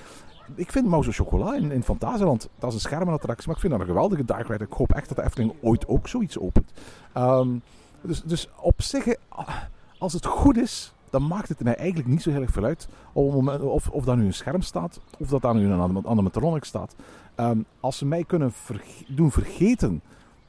Ik 0.54 0.72
vind 0.72 0.86
Mouse 0.86 1.12
Chocola 1.12 1.54
in, 1.54 1.72
in 1.72 1.82
Fantasieland, 1.82 2.48
dat 2.58 2.68
is 2.68 2.74
een 2.74 2.80
schermenattractie. 2.80 3.46
Maar 3.46 3.54
ik 3.54 3.60
vind 3.60 3.72
dat 3.72 3.82
een 3.82 3.88
geweldige 3.88 4.24
dark 4.24 4.48
ride. 4.48 4.64
Ik 4.64 4.72
hoop 4.72 4.92
echt 4.92 5.08
dat 5.08 5.16
de 5.16 5.24
Efteling 5.24 5.52
ooit 5.62 5.88
ook 5.88 6.08
zoiets 6.08 6.38
opent. 6.38 6.72
Um, 7.16 7.62
dus, 8.00 8.22
dus 8.22 8.48
op 8.60 8.82
zich, 8.82 9.06
als 9.98 10.12
het 10.12 10.26
goed 10.26 10.56
is, 10.56 10.92
dan 11.10 11.26
maakt 11.26 11.48
het 11.48 11.62
mij 11.62 11.76
eigenlijk 11.76 12.08
niet 12.08 12.22
zo 12.22 12.30
heel 12.30 12.40
erg 12.40 12.50
veel 12.50 12.64
uit 12.64 12.88
of, 13.12 13.88
of 13.88 14.04
daar 14.04 14.16
nu 14.16 14.24
een 14.26 14.34
scherm 14.34 14.62
staat 14.62 15.00
of 15.18 15.28
dat 15.28 15.42
daar 15.42 15.54
nu 15.54 15.70
een 15.70 16.06
animatronic 16.06 16.64
staat. 16.64 16.94
Um, 17.36 17.64
als 17.80 17.98
ze 17.98 18.06
mij 18.06 18.24
kunnen 18.24 18.52
doen 19.06 19.30
vergeten 19.30 20.00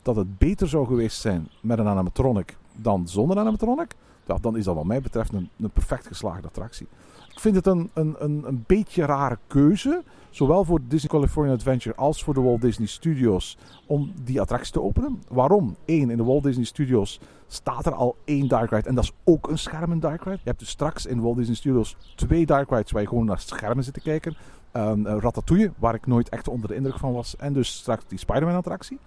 dat 0.02 0.16
het 0.16 0.38
beter 0.38 0.68
zou 0.68 0.88
geweest 0.88 1.22
zijn 1.22 1.48
met 1.62 1.80
een 1.80 1.88
animatronic 1.88 2.58
dan 2.76 3.08
zonder 3.08 3.38
animatronic, 3.38 3.96
dan 4.42 4.58
is 4.58 4.64
dat 4.64 4.76
wat 4.76 4.86
mij 4.86 5.02
betreft 5.02 5.34
een, 5.34 5.50
een 5.60 5.70
perfect 5.70 6.08
geslaagde 6.08 6.48
attractie. 6.48 6.88
Ik 7.32 7.40
vind 7.40 7.56
het 7.56 7.68
een, 7.68 7.90
een, 7.94 8.16
een, 8.20 8.44
een 8.48 8.64
beetje 8.68 9.06
rare 9.06 9.38
keuze, 9.48 10.04
zowel 10.30 10.64
voor 10.64 10.80
Disney 10.88 11.12
California 11.12 11.54
Adventure 11.54 11.96
als 11.96 12.24
voor 12.24 12.34
de 12.34 12.42
Walt 12.42 12.62
Disney 12.62 12.88
Studios, 12.88 13.58
om 13.86 14.12
die 14.24 14.42
attractie 14.42 14.74
te 14.74 14.82
openen. 14.82 15.22
Waarom? 15.28 15.76
Eén, 15.86 16.10
in 16.10 16.18
de 16.18 16.24
Walt 16.24 16.44
Disney 16.44 16.66
Studios 16.66 17.20
staat 17.52 17.86
er 17.86 17.94
al 17.94 18.16
één 18.26 18.48
dark 18.48 18.70
ride 18.70 18.88
en 18.88 18.96
dat 18.96 19.04
is 19.04 19.14
ook 19.24 19.50
een 19.50 19.58
schermen 19.58 20.00
dark 20.00 20.24
ride. 20.24 20.38
Je 20.38 20.50
hebt 20.50 20.60
dus 20.60 20.70
straks 20.70 21.06
in 21.06 21.22
Walt 21.22 21.38
Disney 21.38 21.56
Studios 21.56 21.98
twee 22.16 22.46
dark 22.46 22.70
rides 22.70 22.92
waar 22.92 23.02
je 23.02 23.08
gewoon 23.08 23.26
naar 23.26 23.40
schermen 23.40 23.84
zit 23.84 23.94
te 23.94 24.02
kijken. 24.02 24.36
Um, 24.74 25.08
Ratatouille, 25.08 25.72
waar 25.78 25.94
ik 25.94 26.08
nooit 26.08 26.30
echt 26.30 26.48
onder 26.48 26.68
de 26.68 26.76
indruk 26.76 26.98
van 26.98 27.14
was. 27.14 27.36
En 27.36 27.54
dus 27.54 27.74
straks 27.74 28.04
die 28.08 28.20
Spider-Man 28.20 28.56
attractie. 28.56 29.00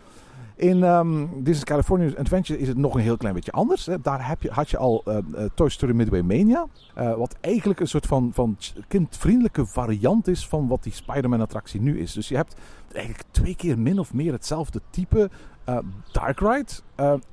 In 0.57 0.83
um, 0.83 1.43
Disney 1.43 1.65
California 1.65 2.11
Adventure 2.17 2.59
is 2.59 2.69
het 2.69 2.77
nog 2.77 2.95
een 2.95 3.01
heel 3.01 3.17
klein 3.17 3.35
beetje 3.35 3.53
anders. 3.53 3.89
Daar 4.03 4.29
heb 4.29 4.43
je, 4.43 4.51
had 4.51 4.71
je 4.71 4.77
al 4.77 5.03
uh, 5.07 5.17
Toy 5.55 5.69
Story 5.69 5.95
Midway 5.95 6.21
Mania. 6.21 6.67
Uh, 6.99 7.15
wat 7.15 7.37
eigenlijk 7.41 7.81
een 7.81 7.89
soort 7.89 8.07
van, 8.07 8.31
van 8.33 8.57
kindvriendelijke 8.89 9.67
variant 9.67 10.29
is 10.29 10.49
van 10.49 10.69
wat 10.69 10.83
die 10.83 10.93
Spider-Man 10.93 11.41
attractie 11.41 11.81
nu 11.81 12.01
is. 12.01 12.13
Dus 12.13 12.29
je 12.29 12.37
hebt 12.37 12.55
eigenlijk 12.93 13.25
twee 13.31 13.57
keer 13.57 13.79
min 13.79 13.99
of 13.99 14.15
meer 14.15 14.33
hetzelfde 14.33 14.81
type 14.91 15.31
uh, 15.69 15.79
dark 16.13 16.41
ride 16.41 16.73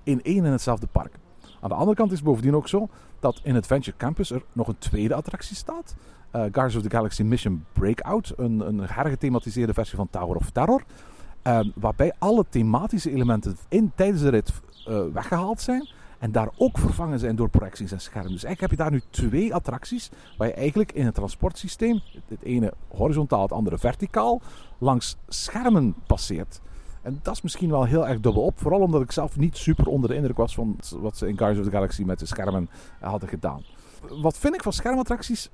in 0.03 0.23
één 0.23 0.45
en 0.45 0.51
hetzelfde 0.51 0.87
park. 0.87 1.13
Aan 1.61 1.69
de 1.69 1.75
andere 1.75 1.95
kant 1.95 2.11
is 2.11 2.21
bovendien 2.21 2.55
ook 2.55 2.67
zo 2.67 2.89
dat 3.19 3.39
in 3.43 3.55
Adventure 3.55 3.97
Campus 3.97 4.31
er 4.31 4.43
nog 4.53 4.67
een 4.67 4.77
tweede 4.77 5.13
attractie 5.13 5.55
staat. 5.55 5.95
Uh, 5.99 6.41
Guardians 6.41 6.75
of 6.75 6.81
the 6.81 6.89
Galaxy 6.89 7.23
Mission 7.23 7.65
Breakout. 7.73 8.33
Een, 8.37 8.59
een 8.59 8.79
hergethematiseerde 8.79 9.73
versie 9.73 9.97
van 9.97 10.09
Tower 10.09 10.35
of 10.35 10.49
Terror. 10.49 10.83
Waarbij 11.75 12.13
alle 12.17 12.45
thematische 12.49 13.11
elementen 13.11 13.57
in, 13.67 13.91
tijdens 13.95 14.21
de 14.21 14.29
rit 14.29 14.53
weggehaald 15.13 15.61
zijn. 15.61 15.89
En 16.19 16.31
daar 16.31 16.49
ook 16.57 16.77
vervangen 16.77 17.19
zijn 17.19 17.35
door 17.35 17.49
projecties 17.49 17.91
en 17.91 18.01
schermen. 18.01 18.31
Dus 18.31 18.43
eigenlijk 18.43 18.61
heb 18.61 18.79
je 18.79 18.85
daar 18.85 18.91
nu 18.91 19.01
twee 19.09 19.53
attracties. 19.53 20.09
Waar 20.37 20.47
je 20.47 20.53
eigenlijk 20.53 20.91
in 20.91 21.05
het 21.05 21.15
transportsysteem, 21.15 22.01
het 22.27 22.41
ene 22.41 22.73
horizontaal, 22.87 23.41
het 23.41 23.51
andere 23.51 23.77
verticaal, 23.77 24.41
langs 24.77 25.17
schermen 25.27 25.95
passeert. 26.07 26.61
En 27.01 27.19
dat 27.21 27.33
is 27.33 27.41
misschien 27.41 27.69
wel 27.69 27.83
heel 27.83 28.07
erg 28.07 28.19
dubbel 28.19 28.43
op. 28.43 28.59
Vooral 28.59 28.79
omdat 28.79 29.01
ik 29.01 29.11
zelf 29.11 29.37
niet 29.37 29.57
super 29.57 29.87
onder 29.87 30.09
de 30.09 30.15
indruk 30.15 30.37
was 30.37 30.53
van 30.53 30.77
wat 30.99 31.17
ze 31.17 31.27
in 31.27 31.37
Guardians 31.37 31.59
of 31.59 31.71
the 31.71 31.77
Galaxy 31.77 32.03
met 32.03 32.19
de 32.19 32.25
schermen 32.25 32.69
hadden 32.99 33.29
gedaan. 33.29 33.63
Wat 34.21 34.37
vind 34.37 34.53
ik 34.53 34.63
van 34.63 34.73
schermattracties? 34.73 35.49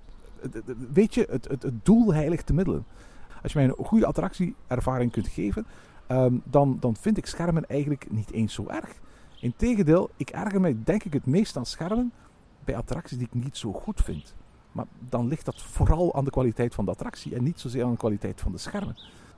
Weet 0.94 1.14
je, 1.14 1.28
het, 1.30 1.48
het, 1.48 1.72
doel 1.84 2.14
heiligt 2.14 2.48
de 2.48 2.54
middelen. 2.54 2.86
Als 3.44 3.52
je 3.54 3.60
mij 3.60 3.68
een 3.68 3.86
goede 3.86 4.06
attractieervaring 4.06 5.12
kunt 5.12 5.28
geven, 5.28 5.66
um, 6.08 6.42
dan, 6.44 6.78
dan 6.80 6.96
vind 6.96 7.18
ik 7.18 7.26
schermen 7.26 7.66
eigenlijk 7.66 8.12
niet 8.12 8.32
eens 8.32 8.54
zo 8.54 8.68
erg. 8.68 9.00
Integendeel, 9.40 10.10
ik 10.18 10.30
erger 10.30 10.62
mij 10.62 10.78
denk 10.84 11.04
ik 11.04 11.14
het 11.14 11.26
meest 11.26 11.58
aan 11.58 11.66
schermen 11.66 12.12
bij 12.64 12.76
attracties 12.76 13.18
die 13.18 13.28
ik 13.32 13.44
niet 13.44 13.58
zo 13.58 13.72
goed 13.72 14.02
vind. 14.02 14.34
Maar 14.72 14.86
dan 15.10 15.28
ligt 15.28 15.46
dat 15.46 15.62
vooral 15.62 16.16
aan 16.16 16.26
de 16.26 16.32
kwaliteit 16.32 16.76
van 16.76 16.86
de 16.86 16.92
attractie 16.92 17.36
en 17.36 17.44
niet 17.44 17.60
zozeer 17.60 17.84
aan 17.84 17.92
de 17.92 17.98
kwaliteit 17.98 18.42
van 18.42 18.52
de 18.52 18.58
schermen. 18.58 18.96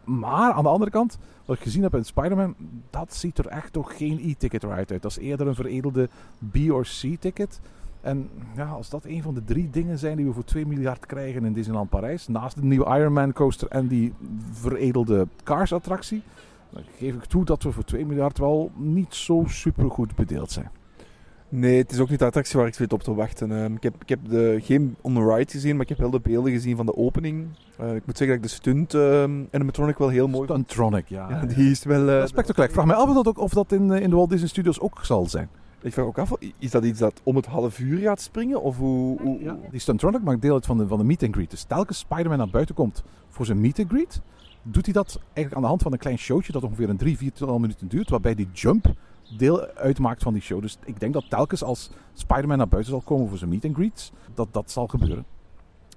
Maar 0.08 0.52
aan 0.52 0.64
de 0.64 0.70
andere 0.70 0.92
kant, 0.92 1.18
wat 1.46 1.56
ik 1.58 1.64
gezien 1.64 1.84
heb 1.84 1.96
in 1.96 2.06
Spider-Man, 2.06 2.56
dat 2.90 3.14
ziet 3.16 3.38
er 3.38 3.48
echt 3.48 3.74
toch 3.74 3.98
geen 3.98 4.20
e-ticket 4.24 4.64
ride 4.64 4.76
uit. 4.76 5.02
Dat 5.02 5.12
is 5.12 5.18
eerder 5.18 5.48
een 5.48 5.56
veredelde 5.56 6.10
B- 6.52 6.72
of 6.72 7.00
C-ticket. 7.02 7.60
En 8.02 8.30
ja, 8.56 8.66
als 8.66 8.90
dat 8.90 9.06
een 9.06 9.22
van 9.22 9.34
de 9.34 9.44
drie 9.44 9.70
dingen 9.70 9.98
zijn 9.98 10.18
die 10.18 10.26
we 10.26 10.34
voor 10.34 10.44
2 10.44 10.66
miljard 10.66 11.06
krijgen 11.06 11.46
in 11.46 11.54
Disneyland 11.54 11.90
Parijs, 11.90 12.28
naast 12.28 12.56
de 12.56 12.64
nieuwe 12.64 12.98
Iron 12.98 13.14
Man 13.14 13.34
coaster 13.34 13.68
en 13.68 13.88
die 13.88 14.14
veredelde 14.52 15.28
Cars 15.44 15.74
attractie, 15.74 16.22
dan 16.70 16.84
geef 16.98 17.16
ik 17.16 17.24
toe 17.24 17.46
dat 17.46 17.64
we 17.64 17.72
voor 17.72 17.84
2 17.84 18.06
miljard 18.06 18.38
wel 18.38 18.72
niet 18.76 19.16
zo 19.16 19.44
super 19.48 19.92
goed 19.92 20.16
bedeeld 20.16 20.52
zijn. 20.52 20.70
Nee, 21.50 21.78
het 21.78 21.92
is 21.92 22.00
ook 22.00 22.10
niet 22.10 22.20
de 22.20 22.26
attractie 22.26 22.60
waar 22.60 22.68
ik 22.68 22.74
zit 22.74 22.94
op 22.94 23.04
te 23.04 23.14
wachten. 23.14 23.52
Uh, 23.52 23.66
ik 23.66 23.84
heb, 23.84 23.96
ik 24.02 24.10
heb 24.10 24.20
de, 24.30 24.60
geen 24.62 24.96
on-ride 25.02 25.52
gezien, 25.52 25.74
maar 25.74 25.82
ik 25.82 25.90
heb 25.90 25.98
wel 25.98 26.10
de 26.10 26.20
beelden 26.20 26.52
gezien 26.52 26.76
van 26.76 26.86
de 26.86 26.96
opening. 26.96 27.48
Uh, 27.82 27.96
ik 27.96 28.06
moet 28.06 28.18
zeggen 28.18 28.28
dat 28.28 28.36
ik 28.36 28.42
de 28.42 28.48
stunt 28.48 28.94
uh, 28.94 29.24
animatronic 29.52 29.98
wel 29.98 30.10
heel 30.10 30.28
mooi 30.28 30.48
Stuntronic, 30.48 31.08
ja. 31.08 31.30
ja. 31.30 31.46
Die 31.46 31.72
is 31.72 31.84
wel... 31.84 32.10
Uh, 32.10 32.26
spectaculair. 32.26 32.70
Ik 32.70 32.76
vraag 32.76 32.86
me 32.86 32.94
af 32.94 33.08
of 33.08 33.16
dat, 33.16 33.28
ook, 33.28 33.40
of 33.40 33.54
dat 33.54 33.72
in, 33.72 33.92
in 33.92 34.10
de 34.10 34.16
Walt 34.16 34.30
Disney 34.30 34.50
Studios 34.50 34.80
ook 34.80 35.06
zal 35.06 35.26
zijn. 35.26 35.50
Ik 35.82 35.94
vraag 35.94 36.06
ook 36.06 36.18
af, 36.18 36.32
is 36.60 36.72
dat 36.72 36.84
iets 36.84 37.00
dat 37.00 37.22
om 37.24 37.36
het 37.36 37.46
half 37.46 37.80
uur 37.80 38.00
gaat 38.00 38.22
springen? 38.22 38.62
Of 38.62 38.78
hoe, 38.78 39.22
hoe, 39.22 39.44
ja, 39.44 39.58
die 39.72 39.80
Stuntronic 39.80 40.24
maakt 40.24 40.42
deel 40.42 40.54
uit 40.54 40.66
van 40.66 40.78
de, 40.78 40.88
van 40.88 40.98
de 40.98 41.04
meet 41.04 41.24
and 41.24 41.34
greet. 41.34 41.50
Dus 41.50 41.64
telkens 41.64 41.98
Spider-Man 41.98 42.38
naar 42.38 42.50
buiten 42.50 42.76
komt 42.76 43.04
voor 43.30 43.46
zijn 43.46 43.62
meet 43.62 43.80
and 43.80 43.90
greet, 43.90 44.22
doet 44.62 44.86
hij 44.86 44.94
dat 44.94 45.20
eigenlijk 45.24 45.56
aan 45.56 45.62
de 45.62 45.68
hand 45.68 45.82
van 45.82 45.92
een 45.92 45.98
klein 45.98 46.18
showtje 46.18 46.52
dat 46.52 46.64
ongeveer 46.64 46.90
een 46.90 46.98
3, 46.98 47.18
4 47.18 47.32
minuten 47.60 47.88
duurt, 47.88 48.10
waarbij 48.10 48.36
die 48.36 48.48
jump 48.54 48.94
deel 49.38 49.68
uitmaakt 49.68 50.24
van 50.24 50.34
die 50.34 50.42
show. 50.42 50.62
Dus 50.62 50.78
ik 50.86 51.00
denk 51.00 51.14
dat 51.14 51.30
telkens 51.30 51.64
als 51.64 51.90
Spider-Man 52.14 52.58
naar 52.58 52.68
buiten 52.68 52.92
zal 52.92 53.02
komen 53.02 53.28
voor 53.28 53.38
zijn 53.38 53.50
meet 53.50 53.66
and 53.66 53.76
greets, 53.76 54.12
dat 54.34 54.48
dat 54.52 54.72
zal 54.72 54.88
gebeuren. 54.88 55.26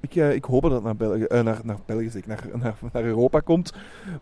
Ik, 0.00 0.14
uh, 0.14 0.34
ik 0.34 0.44
hoop 0.44 0.62
dat 0.62 0.72
het 0.72 0.82
naar 0.82 0.96
België, 0.96 1.26
uh, 1.28 1.40
naar, 1.40 1.60
naar, 1.64 1.78
België 1.86 2.22
naar, 2.26 2.48
naar, 2.62 2.78
naar 2.92 3.04
Europa 3.04 3.40
komt. 3.40 3.72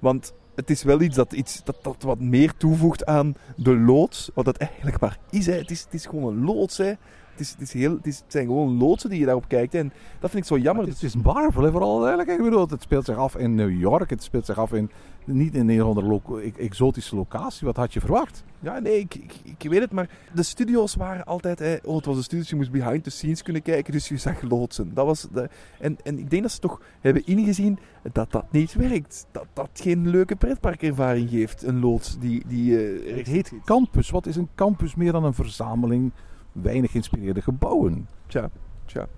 Want 0.01 0.33
het 0.55 0.71
is 0.71 0.83
wel 0.83 1.01
iets 1.01 1.17
dat, 1.17 1.33
iets 1.33 1.65
dat, 1.65 1.77
dat 1.83 2.03
wat 2.03 2.21
meer 2.21 2.57
toevoegt 2.57 3.07
aan 3.07 3.35
de 3.57 3.77
loods. 3.77 4.31
Wat 4.35 4.45
dat 4.45 4.57
eigenlijk 4.57 5.01
maar 5.01 5.19
is. 5.31 5.47
Hè. 5.47 5.53
Het, 5.53 5.71
is 5.71 5.85
het 5.85 5.95
is 5.95 6.07
gewoon 6.07 6.33
een 6.33 6.45
loods. 6.45 6.77
Hè. 6.77 6.87
Het, 6.87 7.47
is, 7.47 7.51
het, 7.51 7.61
is 7.61 7.73
heel, 7.73 7.97
het, 7.97 8.07
is, 8.07 8.19
het 8.19 8.33
zijn 8.33 8.47
gewoon 8.47 8.79
loodsen 8.79 9.11
die 9.11 9.19
je 9.19 9.25
daarop 9.25 9.49
kijkt. 9.49 9.75
En 9.75 9.93
dat 10.21 10.31
vind 10.31 10.43
ik 10.43 10.49
zo 10.49 10.59
jammer. 10.59 10.87
Het 10.87 11.03
is 11.03 11.17
Marvel, 11.17 11.63
hè, 11.63 11.71
vooral 11.71 11.99
duidelijkheid. 11.99 12.39
Ik 12.41 12.45
bedoel, 12.45 12.69
het 12.69 12.83
speelt 12.83 13.05
zich 13.05 13.17
af 13.17 13.37
in 13.37 13.55
New 13.55 13.81
York. 13.81 14.11
Het 14.11 14.23
speelt 14.23 14.47
zich 14.47 14.59
af 14.59 14.73
in 14.73 14.91
niet 15.29 15.55
in 15.55 15.69
een 15.69 15.83
of 15.83 15.97
andere 15.97 16.53
exotische 16.57 17.17
locatie. 17.17 17.67
Wat 17.67 17.77
had 17.77 17.93
je 17.93 18.01
verwacht? 18.01 18.45
Ja, 18.61 18.79
nee, 18.79 18.99
ik, 18.99 19.15
ik, 19.15 19.33
ik 19.45 19.71
weet 19.71 19.81
het, 19.81 19.93
maar 19.93 20.11
de 20.35 20.43
studio's 20.43 20.95
waren 20.95 21.25
altijd... 21.25 21.59
Hè, 21.59 21.77
oh, 21.85 21.97
het 21.97 22.05
was 22.05 22.17
een 22.17 22.23
studio, 22.23 22.45
je 22.49 22.57
moest 22.57 22.71
behind 22.71 23.05
the 23.05 23.11
scenes 23.11 23.43
kunnen 23.43 23.63
kijken, 23.63 23.93
dus 23.93 24.09
je 24.09 24.17
zag 24.17 24.43
loodsen. 24.43 24.95
Dat 24.95 25.07
was 25.07 25.27
de, 25.33 25.49
en, 25.81 25.97
en 26.05 26.19
ik 26.19 26.31
denk 26.31 26.43
dat 26.43 26.53
ze 26.53 26.59
toch 26.59 26.81
hebben 27.01 27.27
ingezien 27.27 27.79
dat 28.13 28.33
dat 28.33 28.53
niet 28.53 28.75
werkt. 28.75 29.27
Dat 29.31 29.47
dat 29.53 29.71
geen 29.73 30.09
leuke 30.09 30.37
pretparkervaring 30.37 31.31
geeft, 31.31 31.63
een 31.63 31.81
loods 31.81 32.19
die... 32.19 32.43
die 32.47 32.71
uh, 32.71 33.17
het 33.17 33.27
heet 33.27 33.53
campus. 33.65 34.11
Wat 34.11 34.27
is 34.27 34.37
een 34.37 34.49
campus 34.55 34.95
meer 34.95 35.13
dan 35.13 35.25
een 35.25 35.35
verzameling 35.35 36.13
weinig 36.53 36.91
geïnspireerde 36.91 37.43
gebouwen? 37.43 38.09
Tja, 38.27 38.51
tja. 38.87 39.09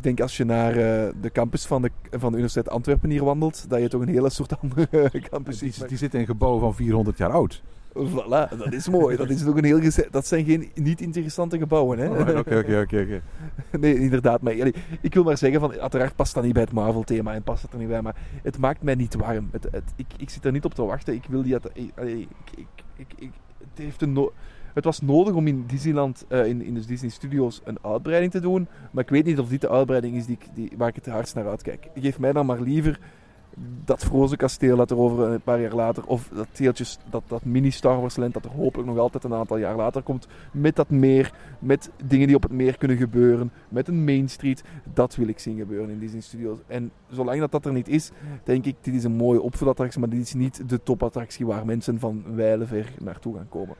Ik 0.00 0.06
denk 0.06 0.20
als 0.20 0.36
je 0.36 0.44
naar 0.44 0.70
uh, 0.70 1.08
de 1.20 1.30
campus 1.32 1.66
van 1.66 1.82
de, 1.82 1.90
van 2.10 2.30
de 2.30 2.38
Universiteit 2.38 2.68
Antwerpen 2.68 3.10
hier 3.10 3.24
wandelt, 3.24 3.70
dat 3.70 3.80
je 3.80 3.88
toch 3.88 4.00
een 4.00 4.08
hele 4.08 4.30
soort 4.30 4.58
andere 4.62 5.10
campus 5.30 5.58
ziet. 5.58 5.78
Die, 5.78 5.86
die 5.86 5.96
zit 5.96 6.14
in 6.14 6.20
een 6.20 6.26
gebouw 6.26 6.58
van 6.58 6.74
400 6.74 7.18
jaar 7.18 7.30
oud. 7.30 7.62
Voilà, 7.92 8.56
dat 8.58 8.72
is 8.72 8.88
mooi. 8.88 9.16
Dat, 9.16 9.30
is 9.30 9.46
ook 9.46 9.56
een 9.56 9.64
heel 9.64 9.80
dat 10.10 10.26
zijn 10.26 10.44
geen 10.44 10.70
niet 10.74 11.00
interessante 11.00 11.58
gebouwen. 11.58 11.98
hè? 11.98 12.38
Oké, 12.38 12.58
oké, 12.58 12.80
oké. 12.80 13.22
Nee, 13.80 13.98
inderdaad. 13.98 14.40
Maar, 14.40 14.52
ik 15.00 15.14
wil 15.14 15.24
maar 15.24 15.38
zeggen, 15.38 15.60
van, 15.60 15.80
uiteraard 15.80 16.16
past 16.16 16.34
dat 16.34 16.44
niet 16.44 16.52
bij 16.52 16.62
het 16.62 16.72
Marvel-thema 16.72 17.34
en 17.34 17.42
past 17.42 17.62
het 17.62 17.72
er 17.72 17.78
niet 17.78 17.88
bij. 17.88 18.02
Maar 18.02 18.16
het 18.42 18.58
maakt 18.58 18.82
mij 18.82 18.94
niet 18.94 19.14
warm. 19.14 19.48
Het, 19.52 19.68
het, 19.70 19.92
ik, 19.96 20.06
ik 20.16 20.30
zit 20.30 20.44
er 20.44 20.52
niet 20.52 20.64
op 20.64 20.74
te 20.74 20.84
wachten. 20.84 21.14
Ik 21.14 21.24
wil 21.28 21.42
die... 21.42 21.54
Ik, 21.54 21.62
ik, 21.72 22.24
ik, 22.96 23.06
ik, 23.16 23.30
het 23.58 23.78
heeft 23.78 24.02
een... 24.02 24.12
No 24.12 24.32
Het 24.74 24.84
was 24.84 25.00
nodig 25.00 25.34
om 25.34 25.46
in 25.46 25.64
Disneyland, 25.66 26.24
eh, 26.28 26.46
in, 26.46 26.62
in 26.62 26.74
de 26.74 26.86
Disney 26.86 27.10
Studios, 27.10 27.60
een 27.64 27.78
uitbreiding 27.82 28.32
te 28.32 28.40
doen. 28.40 28.68
Maar 28.90 29.04
ik 29.04 29.10
weet 29.10 29.24
niet 29.24 29.38
of 29.38 29.48
dit 29.48 29.60
de 29.60 29.68
uitbreiding 29.68 30.16
is 30.16 30.26
die, 30.26 30.38
die, 30.54 30.72
waar 30.76 30.88
ik 30.88 30.94
het 30.94 31.06
hardst 31.06 31.34
naar 31.34 31.48
uitkijk. 31.48 31.88
Geef 31.94 32.18
mij 32.18 32.32
dan 32.32 32.46
maar 32.46 32.60
liever 32.60 33.00
dat 33.84 34.04
Frozen 34.04 34.36
kasteel 34.36 34.76
dat 34.76 34.90
er 34.90 34.98
over 34.98 35.28
een 35.28 35.40
paar 35.40 35.60
jaar 35.60 35.74
later, 35.74 36.06
of 36.06 36.28
dat 36.34 36.48
deeltjes, 36.52 36.98
dat, 37.10 37.22
dat 37.26 37.44
mini 37.44 37.70
Star 37.70 38.00
Wars 38.00 38.16
land 38.16 38.34
dat 38.34 38.44
er 38.44 38.50
hopelijk 38.50 38.88
nog 38.88 38.98
altijd 38.98 39.24
een 39.24 39.34
aantal 39.34 39.56
jaar 39.56 39.76
later 39.76 40.02
komt, 40.02 40.26
met 40.52 40.76
dat 40.76 40.90
meer, 40.90 41.32
met 41.58 41.90
dingen 42.04 42.26
die 42.26 42.36
op 42.36 42.42
het 42.42 42.52
meer 42.52 42.78
kunnen 42.78 42.96
gebeuren, 42.96 43.52
met 43.68 43.88
een 43.88 44.04
Main 44.04 44.28
Street, 44.28 44.64
dat 44.94 45.16
wil 45.16 45.28
ik 45.28 45.38
zien 45.38 45.58
gebeuren 45.58 45.90
in 45.90 45.98
Disney 45.98 46.20
Studios. 46.20 46.58
En 46.66 46.90
zolang 47.10 47.40
dat 47.40 47.52
dat 47.52 47.66
er 47.66 47.72
niet 47.72 47.88
is, 47.88 48.10
denk 48.44 48.64
ik, 48.64 48.76
dit 48.80 48.94
is 48.94 49.04
een 49.04 49.12
mooie 49.12 49.40
opvoedattractie, 49.40 50.00
maar 50.00 50.08
dit 50.08 50.20
is 50.20 50.34
niet 50.34 50.68
de 50.68 50.82
topattractie 50.82 51.46
waar 51.46 51.66
mensen 51.66 51.98
van 51.98 52.24
wijlenver 52.34 52.92
naartoe 52.98 53.36
gaan 53.36 53.48
komen. 53.48 53.76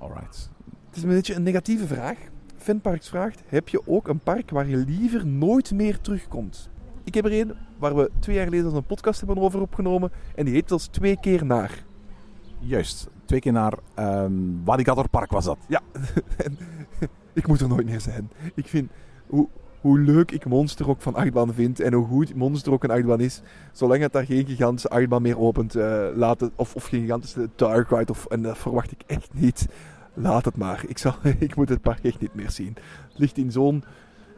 Alright. 0.00 0.50
Het 0.86 0.96
is 0.96 1.02
een 1.02 1.08
beetje 1.08 1.34
een 1.34 1.42
negatieve 1.42 1.86
vraag. 1.86 2.18
Fanparks 2.56 3.08
vraagt, 3.08 3.42
heb 3.46 3.68
je 3.68 3.82
ook 3.86 4.08
een 4.08 4.18
park 4.18 4.50
waar 4.50 4.68
je 4.68 4.76
liever 4.76 5.26
nooit 5.26 5.72
meer 5.72 6.00
terugkomt? 6.00 6.68
Ik 7.04 7.14
heb 7.14 7.24
er 7.24 7.40
een 7.40 7.54
waar 7.78 7.96
we 7.96 8.10
twee 8.18 8.36
jaar 8.36 8.44
geleden 8.44 8.74
een 8.74 8.84
podcast 8.84 9.18
hebben 9.18 9.38
over 9.38 9.60
opgenomen 9.60 10.12
en 10.34 10.44
die 10.44 10.54
heet 10.54 10.70
als 10.70 10.86
twee 10.86 11.20
keer 11.20 11.44
naar. 11.44 11.84
Juist. 12.58 13.08
Twee 13.24 13.40
keer 13.40 13.52
naar 13.52 13.74
Wadigator 14.64 15.08
Park 15.08 15.30
was 15.30 15.44
dat. 15.44 15.58
Ja, 15.68 15.80
ik 17.32 17.46
moet 17.46 17.60
er 17.60 17.68
nooit 17.68 17.86
meer 17.86 18.00
zijn. 18.00 18.30
Ik 18.54 18.66
vind 18.66 18.90
hoe, 19.26 19.48
hoe 19.80 19.98
leuk 19.98 20.30
ik 20.30 20.44
Monster 20.44 20.88
ook 20.88 21.00
van 21.00 21.14
achtbaan 21.14 21.54
vind 21.54 21.80
en 21.80 21.92
hoe 21.92 22.06
goed 22.06 22.34
Monster 22.34 22.72
ook 22.72 22.84
een 22.84 22.90
achtbaan 22.90 23.20
is, 23.20 23.40
zolang 23.72 24.02
het 24.02 24.12
daar 24.12 24.24
geen 24.24 24.46
gigantische 24.46 24.88
achtbaan 24.88 25.22
meer 25.22 25.38
opent, 25.38 25.74
eh, 25.74 26.06
laat 26.14 26.40
het, 26.40 26.50
of, 26.56 26.74
of 26.74 26.84
geen 26.84 27.00
gigantische 27.00 27.48
dark 27.54 27.90
ride, 27.90 28.12
of, 28.12 28.26
en 28.26 28.42
dat 28.42 28.58
verwacht 28.58 28.92
ik 28.92 29.02
echt 29.06 29.28
niet. 29.34 29.68
Laat 30.14 30.44
het 30.44 30.56
maar. 30.56 30.84
Ik, 30.86 30.98
zal, 30.98 31.14
ik 31.38 31.56
moet 31.56 31.68
het 31.68 31.80
park 31.80 32.04
echt 32.04 32.20
niet 32.20 32.34
meer 32.34 32.50
zien. 32.50 32.76
Het 33.08 33.18
ligt 33.18 33.36
in 33.36 33.52
zo'n 33.52 33.84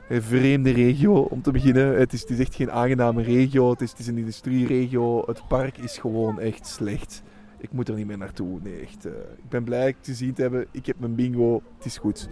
vreemde 0.08 0.70
regio 0.70 1.14
om 1.14 1.42
te 1.42 1.50
beginnen. 1.50 1.98
Het 1.98 2.12
is, 2.12 2.20
het 2.20 2.30
is 2.30 2.38
echt 2.38 2.54
geen 2.54 2.70
aangename 2.70 3.22
regio. 3.22 3.70
Het 3.70 3.80
is, 3.80 3.90
het 3.90 3.98
is 3.98 4.06
een 4.06 4.18
industrieregio. 4.18 5.22
Het 5.26 5.42
park 5.48 5.78
is 5.78 5.98
gewoon 5.98 6.40
echt 6.40 6.66
slecht. 6.66 7.22
Ik 7.58 7.72
moet 7.72 7.88
er 7.88 7.94
niet 7.94 8.06
meer 8.06 8.18
naartoe. 8.18 8.58
Nee, 8.62 8.80
echt. 8.80 9.06
eh, 9.06 9.12
ik 9.12 9.48
ben 9.48 9.64
blij 9.64 9.86
het 9.86 9.96
gezien 10.02 10.32
te 10.32 10.42
hebben. 10.42 10.66
Ik 10.70 10.86
heb 10.86 10.98
mijn 10.98 11.14
bingo. 11.14 11.62
Het 11.76 11.86
is 11.86 11.98
goed. 11.98 12.28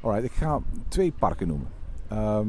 Alright, 0.00 0.24
ik 0.24 0.32
ga 0.32 0.60
twee 0.88 1.12
parken 1.18 1.48
noemen. 1.48 1.81
Ehm, 2.12 2.48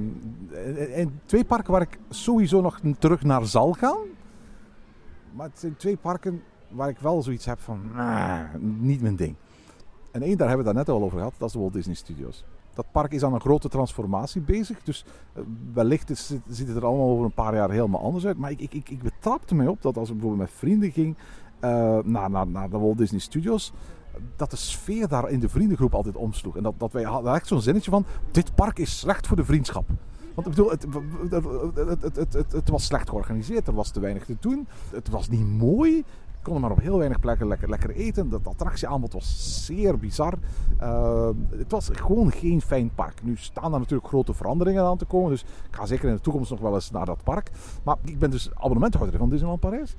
en, 0.53 0.93
en 0.93 1.21
twee 1.25 1.45
parken 1.45 1.71
waar 1.71 1.81
ik 1.81 1.99
sowieso 2.09 2.61
nog 2.61 2.79
terug 2.99 3.23
naar 3.23 3.45
zal 3.45 3.73
gaan. 3.73 3.97
Maar 5.31 5.47
het 5.47 5.59
zijn 5.59 5.75
twee 5.75 5.97
parken 5.97 6.41
waar 6.69 6.89
ik 6.89 6.99
wel 6.99 7.21
zoiets 7.21 7.45
heb 7.45 7.59
van, 7.59 7.81
"Nah, 7.95 8.53
niet 8.59 9.01
mijn 9.01 9.15
ding. 9.15 9.35
En 10.11 10.21
één, 10.21 10.37
daar 10.37 10.47
hebben 10.47 10.65
we 10.65 10.71
het 10.77 10.87
net 10.87 10.95
al 10.95 11.03
over 11.03 11.17
gehad, 11.17 11.33
dat 11.37 11.47
is 11.47 11.53
de 11.53 11.59
Walt 11.59 11.73
Disney 11.73 11.95
Studios. 11.95 12.45
Dat 12.73 12.85
park 12.91 13.11
is 13.11 13.23
aan 13.23 13.33
een 13.33 13.39
grote 13.39 13.69
transformatie 13.69 14.41
bezig, 14.41 14.83
dus 14.83 15.05
eh, 15.33 15.43
wellicht 15.73 16.09
is, 16.09 16.33
ziet 16.47 16.67
het 16.67 16.77
er 16.77 16.85
allemaal 16.85 17.09
over 17.09 17.25
een 17.25 17.33
paar 17.33 17.55
jaar 17.55 17.71
helemaal 17.71 18.01
anders 18.01 18.25
uit. 18.25 18.37
Maar 18.37 18.51
ik, 18.51 18.61
ik, 18.73 18.89
ik, 18.89 19.03
betrapte 19.03 19.55
mij 19.55 19.67
op 19.67 19.81
dat 19.81 19.97
als 19.97 20.07
ik 20.09 20.13
bijvoorbeeld 20.13 20.49
met 20.49 20.59
vrienden 20.59 20.91
ging 20.91 21.17
eh, 21.59 21.97
naar, 22.03 22.29
naar, 22.29 22.47
naar 22.47 22.69
de 22.69 22.77
Walt 22.77 22.97
Disney 22.97 23.19
Studios, 23.19 23.73
dat 24.35 24.51
de 24.51 24.57
sfeer 24.57 25.07
daar 25.07 25.29
in 25.29 25.39
de 25.39 25.49
vriendengroep 25.49 25.93
altijd 25.93 26.15
omsloeg. 26.15 26.57
En 26.57 26.63
dat, 26.63 26.73
dat 26.77 26.91
wij 26.91 27.03
hadden 27.03 27.33
echt 27.33 27.47
zo'n 27.47 27.61
zinnetje 27.61 27.91
van, 27.91 28.05
dit 28.31 28.55
park 28.55 28.79
is 28.79 28.99
slecht 28.99 29.27
voor 29.27 29.37
de 29.37 29.45
vriendschap. 29.45 29.85
Want 30.33 30.47
ik 30.47 30.55
bedoel, 30.55 30.69
het, 30.69 30.85
het, 32.15 32.33
het, 32.33 32.51
het, 32.51 32.69
was 32.69 32.85
slecht 32.85 33.09
georganiseerd, 33.09 33.67
er 33.67 33.73
was 33.73 33.91
te 33.91 33.99
weinig 33.99 34.25
te 34.25 34.35
doen, 34.39 34.67
het 34.91 35.09
was 35.09 35.29
niet 35.29 35.47
mooi. 35.47 35.97
Ik 35.97 36.49
kon 36.49 36.55
er 36.55 36.61
maar 36.61 36.71
op 36.71 36.81
heel 36.81 36.97
weinig 36.97 37.19
plekken 37.19 37.47
lekker, 37.47 37.69
lekker 37.69 37.89
eten. 37.89 38.29
Dat 38.29 38.47
attractieaanbod 38.47 39.13
was 39.13 39.65
zeer 39.65 39.97
bizar. 39.97 40.33
Uh, 40.81 41.29
het 41.49 41.71
was 41.71 41.89
gewoon 41.91 42.31
geen 42.31 42.61
fijn 42.61 42.91
park. 42.95 43.23
Nu 43.23 43.35
staan 43.37 43.73
er 43.73 43.79
natuurlijk 43.79 44.07
grote 44.07 44.33
veranderingen 44.33 44.83
aan 44.83 44.97
te 44.97 45.05
komen. 45.05 45.29
Dus 45.29 45.41
ik 45.41 45.75
ga 45.75 45.85
zeker 45.85 46.09
in 46.09 46.15
de 46.15 46.21
toekomst 46.21 46.51
nog 46.51 46.59
wel 46.59 46.73
eens 46.73 46.91
naar 46.91 47.05
dat 47.05 47.23
park. 47.23 47.51
Maar 47.83 47.95
ik 48.03 48.19
ben 48.19 48.31
dus 48.31 48.49
abonnementhouder 48.53 49.17
van 49.17 49.29
Disneyland 49.29 49.59
Parijs. 49.59 49.95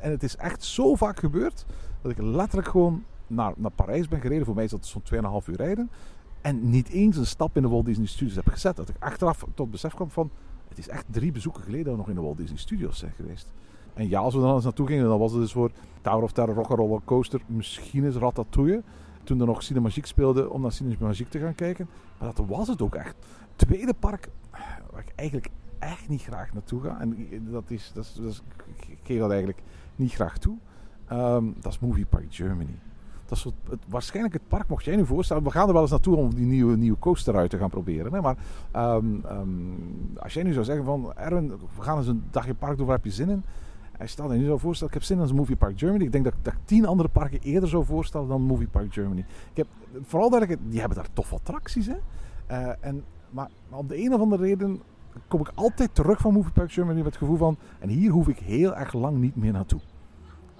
En 0.00 0.10
het 0.10 0.22
is 0.22 0.36
echt 0.36 0.64
zo 0.64 0.94
vaak 0.94 1.18
gebeurd 1.18 1.66
dat 2.02 2.10
ik 2.10 2.18
letterlijk 2.18 2.68
gewoon 2.68 3.02
naar, 3.26 3.52
naar 3.56 3.70
Parijs 3.70 4.08
ben 4.08 4.20
gereden. 4.20 4.46
Voor 4.46 4.54
mij 4.54 4.64
is 4.64 4.70
dat 4.70 4.86
zo'n 4.86 5.02
2,5 5.42 5.48
uur 5.48 5.56
rijden. 5.56 5.90
En 6.40 6.70
niet 6.70 6.88
eens 6.88 7.16
een 7.16 7.26
stap 7.26 7.56
in 7.56 7.62
de 7.62 7.68
Walt 7.68 7.84
Disney 7.84 8.06
Studios 8.06 8.36
heb 8.36 8.48
gezet. 8.48 8.76
Dat 8.76 8.88
ik 8.88 8.96
achteraf 8.98 9.44
tot 9.54 9.70
besef 9.70 9.94
kwam 9.94 10.10
van... 10.10 10.30
Het 10.68 10.78
is 10.78 10.88
echt 10.88 11.04
drie 11.10 11.32
bezoeken 11.32 11.62
geleden 11.62 11.84
dat 11.84 11.92
we 11.92 11.98
nog 11.98 12.08
in 12.08 12.14
de 12.14 12.20
Walt 12.20 12.36
Disney 12.36 12.58
Studios 12.58 12.98
zijn 12.98 13.12
geweest. 13.16 13.46
En 13.94 14.08
ja, 14.08 14.20
als 14.20 14.34
we 14.34 14.40
dan 14.40 14.54
eens 14.54 14.64
naartoe 14.64 14.86
gingen, 14.86 15.08
dan 15.08 15.18
was 15.18 15.32
het 15.32 15.40
dus 15.40 15.52
voor 15.52 15.70
Tower 16.00 16.22
of 16.22 16.32
Terror, 16.32 16.54
Rock'n'Roller 16.54 17.00
Coaster, 17.04 17.40
misschien 17.46 18.04
eens 18.04 18.16
Ratatouille. 18.16 18.82
Toen 19.24 19.40
er 19.40 19.46
nog 19.46 19.62
Cinemagique 19.62 20.08
speelde, 20.08 20.50
om 20.50 20.60
naar 20.60 20.72
Cinemagique 20.72 21.30
te 21.30 21.38
gaan 21.38 21.54
kijken. 21.54 21.88
Maar 22.18 22.34
dat 22.34 22.46
was 22.46 22.68
het 22.68 22.82
ook 22.82 22.94
echt. 22.94 23.16
Tweede 23.56 23.94
park, 23.94 24.28
waar 24.90 25.00
ik 25.00 25.12
eigenlijk 25.14 25.48
echt 25.78 26.08
niet 26.08 26.22
graag 26.22 26.52
naartoe 26.52 26.80
ga. 26.80 27.00
En 27.00 27.28
dat 27.50 27.64
is, 27.66 27.90
dat 27.94 28.04
is, 28.04 28.12
dat 28.14 28.42
ik 28.86 28.98
geef 29.02 29.18
dat 29.18 29.30
eigenlijk 29.30 29.62
niet 29.96 30.12
graag 30.12 30.38
toe. 30.38 30.56
Um, 31.12 31.54
dat 31.60 31.72
is 31.72 31.78
Movie 31.78 32.06
Park 32.06 32.26
Germany. 32.28 32.78
Het, 33.42 33.78
waarschijnlijk 33.88 34.34
het 34.34 34.48
park, 34.48 34.68
mocht 34.68 34.84
jij 34.84 34.96
nu 34.96 35.06
voorstellen. 35.06 35.42
We 35.42 35.50
gaan 35.50 35.66
er 35.66 35.72
wel 35.72 35.82
eens 35.82 35.90
naartoe 35.90 36.16
om 36.16 36.34
die 36.34 36.46
nieuwe, 36.46 36.76
nieuwe 36.76 36.98
coaster 36.98 37.36
uit 37.36 37.50
te 37.50 37.58
gaan 37.58 37.70
proberen. 37.70 38.12
Hè? 38.12 38.20
Maar 38.20 38.36
um, 38.96 39.24
um, 39.30 39.76
als 40.18 40.34
jij 40.34 40.42
nu 40.42 40.52
zou 40.52 40.64
zeggen 40.64 40.84
van 40.84 41.12
Erwin, 41.16 41.48
we 41.76 41.82
gaan 41.82 41.98
eens 41.98 42.06
een 42.06 42.24
dagje 42.30 42.54
park 42.54 42.76
doen, 42.76 42.86
waar 42.86 42.96
heb 42.96 43.04
je 43.04 43.10
zin 43.10 43.28
in? 43.28 43.44
Hij 43.96 44.06
stelt 44.06 44.32
je 44.32 44.38
nu 44.38 44.44
zou 44.44 44.58
voorstellen, 44.58 44.94
ik 44.94 45.00
heb 45.00 45.08
zin 45.08 45.28
in 45.28 45.34
Movie 45.34 45.56
Park 45.56 45.78
Germany. 45.78 46.04
Ik 46.04 46.12
denk 46.12 46.24
dat, 46.24 46.34
dat 46.42 46.52
ik 46.52 46.58
tien 46.64 46.86
andere 46.86 47.08
parken 47.08 47.40
eerder 47.42 47.68
zou 47.68 47.84
voorstellen 47.84 48.28
dan 48.28 48.42
Movie 48.42 48.68
Park 48.68 48.92
Germany. 48.92 49.24
Ik 49.50 49.56
heb, 49.56 49.66
vooral 50.02 50.30
dat 50.30 50.42
ik, 50.42 50.58
die 50.68 50.80
hebben 50.80 50.96
daar 50.98 51.08
tof 51.12 51.32
attracties. 51.32 51.86
Hè? 51.86 51.96
Uh, 52.50 52.72
en, 52.80 53.04
maar, 53.30 53.48
maar 53.68 53.78
op 53.78 53.88
de 53.88 54.04
een 54.04 54.14
of 54.14 54.20
andere 54.20 54.42
reden 54.42 54.80
kom 55.28 55.40
ik 55.40 55.50
altijd 55.54 55.94
terug 55.94 56.20
van 56.20 56.32
Movie 56.32 56.52
Park 56.52 56.72
Germany 56.72 56.96
met 56.96 57.06
het 57.06 57.16
gevoel 57.16 57.36
van... 57.36 57.56
En 57.78 57.88
hier 57.88 58.10
hoef 58.10 58.28
ik 58.28 58.38
heel 58.38 58.76
erg 58.76 58.92
lang 58.92 59.18
niet 59.18 59.36
meer 59.36 59.52
naartoe. 59.52 59.80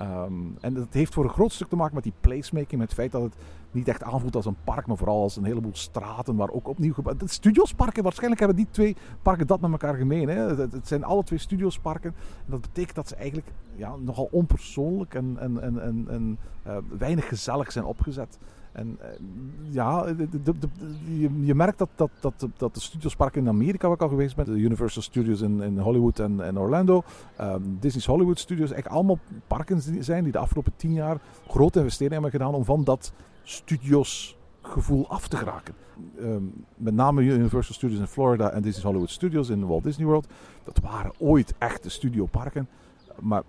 Um, 0.05 0.57
en 0.61 0.75
dat 0.75 0.87
heeft 0.91 1.15
voor 1.15 1.25
een 1.25 1.31
groot 1.31 1.53
stuk 1.53 1.69
te 1.69 1.77
maken 1.77 1.95
met 1.95 2.05
die 2.05 2.13
placemaking. 2.21 2.81
Met 2.81 2.89
het 2.89 2.99
feit 2.99 3.13
dat 3.13 3.23
het 3.23 3.35
niet 3.71 3.89
echt 3.89 4.03
aanvoelt 4.03 4.37
als 4.37 4.47
een 4.47 4.57
park, 4.65 4.87
maar 4.87 4.97
vooral 4.97 5.23
als 5.23 5.37
een 5.37 5.45
heleboel 5.45 5.75
straten 5.75 6.37
waar 6.37 6.51
ook 6.51 6.69
opnieuw 6.69 6.93
gebouwd. 6.93 7.23
Studiosparken, 7.31 8.03
waarschijnlijk 8.03 8.41
hebben 8.41 8.59
die 8.59 8.69
twee 8.71 8.97
parken 9.23 9.47
dat 9.47 9.61
met 9.61 9.71
elkaar 9.71 9.95
gemeen. 9.95 10.29
Hè? 10.29 10.57
Het, 10.57 10.89
zijn 10.89 11.05
alle 11.05 11.25
twee 11.25 11.39
studiosparken. 11.39 12.15
En 12.19 12.51
dat 12.51 12.61
betekent 12.61 12.95
dat 12.95 13.09
ze 13.09 13.15
eigenlijk 13.15 13.49
ja, 13.77 13.97
nogal 13.97 14.29
onpersoonlijk 14.31 15.15
en, 15.15 15.37
en, 15.39 15.63
en, 15.63 16.05
en, 16.09 16.39
uh, 16.67 16.77
weinig 16.99 17.29
gezellig 17.29 17.73
zijn 17.73 17.85
opgezet. 17.85 18.39
En 18.75 18.99
uh, 19.01 19.09
ja, 19.71 20.07
je, 21.41 21.55
merkt 21.55 21.79
dat, 21.79 21.89
dat, 21.95 22.11
dat, 22.21 22.49
dat 22.57 22.75
de 22.75 22.81
studiosparken 22.81 23.41
in 23.41 23.49
Amerika, 23.49 23.87
waar 23.87 23.97
ik 23.97 24.03
al 24.03 24.09
geweest 24.09 24.37
ben, 24.37 24.45
de 24.45 24.53
Universal 24.53 25.03
Studios 25.03 25.41
in, 25.41 25.61
in 25.61 25.79
Hollywood 25.79 26.19
en, 26.19 26.59
Orlando, 26.59 27.03
um, 27.41 27.77
Disney's 27.81 28.07
Hollywood 28.07 28.39
Studios, 28.39 28.71
echt 28.71 28.89
allemaal 28.89 29.19
parken 29.47 30.03
zijn 30.05 30.23
die 30.23 30.33
de 30.33 30.39
afgelopen 30.39 30.73
tien 30.77 30.93
jaar 30.93 31.21
grote 31.49 31.79
investeringen 31.79 32.23
hebben 32.23 32.41
gedaan 32.41 32.55
om 32.55 32.65
van 32.65 32.85
dat 32.85 33.13
studios 33.43 34.37
gevoel 34.63 35.09
af 35.09 35.29
te 35.29 35.37
geraken. 35.37 35.75
Um, 36.21 36.65
met 36.77 36.95
name 36.95 37.23
Universal 37.23 37.75
Studios 37.75 38.01
in 38.01 38.07
Florida 38.07 38.51
en 38.51 38.63
Disney's 38.63 38.85
Hollywood 38.85 39.11
Studios 39.11 39.49
in 39.49 39.67
Walt 39.67 39.83
Disney 39.83 40.07
World. 40.07 40.27
Dat 40.65 40.79
waren 40.79 41.13
ooit 41.19 41.55
echte 41.59 41.91
studioparken. 41.91 42.69
Maar 43.21 43.43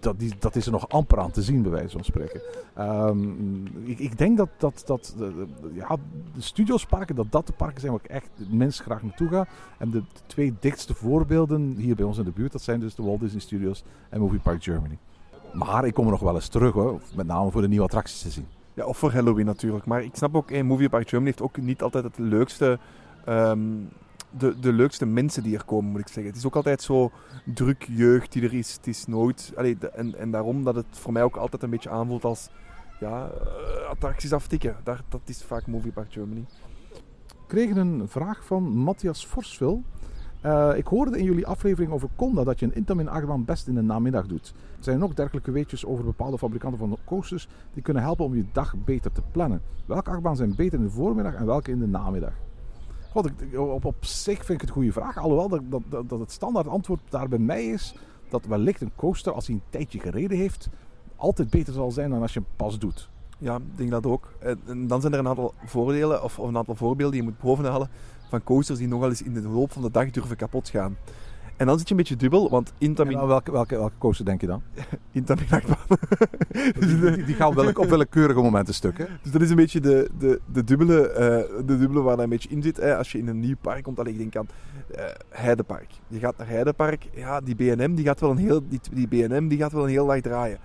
dat, 0.00 0.16
dat 0.38 0.56
is 0.56 0.66
er 0.66 0.72
nog 0.72 0.88
amper 0.88 1.18
aan 1.18 1.30
te 1.30 1.42
zien, 1.42 1.62
bij 1.62 1.70
wijze 1.70 1.90
van 1.90 2.04
spreken. 2.04 2.40
Um, 2.78 3.66
ik, 3.84 3.98
ik, 3.98 4.18
denk 4.18 4.36
dat, 4.36 4.48
dat, 4.56 4.82
dat 4.86 5.14
de, 5.18 5.46
ja, 5.72 5.96
de 6.34 6.40
studiosparken, 6.40 7.14
dat 7.14 7.26
dat 7.30 7.46
de 7.46 7.52
parken 7.52 7.80
zijn 7.80 7.92
waar 7.92 8.00
ik 8.04 8.10
echt 8.10 8.30
minst 8.50 8.82
graag 8.82 9.02
naartoe 9.02 9.28
ga. 9.28 9.46
En 9.78 9.90
de, 9.90 10.02
twee 10.26 10.54
dichtste 10.60 10.94
voorbeelden 10.94 11.74
hier 11.76 11.94
bij 11.94 12.04
ons 12.04 12.18
in 12.18 12.24
de 12.24 12.30
buurt, 12.30 12.52
dat 12.52 12.62
zijn 12.62 12.80
dus 12.80 12.94
de 12.94 13.02
Walt 13.02 13.20
Disney 13.20 13.40
Studios 13.40 13.84
en 14.08 14.20
Movie 14.20 14.40
Park 14.40 14.62
Germany. 14.62 14.98
Maar 15.52 15.84
ik 15.84 15.94
kom 15.94 16.04
er 16.04 16.10
nog 16.10 16.20
wel 16.20 16.34
eens 16.34 16.48
terug, 16.48 16.72
hoor, 16.72 17.00
met 17.16 17.26
name 17.26 17.50
voor 17.50 17.62
de 17.62 17.68
nieuwe 17.68 17.84
attracties 17.84 18.22
te 18.22 18.30
zien. 18.30 18.46
Ja, 18.74 18.84
of 18.84 18.98
voor 18.98 19.12
Halloween 19.12 19.46
natuurlijk. 19.46 19.84
Maar 19.84 20.02
ik 20.02 20.16
snap 20.16 20.36
ook, 20.36 20.50
hey, 20.50 20.62
Movie 20.62 20.88
Park 20.88 21.08
Germany 21.08 21.30
heeft 21.30 21.42
ook 21.42 21.56
niet 21.56 21.82
altijd 21.82 22.04
het 22.04 22.18
leukste... 22.18 22.78
Um, 23.28 23.88
de, 24.38 24.58
de 24.60 24.72
leukste 24.72 25.06
mensen 25.06 25.42
die 25.42 25.56
er 25.56 25.64
komen, 25.64 25.90
moet 25.90 26.00
ik 26.00 26.06
zeggen. 26.06 26.26
Het 26.26 26.36
is 26.36 26.46
ook 26.46 26.56
altijd 26.56 26.82
zo 26.82 27.10
druk 27.44 27.86
jeugd 27.90 28.32
die 28.32 28.42
er 28.42 28.54
is. 28.54 28.72
Het 28.72 28.86
is 28.86 29.06
nooit... 29.06 29.52
En, 29.94 30.18
en 30.18 30.30
daarom 30.30 30.64
dat 30.64 30.74
het 30.74 30.86
voor 30.90 31.12
mij 31.12 31.22
ook 31.22 31.36
altijd 31.36 31.62
een 31.62 31.70
beetje 31.70 31.90
aanvoelt 31.90 32.24
als... 32.24 32.50
Ja, 33.00 33.30
uh, 33.30 33.88
attracties 33.88 34.32
aftikken. 34.32 34.76
Daar, 34.84 35.00
dat 35.08 35.20
is 35.24 35.42
vaak 35.42 35.66
Movie 35.66 35.92
Park 35.92 36.12
Germany. 36.12 36.44
We 37.28 37.46
kregen 37.46 37.76
een 37.76 38.08
vraag 38.08 38.44
van 38.44 38.62
Matthias 38.62 39.26
Forsvil. 39.26 39.82
Uh, 40.44 40.72
ik 40.76 40.86
hoorde 40.86 41.18
in 41.18 41.24
jullie 41.24 41.46
aflevering 41.46 41.92
over 41.92 42.08
Conda 42.16 42.44
dat 42.44 42.58
je 42.58 42.66
een 42.66 42.74
Intamin 42.74 43.08
achtbaan 43.08 43.44
best 43.44 43.66
in 43.66 43.74
de 43.74 43.82
namiddag 43.82 44.26
doet. 44.26 44.52
Er 44.78 44.84
zijn 44.84 45.02
ook 45.02 45.16
dergelijke 45.16 45.50
weetjes 45.50 45.86
over 45.86 46.04
bepaalde 46.04 46.38
fabrikanten 46.38 46.78
van 46.78 46.98
coasters 47.04 47.48
die 47.72 47.82
kunnen 47.82 48.02
helpen 48.02 48.24
om 48.24 48.34
je 48.36 48.44
dag 48.52 48.74
beter 48.84 49.12
te 49.12 49.22
plannen. 49.30 49.62
Welke 49.86 50.10
achtbaan 50.10 50.36
zijn 50.36 50.54
beter 50.54 50.78
in 50.78 50.84
de 50.84 50.90
voormiddag 50.90 51.34
en 51.34 51.46
welke 51.46 51.70
in 51.70 51.78
de 51.78 51.86
namiddag? 51.86 52.32
God, 53.12 53.26
ik, 53.26 53.58
op, 53.58 53.84
op 53.84 54.04
zich 54.04 54.36
vind 54.36 54.48
ik 54.48 54.60
het 54.60 54.68
een 54.68 54.74
goede 54.74 54.92
vraag. 54.92 55.18
Alhoewel 55.18 55.48
dat, 55.48 55.62
dat, 55.88 56.08
dat 56.08 56.20
het 56.20 56.32
standaard 56.32 56.68
antwoord 56.68 57.00
daar 57.08 57.28
bij 57.28 57.38
mij 57.38 57.64
is 57.64 57.94
dat 58.28 58.46
wellicht 58.46 58.80
een 58.80 58.92
coaster, 58.96 59.32
als 59.32 59.46
hij 59.46 59.54
een 59.54 59.62
tijdje 59.70 60.00
gereden 60.00 60.38
heeft, 60.38 60.68
altijd 61.16 61.50
beter 61.50 61.72
zal 61.72 61.90
zijn 61.90 62.10
dan 62.10 62.22
als 62.22 62.32
je 62.32 62.40
hem 62.40 62.48
pas 62.56 62.78
doet. 62.78 63.10
Ja, 63.38 63.56
ik 63.56 63.62
denk 63.76 63.90
dat 63.90 64.06
ook. 64.06 64.32
En, 64.38 64.86
dan 64.86 65.00
zijn 65.00 65.12
er 65.12 65.18
een 65.18 65.28
aantal 65.28 65.54
voordelen, 65.64 66.22
of, 66.22 66.38
of 66.38 66.48
een 66.48 66.56
aantal 66.56 66.74
voorbeelden 66.74 67.12
die 67.12 67.22
je 67.22 67.28
moet 67.28 67.40
bovenhalen 67.40 67.88
van 68.28 68.42
coasters 68.44 68.78
die 68.78 68.88
nogal 68.88 69.08
eens 69.08 69.22
in 69.22 69.34
de 69.34 69.48
loop 69.48 69.72
van 69.72 69.82
de 69.82 69.90
dag 69.90 70.10
durven 70.10 70.36
kapot 70.36 70.68
gaan. 70.68 70.96
En 71.56 71.66
dan 71.66 71.78
zit 71.78 71.88
je 71.88 71.94
een 71.94 72.00
beetje 72.00 72.16
dubbel, 72.16 72.50
want 72.50 72.72
Intamin... 72.78 73.26
Welke, 73.26 73.52
welke, 73.52 73.76
welke 73.76 73.94
coaster 73.98 74.24
denk 74.24 74.40
je 74.40 74.46
dan? 74.46 74.62
Intamin 75.12 75.46
achtbaan. 75.50 75.78
Die, 76.80 77.00
die, 77.00 77.24
die 77.24 77.34
gaan 77.34 77.54
wel 77.54 77.68
op 77.74 77.88
willekeurige 77.88 78.40
momenten 78.40 78.74
stuk, 78.74 78.98
hè? 78.98 79.04
Dus 79.22 79.32
dat 79.32 79.42
is 79.42 79.50
een 79.50 79.56
beetje 79.56 79.80
de, 79.80 80.10
de, 80.18 80.40
de, 80.52 80.64
dubbele, 80.64 81.08
eh, 81.08 81.64
de 81.66 81.78
dubbele 81.78 82.00
waar 82.02 82.14
dat 82.16 82.24
een 82.24 82.30
beetje 82.30 82.48
in 82.48 82.62
zit. 82.62 82.76
Hè. 82.76 82.96
Als 82.96 83.12
je 83.12 83.18
in 83.18 83.28
een 83.28 83.40
nieuw 83.40 83.56
park 83.60 83.82
komt, 83.82 83.98
alleen 83.98 84.12
ik 84.12 84.18
denk 84.18 84.36
aan 84.36 84.48
eh, 84.94 85.04
Heidepark. 85.28 85.88
Je 86.08 86.18
gaat 86.18 86.36
naar 86.36 86.48
Heidepark, 86.48 87.08
ja, 87.14 87.40
die 87.40 87.54
BNM 87.54 87.94
die 87.94 88.04
gaat 88.04 88.20
wel 88.20 88.30
een 88.30 88.36
heel, 88.36 88.60
die, 88.68 88.80
die 88.92 89.08
BNM 89.08 89.48
die 89.48 89.58
gaat 89.58 89.72
wel 89.72 89.82
een 89.82 89.88
heel 89.90 90.06
dag 90.06 90.20
draaien. 90.20 90.58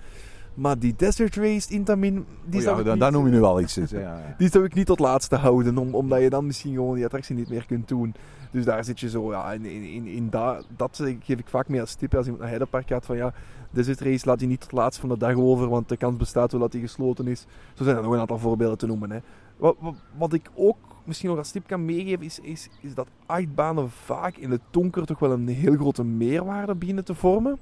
Maar 0.53 0.79
die 0.79 0.93
Desert 0.97 1.35
Race 1.35 1.73
Intamin, 1.73 2.25
die 2.45 2.59
Oh 2.59 2.65
zou 2.65 2.73
ja, 2.73 2.79
ik 2.79 2.85
dan, 2.85 2.93
niet- 2.93 3.01
daar 3.03 3.11
noem 3.11 3.25
je 3.25 3.31
nu 3.31 3.39
wel 3.39 3.61
iets. 3.61 3.75
Ja, 3.75 3.85
ja. 3.99 4.21
Die 4.37 4.49
zou 4.49 4.63
ik 4.63 4.73
niet 4.73 4.85
tot 4.85 4.99
laatste 4.99 5.35
houden, 5.35 5.77
om, 5.77 5.95
omdat 5.95 6.21
je 6.21 6.29
dan 6.29 6.45
misschien 6.45 6.73
gewoon 6.73 6.95
die 6.95 7.03
attractie 7.05 7.35
niet 7.35 7.49
meer 7.49 7.65
kunt 7.65 7.87
doen. 7.87 8.15
Dus 8.51 8.65
daar 8.65 8.83
zit 8.83 8.99
je 8.99 9.09
zo, 9.09 9.31
ja, 9.31 9.53
in, 9.53 9.65
in, 9.65 9.83
in, 9.83 10.05
in 10.05 10.29
dat, 10.29 11.01
geef 11.19 11.39
ik 11.39 11.47
vaak 11.47 11.67
meer 11.67 11.81
als 11.81 11.95
tip 11.95 12.15
als 12.15 12.23
iemand 12.23 12.41
naar 12.41 12.51
Heidepark 12.51 12.87
gaat, 12.87 13.05
van 13.05 13.17
ja, 13.17 13.33
Desert 13.71 13.99
Race 13.99 14.25
laat 14.25 14.39
je 14.39 14.47
niet 14.47 14.61
tot 14.61 14.71
laatst 14.71 14.99
van 14.99 15.09
de 15.09 15.17
dag 15.17 15.35
over, 15.35 15.69
want 15.69 15.89
de 15.89 15.97
kans 15.97 16.17
bestaat 16.17 16.51
wel 16.51 16.61
dat 16.61 16.71
die 16.71 16.81
gesloten 16.81 17.27
is. 17.27 17.45
Zo 17.73 17.83
zijn 17.83 17.95
er 17.95 18.03
nog 18.03 18.11
een 18.11 18.19
aantal 18.19 18.39
voorbeelden 18.39 18.77
te 18.77 18.87
noemen. 18.87 19.11
Hè. 19.11 19.19
Wat, 19.57 19.75
wat, 19.79 19.95
wat 20.17 20.33
ik 20.33 20.49
ook 20.55 20.77
misschien 21.03 21.29
nog 21.29 21.37
als 21.37 21.51
tip 21.51 21.67
kan 21.67 21.85
meegeven, 21.85 22.25
is, 22.25 22.39
is, 22.39 22.69
is 22.81 22.93
dat 22.93 23.07
achtbanen 23.25 23.89
vaak 23.89 24.35
in 24.35 24.51
het 24.51 24.61
donker 24.71 25.05
toch 25.05 25.19
wel 25.19 25.31
een 25.31 25.47
heel 25.47 25.75
grote 25.75 26.03
meerwaarde 26.03 26.75
beginnen 26.75 27.05
te 27.05 27.15
vormen. 27.15 27.59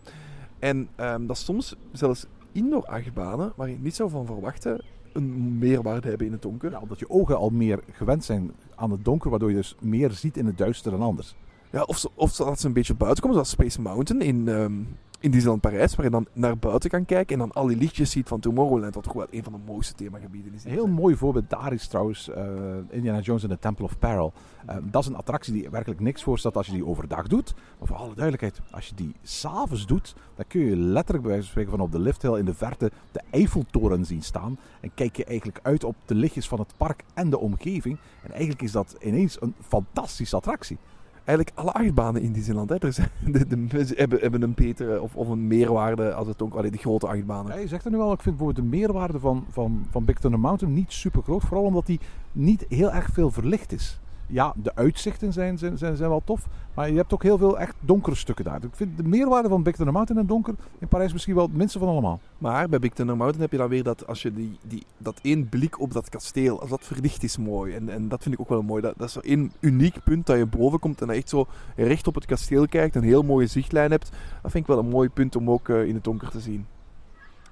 En 0.59 0.88
ehm, 0.95 1.25
dat 1.25 1.38
soms 1.38 1.75
zelfs 1.91 2.25
indoor 2.51 2.86
achtbanen, 2.86 3.53
waar 3.55 3.69
je 3.69 3.77
niet 3.79 3.95
zou 3.95 4.09
van 4.09 4.25
verwachten, 4.25 4.81
een 5.13 5.57
meerwaarde 5.57 6.07
hebben 6.07 6.27
in 6.27 6.33
het 6.33 6.41
donker. 6.41 6.71
Ja, 6.71 6.79
omdat 6.79 6.99
je 6.99 7.09
ogen 7.09 7.38
al 7.38 7.49
meer 7.49 7.79
gewend 7.91 8.23
zijn 8.23 8.51
aan 8.76 8.91
het 8.91 9.05
donker, 9.05 9.30
waardoor 9.30 9.49
je 9.49 9.55
dus 9.55 9.76
meer 9.82 10.11
ziet 10.11 10.38
in 10.38 10.45
het 10.45 10.57
duister 10.57 10.91
dan 10.91 11.01
anders. 11.01 11.36
Ja, 11.71 11.84
of, 11.84 11.97
ze, 11.97 12.09
of 12.15 12.36
dat 12.36 12.59
ze 12.59 12.67
een 12.67 12.73
beetje 12.73 12.93
buiten 12.93 13.21
komen, 13.21 13.36
zoals 13.36 13.51
Space 13.51 13.82
Mountain 13.82 14.21
in, 14.21 14.47
ehm 14.47 14.73
in 15.26 15.32
Disneyland 15.32 15.61
Parijs, 15.61 15.95
waar 15.95 16.05
je 16.05 16.11
dan 16.11 16.28
naar 16.34 16.57
buiten 16.57 16.89
kan 16.89 17.05
kijken 17.05 17.34
en 17.34 17.39
dan 17.39 17.51
al 17.51 17.67
die 17.67 17.78
lichtjes 17.78 18.11
ziet 18.11 18.28
van 18.28 18.39
Tomorrowland, 18.39 18.95
wat 18.95 19.03
toch 19.03 19.13
wel 19.13 19.28
een 19.32 19.43
van 19.43 19.53
de 19.53 19.59
mooiste 19.65 19.93
themagebieden 19.93 20.53
is. 20.53 20.63
Een 20.63 20.71
heel 20.71 20.88
mooi 20.88 21.15
voorbeeld 21.15 21.49
daar 21.49 21.73
is 21.73 21.88
trouwens 21.88 22.30
eh, 22.30 22.43
Indiana 22.89 23.19
Jones 23.19 23.43
en 23.43 23.49
the 23.49 23.59
Temple 23.59 23.86
of 23.86 23.99
Peril. 23.99 24.34
Eh, 24.65 24.76
dat 24.84 25.01
is 25.01 25.07
een 25.07 25.15
attractie 25.15 25.53
die 25.53 25.69
werkelijk 25.69 25.99
niks 25.99 26.23
voorstelt 26.23 26.57
als 26.57 26.65
je 26.65 26.71
die 26.71 26.86
overdag 26.86 27.28
doet. 27.28 27.53
Maar 27.80 27.88
voor 27.88 27.97
alle 27.97 28.13
duidelijkheid, 28.13 28.61
als 28.71 28.88
je 28.88 28.95
die 28.95 29.15
s'avonds 29.21 29.86
doet, 29.86 30.15
dan 30.36 30.45
kun 30.47 30.61
je 30.61 30.76
letterlijk 30.76 31.23
bij 31.23 31.32
wijze 31.32 31.41
van 31.41 31.51
spreken 31.51 31.71
van 31.71 31.80
op 31.80 31.91
de 31.91 31.99
lifthill 31.99 32.38
in 32.38 32.45
de 32.45 32.53
verte 32.53 32.91
de 33.11 33.21
Eiffeltoren 33.30 34.05
zien 34.05 34.23
staan. 34.23 34.57
En 34.82 34.91
kijk 34.93 35.15
je 35.15 35.26
eigenlijk 35.26 35.59
uit 35.61 35.84
op 35.84 35.95
de 36.05 36.15
lichtjes 36.15 36.47
van 36.47 36.59
het 36.59 36.73
park 36.78 37.03
en 37.13 37.30
de 37.30 37.39
omgeving. 37.39 37.97
En 38.23 38.32
eigenlijk 38.32 38.61
is 38.61 38.71
dat 38.71 38.95
ineens 39.01 39.41
een 39.41 39.55
fantastische 39.67 40.36
attractie. 40.36 40.78
Eigenlijk 41.26 41.57
alle 41.57 41.71
achtbanen 41.71 42.21
in 42.21 42.32
Disneyland, 42.32 42.69
hè. 42.69 42.78
Er 42.78 42.93
zijn, 42.93 43.09
de, 43.47 43.93
hebben, 43.95 44.19
hebben 44.19 44.41
een 44.41 44.53
betere 44.53 45.01
of, 45.01 45.15
of 45.15 45.28
een 45.28 45.47
meerwaarde 45.47 46.13
als 46.13 46.28
het 46.28 46.41
ook 46.41 46.53
alleen 46.53 46.71
de 46.71 46.78
grote 46.78 47.07
achtbanen. 47.07 47.53
Ja, 47.53 47.59
je 47.59 47.67
zegt 47.67 47.86
er 47.86 47.91
nu 47.91 47.97
wel, 47.97 48.11
ik 48.11 48.21
vind 48.21 48.38
bijvoorbeeld 48.38 48.65
de 48.65 48.78
meerwaarde 48.78 49.19
van, 49.19 49.45
van, 49.49 49.86
van 49.89 50.05
Big 50.05 50.19
Thunder 50.19 50.39
Mountain 50.39 50.73
niet 50.73 50.91
super 50.91 51.23
groot. 51.23 51.41
Vooral 51.41 51.65
omdat 51.65 51.86
die 51.86 51.99
niet 52.32 52.65
heel 52.69 52.91
erg 52.91 53.09
veel 53.13 53.32
verlicht 53.32 53.71
is. 53.71 53.99
Ja, 54.28 54.53
de 54.55 54.76
uitzichten 54.76 55.34
zijn, 55.34 55.57
zijn, 55.57 55.78
zijn, 55.78 55.95
zijn 55.95 56.09
wel 56.09 56.21
tof. 56.26 56.47
Maar 56.73 56.89
je 56.89 56.95
hebt 56.95 57.13
ook 57.13 57.23
heel 57.23 57.38
veel 57.38 57.59
echt 57.59 57.76
donkere 57.80 58.15
stukken 58.15 58.45
daar. 58.45 58.63
Ik 58.63 58.76
vind 58.76 58.97
de 58.97 59.03
meerwaarde 59.03 59.49
van 59.49 59.63
Big 59.63 59.76
Thunder 59.76 59.93
Mountain 59.93 60.21
en 60.21 60.28
donker 60.28 60.55
in 60.80 60.88
Parijs 60.88 61.13
misschien 61.13 61.36
wel 61.36 61.45
het 61.45 61.55
minste 61.55 61.80
van 61.80 61.88
allemaal. 61.88 62.19
Maar 62.38 62.69
bij 62.69 62.80
Big 62.80 62.93
Thunder 62.93 63.17
Mountain 63.17 63.41
heb 63.41 63.51
je 63.51 63.57
dan 63.57 63.69
weer 63.69 63.84
dat 63.84 64.07
als 64.07 64.21
je 64.21 64.34
die, 64.34 64.57
die, 64.67 64.84
dat 64.97 65.19
één 65.21 65.49
blik 65.49 65.80
op 65.80 65.93
dat 65.93 66.09
kasteel, 66.09 66.61
als 66.61 66.69
dat 66.69 66.84
verlicht 66.84 67.23
is 67.23 67.38
mooi. 67.38 67.76
En, 67.76 67.89
en 67.89 68.07
dat 68.07 68.21
vind 68.21 68.36
ik 68.36 68.41
ook 68.41 68.49
wel 68.49 68.61
mooi. 68.61 68.82
Dat, 68.82 68.93
dat 68.97 69.07
is 69.07 69.13
zo 69.13 69.19
één 69.19 69.51
uniek 69.59 70.03
punt 70.03 70.26
dat 70.26 70.38
je 70.38 70.45
boven 70.45 70.80
komt 70.80 71.01
en 71.01 71.07
dat 71.07 71.15
je 71.15 71.21
echt 71.21 71.32
zo 71.32 71.47
recht 71.76 72.07
op 72.07 72.15
het 72.15 72.26
kasteel 72.26 72.67
kijkt, 72.67 72.95
een 72.95 73.03
heel 73.03 73.23
mooie 73.23 73.47
zichtlijn 73.47 73.91
hebt. 73.91 74.11
Dat 74.41 74.51
vind 74.51 74.63
ik 74.63 74.76
wel 74.76 74.80
een 74.80 74.89
mooi 74.89 75.09
punt 75.09 75.36
om 75.36 75.49
ook 75.49 75.69
eh, 75.69 75.88
in 75.88 75.93
het 75.93 76.03
donker 76.03 76.30
te 76.30 76.39
zien. 76.39 76.65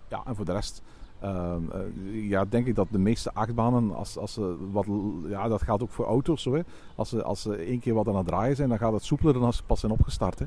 Ja, 0.08 0.22
en 0.26 0.36
voor 0.36 0.46
de 0.46 0.52
rest 0.52 0.82
ehm, 1.24 1.72
eh, 1.72 2.30
ja, 2.30 2.46
denk 2.46 2.68
ik 2.68 2.76
dat 2.76 2.88
de 2.92 2.98
meeste 2.98 3.34
achtbanen, 3.34 3.96
als, 3.96 4.18
als 4.18 4.34
ze 4.34 4.56
wat, 4.72 4.86
ja, 5.28 5.48
dat 5.48 5.62
geldt 5.62 5.84
ook 5.84 5.92
voor 5.92 6.06
auto's 6.06 6.42
zo. 6.42 6.62
Als 6.96 7.10
ze, 7.10 7.24
als 7.24 7.42
ze 7.42 7.56
één 7.56 7.80
keer 7.80 7.94
wat 7.94 8.08
aan 8.08 8.16
het 8.16 8.28
draaien 8.28 8.56
zijn, 8.56 8.70
dan 8.70 8.78
gaat 8.78 8.94
het 8.94 9.04
soepeler 9.04 9.34
dan 9.34 9.44
als 9.44 9.58
ze 9.58 9.64
pas 9.64 9.80
zijn 9.80 9.92
opgestart. 9.92 10.42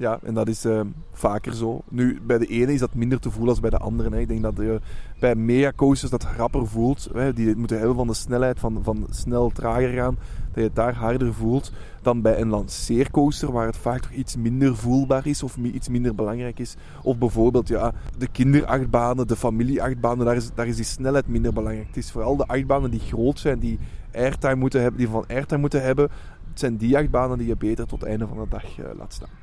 Ja, 0.00 0.18
en 0.22 0.34
dat 0.34 0.48
is 0.48 0.64
eh, 0.64 0.80
vaker 1.12 1.54
zo. 1.54 1.80
Nu, 1.88 2.20
bij 2.22 2.38
de 2.38 2.46
ene 2.46 2.72
is 2.72 2.80
dat 2.80 2.94
minder 2.94 3.20
te 3.20 3.30
voelen 3.30 3.48
als 3.48 3.60
bij 3.60 3.70
de 3.70 3.78
andere. 3.78 4.20
Ik 4.20 4.28
denk 4.28 4.42
dat 4.42 4.56
je 4.56 4.80
bij 5.18 5.34
mega 5.34 5.72
coasters 5.76 6.10
dat 6.10 6.26
rapper 6.36 6.66
voelt. 6.66 7.08
Hè, 7.12 7.32
die 7.32 7.56
moeten 7.56 7.78
hebben 7.78 7.96
van 7.96 8.06
de 8.06 8.14
snelheid, 8.14 8.58
van, 8.58 8.78
van 8.82 9.06
snel 9.10 9.50
trager 9.50 9.88
gaan. 9.88 10.18
Dat 10.46 10.54
je 10.54 10.60
het 10.60 10.74
daar 10.74 10.94
harder 10.94 11.34
voelt 11.34 11.72
dan 12.02 12.22
bij 12.22 12.40
een 12.40 12.48
lanceercoaster, 12.48 13.52
waar 13.52 13.66
het 13.66 13.76
vaak 13.76 14.00
toch 14.00 14.10
iets 14.10 14.36
minder 14.36 14.76
voelbaar 14.76 15.26
is 15.26 15.42
of 15.42 15.56
iets 15.56 15.88
minder 15.88 16.14
belangrijk 16.14 16.58
is. 16.58 16.76
Of 17.02 17.18
bijvoorbeeld 17.18 17.68
ja, 17.68 17.92
de 18.18 18.28
kinderachtbanen, 18.28 19.26
de 19.26 19.36
familieachtbanen, 19.36 20.26
daar 20.26 20.36
is, 20.36 20.50
daar 20.54 20.66
is 20.66 20.76
die 20.76 20.84
snelheid 20.84 21.26
minder 21.26 21.52
belangrijk. 21.52 21.86
Het 21.86 21.96
is 21.96 22.10
vooral 22.10 22.36
de 22.36 22.46
achtbanen 22.46 22.90
die 22.90 23.00
groot 23.00 23.38
zijn, 23.38 23.58
die 23.58 23.78
airtime 24.14 24.54
moeten 24.54 24.80
hebben, 24.80 24.98
die 24.98 25.08
van 25.08 25.24
airtime 25.28 25.60
moeten 25.60 25.82
hebben. 25.82 26.10
Het 26.48 26.58
zijn 26.58 26.76
die 26.76 26.96
achtbanen 26.96 27.38
die 27.38 27.46
je 27.46 27.56
beter 27.56 27.86
tot 27.86 28.00
het 28.00 28.08
einde 28.08 28.26
van 28.26 28.38
de 28.38 28.48
dag 28.48 28.78
eh, 28.78 28.84
laat 28.98 29.12
staan. 29.12 29.39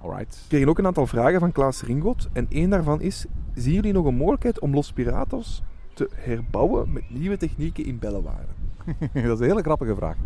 Alright. 0.00 0.38
We 0.42 0.48
kregen 0.48 0.68
ook 0.68 0.78
een 0.78 0.86
aantal 0.86 1.06
vragen 1.06 1.40
van 1.40 1.52
Klaas 1.52 1.82
Ringot. 1.82 2.28
En 2.32 2.46
één 2.48 2.70
daarvan 2.70 3.00
is: 3.00 3.26
zien 3.54 3.74
jullie 3.74 3.92
nog 3.92 4.06
een 4.06 4.16
mogelijkheid 4.16 4.60
om 4.60 4.74
Los 4.74 4.92
Piratos 4.92 5.62
te 5.94 6.10
herbouwen 6.14 6.92
met 6.92 7.10
nieuwe 7.10 7.36
technieken 7.36 7.84
in 7.84 7.98
Bellewaarde? 7.98 8.52
dat 9.12 9.24
is 9.24 9.40
een 9.40 9.46
hele 9.46 9.62
grappige 9.62 9.94
vraag. 9.94 10.16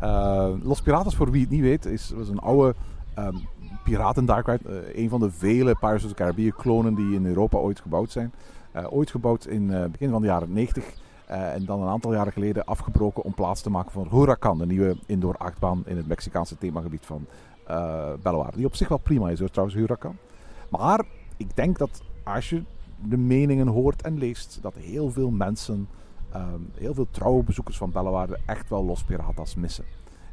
Eh, 0.00 0.52
Los 0.62 0.82
Piratas, 0.82 1.16
voor 1.16 1.30
wie 1.30 1.40
het 1.40 1.50
niet 1.50 1.60
weet, 1.60 1.84
is, 1.84 2.10
was 2.10 2.28
een 2.28 2.38
oude 2.38 2.74
ehm 3.14 3.36
piraten 3.86 4.24
dark 4.24 4.46
ride. 4.46 4.68
Eh, 4.68 5.02
een 5.02 5.08
van 5.08 5.20
de 5.20 5.30
vele 5.30 5.74
Pirates 5.74 6.04
of 6.04 6.08
the 6.08 6.14
Caribbean 6.14 6.52
klonen 6.56 6.94
die 6.94 7.14
in 7.14 7.26
Europa 7.26 7.58
ooit 7.58 7.80
gebouwd 7.80 8.10
zijn. 8.10 8.32
Eh, 8.72 8.92
ooit 8.92 9.10
gebouwd 9.10 9.46
in 9.46 9.70
het 9.70 9.92
begin 9.92 10.10
van 10.10 10.20
de 10.20 10.26
jaren 10.26 10.52
90. 10.52 10.84
eh, 11.26 11.54
en 11.54 11.64
dan 11.64 11.82
een 11.82 11.88
aantal 11.88 12.12
jaren 12.12 12.32
geleden 12.32 12.64
afgebroken 12.64 13.24
om 13.24 13.34
plaats 13.34 13.62
te 13.62 13.70
maken 13.70 13.90
voor 13.90 14.06
Huracan, 14.10 14.58
de 14.58 14.66
nieuwe 14.66 14.96
indoor 15.06 15.36
achtbaan 15.36 15.82
in 15.86 15.96
het 15.96 16.06
Mexicaanse 16.06 16.58
themagebied 16.58 17.06
van 17.06 17.26
Bellewaarde. 18.22 18.56
Die 18.56 18.66
op 18.66 18.76
zich 18.76 18.88
wel 18.88 18.98
prima 18.98 19.30
is 19.30 19.38
hoor, 19.38 19.50
trouwens, 19.50 19.78
Huracan. 19.78 20.16
Maar 20.70 21.04
ik 21.36 21.56
denk 21.56 21.78
dat 21.78 22.02
als 22.24 22.50
je 22.50 22.62
de 23.08 23.16
meningen 23.16 23.66
hoort 23.66 24.02
en 24.02 24.18
leest, 24.18 24.58
dat 24.62 24.74
heel 24.74 25.10
veel 25.10 25.30
mensen 25.30 25.88
Ehm, 26.36 26.60
heel 26.74 26.94
veel 26.94 27.06
trouwe 27.10 27.42
bezoekers 27.42 27.76
van 27.76 27.90
Bellewaarde 27.90 28.38
echt 28.46 28.68
wel 28.68 28.84
Los 28.84 29.04
Piratas 29.04 29.54
missen. 29.54 29.84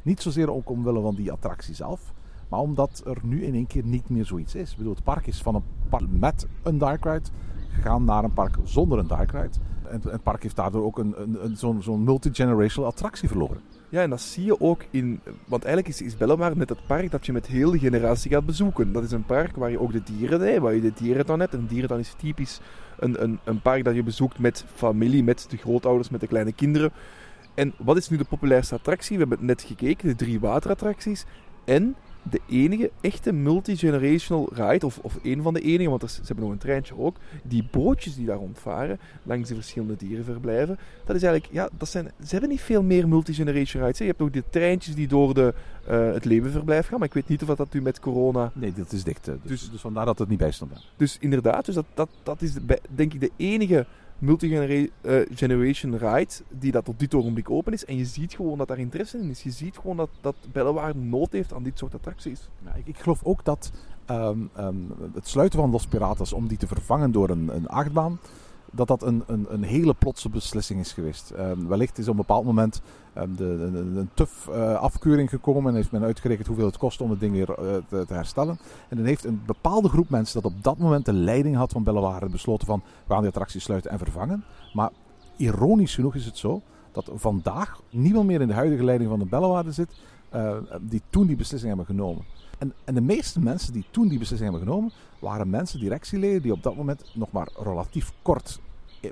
Niet 0.02 0.22
zozeer 0.22 0.52
ook 0.52 0.70
omwille 0.70 1.00
van 1.00 1.14
die 1.14 1.32
attractie 1.32 1.74
zelf, 1.74 2.12
maar 2.48 2.60
omdat 2.60 3.02
er 3.06 3.18
nu 3.22 3.44
in 3.44 3.54
één 3.54 3.66
keer 3.66 3.84
niet 3.84 4.08
meer 4.08 4.24
zoiets 4.24 4.54
is. 4.54 4.70
Ik 4.70 4.76
bedoel, 4.76 4.94
het 4.94 5.04
park 5.04 5.26
is 5.26 5.42
van 5.42 5.54
een 5.54 5.62
park 5.88 6.04
met 6.10 6.46
een 6.62 6.78
dark 6.78 7.04
ride 7.04 7.28
gegaan 7.68 8.04
naar 8.04 8.24
een 8.24 8.32
park 8.32 8.56
zonder 8.64 8.98
een 8.98 9.06
dark 9.06 9.30
ride. 9.30 9.58
En 9.88 10.00
het 10.08 10.22
park 10.22 10.42
heeft 10.42 10.56
daardoor 10.56 10.84
ook 10.84 10.98
een, 10.98 11.22
een, 11.22 11.44
een, 11.44 11.56
zo'n, 11.56 11.82
zo'n 11.82 12.04
multi-generational 12.04 12.90
attractie 12.90 13.28
verloren. 13.28 13.60
Ja, 13.94 14.02
en 14.02 14.10
dat 14.10 14.20
zie 14.20 14.44
je 14.44 14.60
ook 14.60 14.84
in. 14.90 15.20
Want 15.44 15.64
eigenlijk 15.64 15.94
is, 15.94 16.02
is 16.02 16.16
Bellewaarde 16.16 16.56
net 16.56 16.68
het 16.68 16.86
park 16.86 17.10
dat 17.10 17.26
je 17.26 17.32
met 17.32 17.46
heel 17.46 17.70
de 17.70 17.78
generatie 17.78 18.30
gaat 18.30 18.46
bezoeken. 18.46 18.92
Dat 18.92 19.04
is 19.04 19.10
een 19.10 19.24
park 19.24 19.56
waar 19.56 19.70
je 19.70 19.80
ook 19.80 19.92
de 19.92 20.02
dieren 20.02 20.40
hebt, 20.40 20.58
waar 20.58 20.74
je 20.74 20.80
de 20.80 20.92
dierentuin 20.94 21.40
hebt. 21.40 21.54
En 21.54 21.66
dierentuin 21.66 22.00
is 22.00 22.14
typisch 22.16 22.60
een, 22.98 23.22
een, 23.22 23.38
een 23.44 23.60
park 23.60 23.84
dat 23.84 23.94
je 23.94 24.02
bezoekt 24.02 24.38
met 24.38 24.64
familie, 24.74 25.24
met 25.24 25.46
de 25.48 25.56
grootouders, 25.56 26.08
met 26.08 26.20
de 26.20 26.26
kleine 26.26 26.52
kinderen. 26.52 26.90
En 27.54 27.72
wat 27.78 27.96
is 27.96 28.08
nu 28.08 28.16
de 28.16 28.24
populairste 28.24 28.74
attractie? 28.74 29.16
We 29.16 29.20
hebben 29.20 29.38
het 29.38 29.46
net 29.46 29.62
gekeken, 29.62 30.08
de 30.08 30.16
drie 30.16 30.40
waterattracties. 30.40 31.24
En 31.64 31.96
de 32.30 32.40
enige 32.48 32.90
echte 33.00 33.32
multi-generational 33.32 34.48
ride, 34.54 34.86
of, 34.86 34.98
of 35.02 35.18
een 35.22 35.42
van 35.42 35.54
de 35.54 35.60
enige, 35.60 35.90
want 35.90 36.02
er, 36.02 36.08
ze 36.08 36.20
hebben 36.24 36.44
nog 36.44 36.52
een 36.52 36.58
treintje 36.58 36.98
ook. 36.98 37.16
Die 37.42 37.68
bootjes 37.70 38.14
die 38.16 38.26
daar 38.26 38.36
rondvaren, 38.36 38.98
langs 39.22 39.48
de 39.48 39.54
verschillende 39.54 39.96
dierenverblijven. 39.96 40.78
Dat 41.04 41.16
is 41.16 41.22
eigenlijk, 41.22 41.52
ja, 41.54 41.68
dat 41.78 41.88
zijn, 41.88 42.04
ze 42.24 42.30
hebben 42.30 42.48
niet 42.50 42.60
veel 42.60 42.82
meer 42.82 43.08
multi-generation 43.08 43.82
rides. 43.82 43.98
hè. 43.98 44.04
Je 44.04 44.10
hebt 44.10 44.22
ook 44.22 44.32
de 44.32 44.44
treintjes 44.50 44.94
die 44.94 45.08
door 45.08 45.34
de, 45.34 45.54
eh, 45.86 46.12
het 46.12 46.24
levenverblijf 46.24 46.86
gaan, 46.86 46.98
maar 46.98 47.08
ik 47.08 47.14
weet 47.14 47.28
niet 47.28 47.42
of 47.42 47.56
dat 47.56 47.72
nu 47.72 47.82
met 47.82 48.00
corona... 48.00 48.50
Nee, 48.54 48.72
dat 48.72 48.92
is 48.92 49.04
dicht. 49.04 49.28
eh, 49.28 49.34
Dus, 49.42 49.60
Dus- 49.60 49.70
dus 49.70 49.80
vandaar 49.80 50.04
dat 50.06 50.18
het 50.18 50.28
niet 50.28 50.38
bij 50.38 50.50
stond. 50.50 50.72
Dus 50.96 51.16
inderdaad, 51.20 51.64
dus 51.64 51.74
dat, 51.74 51.86
dat, 51.94 52.08
dat 52.22 52.42
is 52.42 52.52
de- 52.52 52.80
denk 52.94 53.14
ik 53.14 53.20
de 53.20 53.30
enige 53.36 53.86
multi-generation 54.24 55.96
ride 55.98 56.32
die 56.48 56.72
dat 56.72 56.88
op 56.88 56.98
dit 56.98 57.14
ogenblik 57.14 57.50
open 57.50 57.72
is. 57.72 57.84
En 57.84 57.96
je 57.96 58.04
ziet 58.04 58.34
gewoon 58.34 58.58
dat 58.58 58.68
daar 58.68 58.78
interesse 58.78 59.18
in 59.18 59.30
is. 59.30 59.42
Je 59.42 59.50
ziet 59.50 59.76
gewoon 59.76 59.96
dat, 59.96 60.10
dat 60.20 60.34
Bellewaarde 60.52 60.98
nood 60.98 61.32
heeft 61.32 61.52
aan 61.52 61.62
dit 61.62 61.78
soort 61.78 61.94
attracties. 61.94 62.48
Ik, 62.76 62.86
ik 62.86 62.98
geloof 62.98 63.24
ook 63.24 63.44
dat 63.44 63.72
ehm, 64.04 64.38
ehm, 64.56 64.76
het 65.14 65.28
sluiten 65.28 65.58
van 65.58 65.70
Los 65.70 65.86
Piratas 65.86 66.32
om 66.32 66.46
die 66.46 66.58
te 66.58 66.66
vervangen 66.66 67.12
door 67.12 67.30
een, 67.30 67.48
een 67.54 67.68
achtbaan, 67.68 68.18
dat 68.74 68.88
dat 68.88 69.02
een, 69.02 69.22
een, 69.26 69.46
een 69.48 69.62
hele 69.62 69.94
plotse 69.94 70.28
beslissing 70.28 70.80
is 70.80 70.92
geweest. 70.92 71.30
Ehm, 71.30 71.66
wellicht 71.66 71.98
is 71.98 72.04
op 72.04 72.10
een 72.10 72.16
bepaald 72.16 72.44
moment 72.44 72.80
ehm, 73.12 73.34
de, 73.34 73.70
de- 73.72 73.98
een 74.00 74.10
tuf 74.14 74.48
eh, 74.48 74.74
afkeuring 74.74 75.30
gekomen 75.30 75.70
en 75.70 75.74
heeft 75.74 75.90
men 75.90 76.02
uitgerekend 76.02 76.46
hoeveel 76.46 76.66
het 76.66 76.76
kost 76.76 77.00
om 77.00 77.10
het 77.10 77.20
ding 77.20 77.32
weer 77.32 77.50
eh, 77.50 77.76
te, 77.88 78.04
te 78.06 78.14
herstellen. 78.14 78.58
En 78.88 78.96
dan 78.96 79.06
heeft 79.06 79.24
een 79.24 79.42
bepaalde 79.46 79.88
groep 79.88 80.08
mensen 80.08 80.42
dat 80.42 80.52
op 80.52 80.62
dat 80.62 80.78
moment 80.78 81.04
de 81.04 81.12
leiding 81.12 81.56
had 81.56 81.72
van 81.72 81.82
Bellewaarde 81.82 82.28
besloten 82.28 82.66
van 82.66 82.82
we 83.06 83.12
gaan 83.12 83.18
die 83.18 83.28
attractie 83.28 83.60
sluiten 83.60 83.90
en 83.90 83.98
vervangen. 83.98 84.44
Maar 84.72 84.90
ironisch 85.36 85.94
genoeg 85.94 86.14
is 86.14 86.24
het 86.24 86.38
zo 86.38 86.62
dat 86.92 87.10
vandaag 87.14 87.80
niemand 87.90 88.26
meer 88.26 88.40
in 88.40 88.48
de 88.48 88.54
huidige 88.54 88.84
leiding 88.84 89.10
van 89.10 89.18
de 89.18 89.26
Bellewaarde 89.26 89.72
zit 89.72 89.88
uh, 90.34 90.56
die 90.80 91.02
toen 91.10 91.26
die 91.26 91.36
beslissing 91.36 91.76
hebben 91.76 91.96
genomen. 91.96 92.24
En, 92.58 92.72
en, 92.84 92.94
de 92.94 93.00
meeste 93.00 93.40
mensen 93.40 93.72
die 93.72 93.84
toen 93.90 94.08
die 94.08 94.18
beslissing 94.18 94.50
hebben 94.50 94.68
genomen, 94.68 94.92
waren 95.24 95.50
mensen, 95.50 95.80
directieleden, 95.80 96.42
die 96.42 96.52
op 96.52 96.62
dat 96.62 96.76
moment 96.76 97.10
nog 97.14 97.32
maar 97.32 97.48
relatief 97.56 98.12
kort 98.22 98.60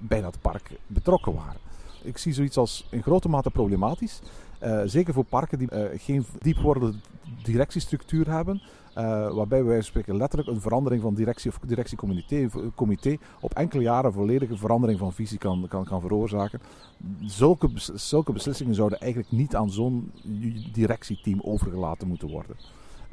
bij 0.01 0.21
dat 0.21 0.39
park 0.41 0.71
betrokken 0.87 1.35
waren. 1.35 1.61
Ik 2.03 2.19
zie 2.19 2.33
zoiets 2.33 2.57
als 2.57 2.87
in 2.91 3.03
grote 3.03 3.29
mate 3.29 3.51
problematisch. 3.51 4.21
Uh, 4.63 4.81
zeker 4.85 5.15
voor 5.15 5.25
parken 5.25 5.59
die 5.59 5.69
uh, 5.73 5.85
geen 5.93 6.25
diepwordende 6.39 6.99
directiestructuur 7.43 8.31
hebben. 8.31 8.63
Uh, 8.99 9.35
waarbij 9.35 9.65
wij 9.65 9.83
spreken 9.83 10.17
letterlijk 10.17 10.51
een 10.51 10.61
verandering 10.61 11.03
van 11.03 11.15
directie 11.15 11.51
of 11.51 11.59
directiecomité 11.67 12.49
comité 12.75 13.17
op 13.41 13.55
enkele 13.55 13.83
jaren 13.83 14.13
volledige 14.13 14.57
verandering 14.57 14.99
van 14.99 15.13
visie 15.13 15.39
kan, 15.39 15.67
kan, 15.69 15.85
kan 15.85 16.01
veroorzaken. 16.01 16.61
Zulke, 17.21 17.69
zulke 17.95 18.33
beslissingen 18.33 18.75
zouden 18.75 19.01
eigenlijk 19.01 19.33
niet 19.33 19.57
aan 19.57 19.71
zo'n 19.71 20.13
directieteam 20.73 21.41
overgelaten 21.41 22.09
moeten 22.09 22.29
worden. 22.29 22.57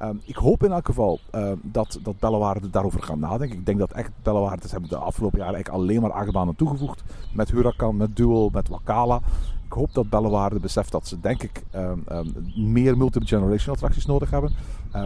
Uh, 0.02 0.10
ik 0.24 0.36
hoop 0.36 0.64
in 0.64 0.72
elk 0.72 0.86
geval 0.86 1.20
uh, 1.36 1.52
dat, 1.62 2.00
dat 2.04 2.20
Bellewaarde 2.20 2.70
daarover 2.70 3.04
gaan 3.04 3.20
nadenken. 3.20 3.58
Ik 3.58 3.66
denk 3.66 3.80
dat 3.80 3.91
echt 3.91 4.12
Bellewaardes 4.24 4.72
hebben 4.72 4.89
de 4.89 4.97
afgelopen 4.97 5.39
jaren 5.39 5.54
eigenlijk 5.54 5.84
alleen 5.84 6.02
maar 6.02 6.12
achtbanen 6.12 6.56
toegevoegd. 6.56 7.04
Met 7.34 7.52
Huracan, 7.52 7.97
met 7.97 8.16
Duel, 8.16 8.50
met 8.54 8.68
Wakala. 8.68 9.22
Ik 9.66 9.74
hoop 9.76 9.93
dat 9.93 10.10
Bellewaarde 10.10 10.60
beseft 10.60 10.91
dat 10.91 11.08
ze 11.08 11.20
denk 11.20 11.43
ik 11.43 11.64
um, 11.76 12.04
meer 12.56 12.97
multi-generational 12.97 13.76
attracties 13.76 14.06
nodig 14.06 14.30
hebben. 14.30 14.52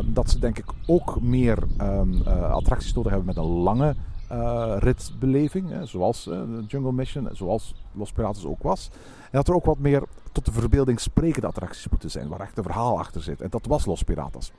Dat 0.06 0.30
ze 0.30 0.40
denk 0.40 0.58
ik 0.58 0.66
ook 0.86 1.22
meer 1.22 1.58
uh, 1.82 2.52
attracties 2.52 2.94
nodig 2.94 3.12
hebben 3.12 3.36
met 3.36 3.44
een 3.44 3.52
lange 3.52 3.96
uh, 4.32 4.76
ritbeleving. 4.78 5.70
Hè, 5.70 5.86
zoals 5.86 6.28
uh, 6.28 6.42
Jungle 6.68 6.92
Mission, 6.92 7.30
zoals 7.32 7.76
Los 7.92 8.12
Pirates 8.12 8.46
ook 8.46 8.64
was. 8.64 8.90
En 9.24 9.40
dat 9.40 9.48
er 9.48 9.56
ook 9.56 9.66
wat 9.66 9.80
meer 9.80 10.04
tot 10.32 10.46
de 10.46 10.52
verbeelding 10.52 11.00
sprekende 11.00 11.48
attracties 11.48 11.90
moeten 11.90 12.12
zijn. 12.12 12.28
Waar 12.28 12.40
echt 12.40 12.58
een 12.58 12.64
verhaal 12.64 13.00
achter 13.00 13.22
zit. 13.22 13.42
En 13.42 13.50
dat 13.50 13.66
was 13.66 13.86
Los 13.86 14.04
Piratas. 14.04 14.52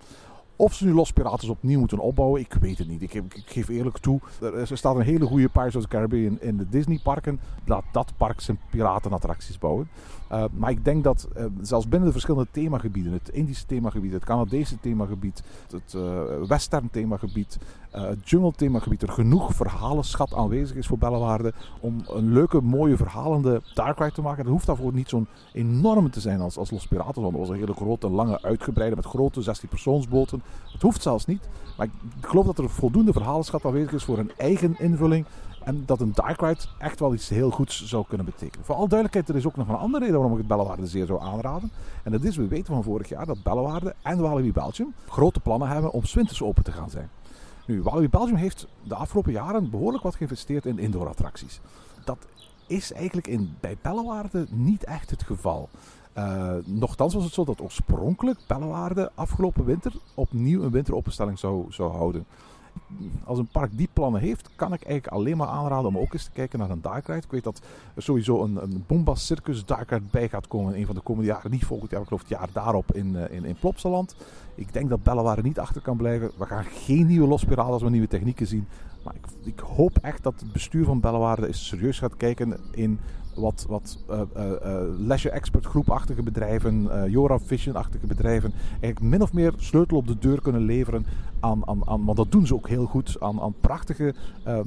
Of 0.57 0.75
ze 0.75 0.85
nu 0.85 0.93
Los 0.93 1.13
Piratas 1.13 1.49
opnieuw 1.49 1.79
moeten 1.79 1.99
opbouwen, 1.99 2.41
ik 2.41 2.53
weet 2.61 2.79
het 2.79 2.89
niet. 2.89 3.03
Ik 3.03 3.23
geef 3.47 3.69
eerlijk 3.69 3.99
toe, 3.99 4.21
er, 4.41 4.77
staat 4.77 4.97
een 4.97 5.03
hele 5.03 5.27
goede 5.27 5.49
Pirates 5.49 5.77
of 5.77 5.83
the 5.83 5.89
Caribbean 5.89 6.41
in 6.41 6.57
de 6.57 6.69
Disney 6.69 7.01
parken. 7.03 7.41
Laat 7.65 7.85
dat 7.93 8.13
park 8.17 8.41
zijn 8.41 8.59
piratenattracties 8.71 9.59
bouwen. 9.59 9.89
Uh, 10.35 10.45
maar 10.53 10.71
ik 10.71 10.85
denk 10.85 11.05
dat 11.05 11.29
uh, 11.37 11.45
zelfs 11.61 11.89
binnen 11.89 12.07
de 12.07 12.13
verschillende 12.13 12.49
themagebieden, 12.51 13.13
het 13.13 13.29
Indische 13.29 13.67
themagebied, 13.67 14.13
het 14.13 14.25
Canadese 14.25 14.81
themagebied, 14.81 15.43
het 15.71 15.95
uh, 15.97 16.21
Western 16.47 16.91
themagebied, 16.91 17.59
het 17.91 18.31
jungle 18.31 18.53
themagebied, 18.53 19.03
er 19.03 19.09
genoeg 19.09 19.55
verhalenschat 19.55 20.35
aanwezig 20.35 20.77
is 20.77 20.87
voor 20.87 20.99
Bellewaarde 20.99 21.53
om 21.81 22.05
een 22.07 22.33
leuke, 22.33 22.61
mooie, 22.61 22.97
verhalende 22.97 23.63
dark 23.75 23.99
ride 23.99 24.13
te 24.13 24.23
maken. 24.23 24.45
Dat 24.45 24.53
hoeft 24.53 24.67
daarvoor 24.67 24.93
niet 24.93 25.09
zo'n 25.09 25.27
enorme 25.53 26.11
te 26.11 26.21
zijn 26.21 26.41
als, 26.41 26.57
als 26.57 26.71
Los 26.71 26.87
Piratas, 26.87 27.23
want 27.23 27.31
dat 27.31 27.41
was 27.41 27.49
een 27.49 27.59
hele 27.59 27.73
grote, 27.75 28.09
lange, 28.09 28.43
uitgebreide, 28.43 28.97
met 28.97 29.07
grote 29.07 29.43
16 29.43 29.69
persoonsboten. 29.69 30.43
Het 30.73 30.83
hoeft 30.83 31.03
zelfs 31.03 31.27
niet, 31.27 31.49
maar 31.77 31.87
ik 31.87 32.27
geloof 32.27 32.47
dat 32.47 32.59
er 32.59 32.71
voldoende 32.71 33.13
verhalenschat 33.13 33.65
aanwezig 33.65 33.93
is 33.93 34.05
voor 34.05 34.19
een 34.19 34.33
eigen 34.37 34.75
invulling 34.79 35.27
en 35.65 35.83
dat 35.87 36.01
een 36.01 36.13
dark 36.15 36.41
ride 36.41 36.61
echt 36.79 37.01
wel 37.01 37.15
iets 37.15 37.29
heel 37.29 37.51
goeds 37.51 37.85
zou 37.87 38.05
kunnen 38.09 38.27
betekenen. 38.27 38.65
Voor 38.65 38.75
alle 38.75 38.89
duidelijkheid, 38.89 39.29
er 39.29 39.37
is 39.37 39.47
ook 39.47 39.57
nog 39.57 39.69
een 39.69 39.75
andere 39.75 40.05
reden 40.05 40.19
waarom 40.19 40.33
ik 40.33 40.39
het 40.39 40.57
Bellewaarde 40.57 40.87
zeer 40.87 41.07
zou 41.07 41.23
aanraden. 41.23 41.71
En 42.03 42.13
dat 42.13 42.23
is, 42.23 42.37
we 42.37 42.49
weten 42.49 42.75
van 42.75 42.83
vorig 42.83 43.09
jaar 43.09 43.27
dat 43.27 43.43
Bellewaarde 43.43 43.95
en 44.03 44.19
Walibi 44.19 44.53
Belgium 44.53 44.95
grote 45.09 45.41
plannen 45.41 45.69
hebben 45.69 45.93
om 45.93 46.03
winters 46.15 46.43
open 46.43 46.65
te 46.65 46.73
gaan 46.73 46.91
zijn. 46.91 47.09
Nu, 47.67 47.83
Walibi 47.83 48.09
Belgium 48.09 48.37
heeft 48.37 48.67
de 48.83 48.95
afgelopen 48.95 49.33
jaren 49.33 49.71
behoorlijk 49.71 50.03
wat 50.03 50.15
geïnvesteerd 50.15 50.67
in 50.67 50.79
indoor 50.79 51.09
attracties. 51.09 51.61
Dat 52.05 52.19
is 52.67 52.93
eigenlijk 52.93 53.27
in, 53.27 53.57
bij 53.61 53.77
Bellewaarde 53.83 54.47
niet 54.51 54.85
echt 54.85 55.11
het 55.11 55.23
geval. 55.23 55.69
Uh, 56.19 56.53
nochtans 56.65 57.15
was 57.15 57.25
het 57.25 57.33
zo 57.33 57.45
dat 57.45 57.61
oorspronkelijk 57.61 58.39
Bellewaarde 58.47 59.11
afgelopen 59.15 59.65
winter 59.65 59.93
opnieuw 60.15 60.63
een 60.63 60.71
winteropenstelling 60.71 61.39
zou, 61.39 61.67
zou 61.69 61.93
houden 61.93 62.27
als 63.25 63.39
een 63.39 63.47
park 63.47 63.71
die 63.77 63.89
plannen 63.93 64.21
heeft, 64.21 64.49
kan 64.57 64.73
ik 64.73 64.83
eigenlijk 64.83 65.07
alleen 65.07 65.37
maar 65.37 65.49
aanraden 65.49 65.87
om 65.87 65.99
ook 65.99 66.13
eens 66.13 66.25
te 66.25 66.31
kijken 66.31 66.59
naar 66.59 66.71
een 66.71 66.83
dark. 66.83 67.09
Ik 67.09 67.31
weet 67.31 67.45
dat 67.45 67.61
er 67.95 68.03
sowieso 68.03 68.43
een, 68.43 68.63
een 68.63 68.85
Bombas 68.87 69.27
Circus 69.27 69.65
dark 69.65 69.99
bij 70.11 70.29
gaat 70.29 70.49
komen 70.49 70.75
in 70.75 70.81
een 70.81 70.87
van 70.87 70.95
de 70.95 71.01
komende 71.01 71.31
jaren. 71.31 71.51
Niet 71.51 71.65
volgend 71.65 71.91
jaar, 71.91 72.01
ik 72.01 72.07
geloof 72.07 72.23
het 72.23 72.31
jaar 72.31 72.49
daarop 72.53 72.93
in, 72.93 73.07
uh, 73.07 73.31
in, 73.31 73.45
in 73.45 73.57
Plopsaland. 73.61 74.17
Ik 74.55 74.73
denk 74.73 74.89
dat 74.89 75.03
Bellewaarde 75.03 75.43
niet 75.43 75.59
achter 75.59 75.81
kan 75.83 75.97
blijven. 75.97 76.31
We 76.39 76.47
gaan 76.47 76.65
geen 76.65 77.07
nieuwe 77.07 77.29
lospiralen 77.29 77.73
als 77.73 77.83
we 77.83 77.91
nieuwe 77.91 78.09
technieken 78.09 78.47
zien. 78.47 78.67
Maar 79.05 79.15
ik, 79.15 79.55
ik, 79.55 79.59
hoop 79.59 79.99
echt 80.03 80.23
dat 80.23 80.41
het 80.41 80.53
bestuur 80.53 80.85
van 80.85 81.01
Bellewaarde 81.01 81.53
serieus 81.53 81.99
gaat 81.99 82.17
kijken 82.17 82.61
in 82.71 83.01
wat, 83.35 83.67
wat 83.69 83.99
uh, 84.11 84.21
leisure 84.99 85.35
expert 85.35 85.65
groepachtige 85.65 86.23
bedrijven, 86.23 86.85
uh, 86.85 87.09
Jora 87.09 87.39
Vision-achtige 87.39 88.07
bedrijven, 88.07 88.53
eigenlijk 88.71 89.01
min 89.01 89.23
of 89.23 89.33
meer 89.33 89.53
sleutel 89.57 89.97
op 89.97 90.07
de 90.07 90.19
deur 90.19 90.41
kunnen 90.41 90.63
leveren 90.63 91.07
aan, 91.41 91.69
aan, 91.69 91.89
aan 91.89 92.05
want 92.05 92.17
dat 92.17 92.33
doen 92.33 92.47
ze 92.47 92.55
ook 92.55 92.69
heel 92.69 92.87
goed, 92.87 93.17
aan, 93.21 93.41
aan 93.41 93.55
prachtige 93.61 94.15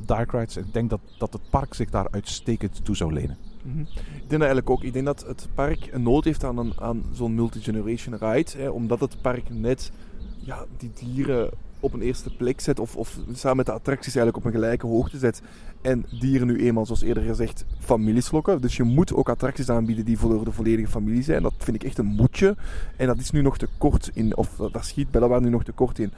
dark 0.06 0.32
rides. 0.32 0.58
Ik 0.58 0.74
denk 0.74 0.90
dat, 0.90 1.00
dat 1.18 1.34
het 1.34 1.42
park 1.50 1.74
zich 1.74 1.90
daar 1.90 2.08
uitstekend 2.12 2.86
toe 2.86 2.96
zou 2.96 3.14
lenen. 3.14 3.38
-hmm. 3.64 3.88
Ik 3.96 4.30
denk 4.30 4.42
dat 4.42 4.42
eigenlijk 4.42 4.70
ook. 4.70 4.84
Ik 4.84 4.94
denk 4.94 5.06
dat 5.06 5.26
het 5.28 5.48
park 5.54 5.90
een 5.92 6.04
nood 6.04 6.24
heeft 6.24 6.44
aan, 6.44 6.58
een, 6.58 6.74
aan 6.80 7.04
zo'n 7.14 7.36
multi-generation 7.36 8.18
ride, 8.18 8.52
hè, 8.58 8.70
omdat 8.70 9.00
het 9.00 9.22
park 9.22 9.50
net 9.50 9.92
ja, 10.38 10.66
die 10.78 10.92
dieren 10.94 11.50
op 11.80 11.94
een 11.94 12.02
eerste 12.02 12.36
plek 12.36 12.62
zet, 12.62 12.80
of, 12.80 12.96
of 12.96 13.20
samen 13.34 13.58
met 13.58 13.66
de 13.66 13.72
attracties 13.72 14.16
eigenlijk 14.16 14.38
op 14.38 14.46
een 14.46 14.60
gelijke 14.60 14.88
hoogte 14.88 15.18
zet. 15.18 15.42
En 15.82 16.06
dieren 16.20 16.48
nu 16.48 16.60
eenmaal, 16.60 16.86
zoals 16.86 17.02
eerder 17.02 17.24
gezegd, 17.24 17.66
families 17.80 18.32
lokken. 18.32 18.62
Dus 18.62 18.78
je 18.78 18.84
moet 18.84 19.14
ook 19.14 19.30
attracties 19.30 19.70
aanbieden 19.70 20.06
die 20.06 20.18
voor 20.18 20.44
de 20.44 20.52
volledige 20.52 20.88
familie 20.88 21.24
zijn. 21.24 21.42
Dat 21.42 21.54
vind 21.58 21.76
ik 21.76 21.84
echt 21.84 21.98
een 21.98 22.06
moedje. 22.06 22.56
En 22.96 23.08
dat 23.08 23.18
is 23.18 23.32
nu 23.32 23.42
nog 23.42 23.58
te 23.58 23.68
kort 23.78 24.12
in, 24.14 24.38
of 24.38 24.56
daar 24.72 24.84
schiet 24.84 25.12
Bellewaarde 25.12 25.46
nu 25.46 25.52
nog 25.52 25.64
te 25.64 25.72
kort 25.72 26.00
in. 26.00 26.12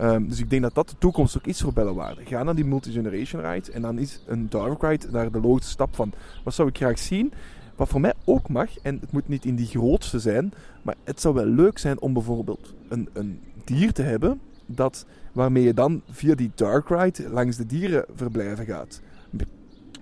Um, 0.00 0.28
dus 0.28 0.38
ik 0.38 0.50
denk 0.50 0.62
dat 0.62 0.74
dat 0.74 0.88
de 0.88 0.94
toekomst 0.98 1.36
ook 1.36 1.46
is 1.46 1.60
voor 1.60 1.72
Bellewaarde. 1.72 2.20
Ga 2.24 2.42
naar 2.42 2.54
die 2.54 2.64
multi-generation 2.64 3.42
ride 3.42 3.72
en 3.72 3.82
dan 3.82 3.98
is 3.98 4.22
een 4.26 4.48
dark 4.48 4.82
ride 4.82 5.10
daar 5.10 5.32
de 5.32 5.40
logische 5.40 5.70
stap 5.70 5.94
van. 5.94 6.12
Wat 6.44 6.54
zou 6.54 6.68
ik 6.68 6.76
graag 6.76 6.98
zien? 6.98 7.32
Wat 7.76 7.88
voor 7.88 8.00
mij 8.00 8.14
ook 8.24 8.48
mag, 8.48 8.78
en 8.78 8.98
het 9.00 9.12
moet 9.12 9.28
niet 9.28 9.44
in 9.44 9.54
die 9.54 9.66
grootste 9.66 10.18
zijn, 10.18 10.52
maar 10.82 10.94
het 11.04 11.20
zou 11.20 11.34
wel 11.34 11.44
leuk 11.44 11.78
zijn 11.78 12.00
om 12.00 12.12
bijvoorbeeld 12.12 12.74
een, 12.88 13.08
een 13.12 13.40
dier 13.64 13.92
te 13.92 14.02
hebben 14.02 14.40
dat, 14.74 15.06
waarmee 15.32 15.62
je 15.62 15.74
dan 15.74 16.02
via 16.10 16.34
die 16.34 16.50
dark 16.54 16.88
ride 16.88 17.28
langs 17.28 17.56
de 17.56 17.66
dierenverblijven 17.66 18.66
gaat. 18.66 19.00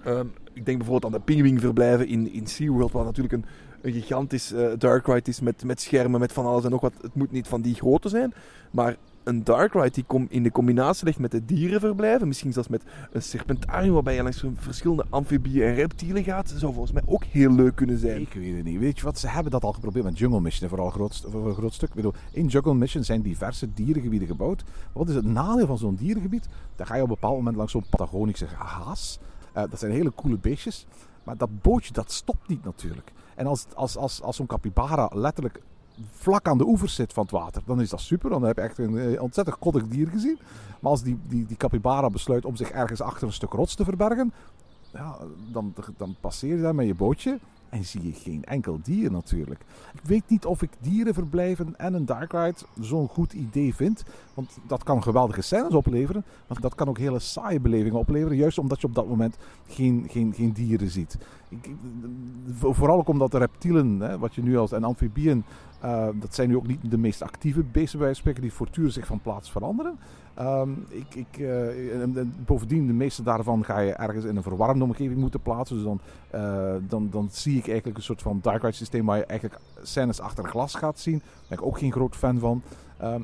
Um, 0.07 0.33
ik 0.53 0.67
denk 0.67 0.79
bijvoorbeeld 0.79 1.13
aan 1.13 1.19
de 1.19 1.25
pinguïnverblijven 1.25 2.07
in, 2.07 2.33
in 2.33 2.47
SeaWorld, 2.47 2.93
waar 2.93 3.05
natuurlijk 3.05 3.35
een, 3.35 3.45
een 3.81 3.93
gigantisch 3.93 4.53
uh, 4.53 4.73
dark 4.79 5.07
ride 5.07 5.31
is 5.31 5.41
met, 5.41 5.65
met 5.65 5.81
schermen, 5.81 6.21
met 6.21 6.33
van 6.33 6.47
alles 6.47 6.65
en 6.65 6.71
nog 6.71 6.81
wat. 6.81 6.93
Het 7.01 7.15
moet 7.15 7.31
niet 7.31 7.49
van 7.49 7.61
die 7.61 7.75
grootte 7.75 8.09
zijn, 8.09 8.33
maar 8.71 8.97
een 9.29 9.45
dark 9.45 9.73
ride 9.73 9.91
die 9.91 10.27
in 10.29 10.43
de 10.43 10.51
combinatie 10.51 11.05
ligt 11.05 11.19
met 11.19 11.31
de 11.31 11.45
dierenverblijven, 11.45 12.29
misschien 12.29 12.53
zelfs 12.53 12.69
met 12.69 12.83
een 13.13 13.23
serpentarium 13.23 13.93
waarbij 13.93 14.15
je 14.15 14.23
langs 14.23 14.45
verschillende 14.55 15.05
amfibieën 15.09 15.67
en 15.67 15.75
reptielen 15.75 16.25
gaat, 16.25 16.53
zou 16.57 16.73
volgens 16.73 16.93
mij 16.93 17.03
ook 17.07 17.25
heel 17.25 17.53
leuk 17.53 17.75
kunnen 17.75 17.99
zijn. 17.99 18.21
Ik 18.21 18.33
weet 18.33 18.57
het 18.57 18.65
niet. 18.65 18.79
Weet 18.79 18.99
je 18.99 19.05
wat, 19.05 19.19
ze 19.19 19.29
hebben 19.29 19.53
dat 19.53 19.65
al 19.65 19.73
geprobeerd 19.73 20.05
met 20.05 20.19
Jungle 20.19 20.41
Mission, 20.41 20.69
vooral 20.69 20.91
groot, 20.91 21.25
voor 21.29 21.49
een 21.49 21.55
groot 21.55 21.75
stuk. 21.75 21.95
Bedoel, 21.95 22.13
in 22.33 22.47
Jungle 22.47 22.75
Mission 22.75 23.05
zijn 23.05 23.23
diverse 23.23 23.73
dierengebieden 23.73 24.29
gebouwd. 24.29 24.65
Wat 24.93 25.09
is 25.09 25.15
het 25.15 25.25
nadeel 25.25 25.67
van 25.67 25.79
zo'n 25.79 25.95
dierengebied? 25.95 26.49
Dan 26.77 26.87
ga 26.87 26.95
je 26.95 27.03
op 27.03 27.09
een 27.09 27.15
bepaald 27.15 27.37
moment 27.37 27.57
langs 27.57 27.73
zo'n 27.73 27.85
Patagonische 27.91 28.47
haas. 28.57 29.19
Uh, 29.57 29.63
dat 29.71 29.79
zijn 29.79 29.93
hele 29.93 30.13
coole 30.15 30.39
beestjes. 30.39 30.87
Maar 31.25 31.37
dat 31.37 31.63
bootje, 31.63 31.93
dat 31.93 32.13
stopt 32.13 32.49
niet 32.49 32.65
natuurlijk. 32.65 33.13
En 33.35 33.47
als, 33.47 33.67
als, 33.75 33.97
als, 33.97 34.23
als 34.23 34.37
zo'n 34.37 34.47
capybara 34.47 35.11
letterlijk 35.15 35.61
vlak 36.11 36.49
aan 36.49 36.59
de 36.59 36.67
oevers 36.67 36.95
zit 36.95 37.13
van 37.13 37.23
het 37.23 37.33
water, 37.33 37.63
dan 37.67 37.81
is 37.81 37.91
dat 37.91 38.01
super. 38.01 38.31
Dan 38.31 38.43
heb 38.43 38.57
je 38.57 38.63
echt 38.63 38.79
een 38.79 39.21
ontzettend 39.21 39.59
koddig 39.59 39.89
dier 39.89 40.09
gezien. 40.09 40.39
Maar 40.81 40.91
als 40.91 41.03
die, 41.03 41.19
die, 41.29 41.47
die 41.47 41.57
capybara 41.57 42.11
besluit 42.11 42.45
om 42.45 42.57
zich 42.57 42.71
ergens 42.71 43.01
achter 43.01 43.27
een 43.27 43.33
stuk 43.33 43.53
rots 43.53 43.75
te 43.75 43.85
verbergen, 43.85 44.33
ja, 44.93 45.17
dan, 45.53 45.75
dan 45.97 46.17
passeer 46.21 46.57
je 46.57 46.63
daar 46.63 46.75
met 46.75 46.87
je 46.87 46.95
bootje 46.95 47.39
en 47.69 47.85
zie 47.85 48.07
je 48.07 48.13
geen 48.13 48.45
enkel 48.45 48.79
dier 48.83 49.11
natuurlijk. 49.11 49.61
Ik 49.93 50.01
weet 50.03 50.23
niet 50.29 50.47
of 50.47 50.63
ik 50.63 50.71
dierenverblijven 50.81 51.79
en 51.79 51.95
een 51.95 52.07
dark 52.07 52.33
ride 52.33 52.59
zo'n 52.81 53.09
goed 53.09 53.33
idee 53.33 53.75
vind. 53.75 54.05
Want 54.35 54.59
dat 54.67 54.83
kan 54.83 55.03
geweldige 55.03 55.41
scènes 55.41 55.75
opleveren. 55.75 56.25
Maar 56.47 56.61
dat 56.61 56.75
kan 56.75 56.89
ook 56.89 56.99
hele 56.99 57.19
saaie 57.19 57.61
belevingen 57.61 57.99
opleveren. 57.99 58.37
Juist 58.37 58.59
omdat 58.59 58.81
je 58.81 58.87
op 58.87 58.95
dat 58.95 59.09
moment 59.09 59.37
geen, 59.67 60.07
geen, 60.11 60.33
geen 60.35 60.53
dieren 60.53 60.91
ziet. 60.91 61.19
Ik, 61.49 61.71
vooral 62.59 62.99
ook 62.99 63.09
omdat 63.09 63.31
de 63.31 63.39
reptielen, 63.39 64.01
hè, 64.01 64.19
wat 64.19 64.35
je 64.35 64.43
nu 64.43 64.59
als 64.59 64.73
en 64.73 64.85
amfibieën, 64.85 65.45
uh, 65.85 66.09
dat 66.15 66.35
zijn 66.35 66.49
nu 66.49 66.57
ook 66.57 66.67
niet 66.67 66.91
de 66.91 66.99
meest 66.99 67.23
actieve 67.23 67.63
beesten 67.63 67.99
bij 67.99 68.15
spreken 68.15 68.43
die 68.43 68.53
voortdurend 68.53 68.95
zich 68.95 69.07
van 69.07 69.21
plaats 69.21 69.51
veranderen. 69.51 69.99
Um, 70.41 70.87
ik, 70.89 71.15
ik, 71.15 71.39
en 72.03 72.35
bovendien, 72.45 72.87
de 72.87 72.93
meeste 72.93 73.23
daarvan 73.23 73.65
ga 73.65 73.79
je 73.79 73.93
ergens 73.93 74.25
in 74.25 74.37
een 74.37 74.43
verwarmde 74.43 74.85
omgeving 74.85 75.21
moeten 75.21 75.41
plaatsen. 75.41 75.77
Dus 75.77 75.85
dan, 75.85 76.01
uh, 76.35 76.89
dan, 76.89 77.09
dan 77.11 77.29
zie 77.31 77.59
ik 77.59 77.67
eigenlijk 77.69 77.97
een 77.97 78.03
soort 78.03 78.23
van 78.23 78.39
dark 78.43 78.63
ride 78.63 78.75
systeem 78.75 79.07
waar 79.07 79.17
je 79.17 79.25
eigenlijk 79.25 79.61
scènes 79.83 80.21
achter 80.21 80.49
glas 80.49 80.75
gaat 80.75 80.99
zien. 80.99 81.19
Daar 81.19 81.49
ben 81.49 81.59
ik 81.59 81.65
ook 81.65 81.79
geen 81.79 81.93
groot 81.93 82.17
fan 82.17 82.39
van. 82.39 82.63
Ehm, 82.99 83.23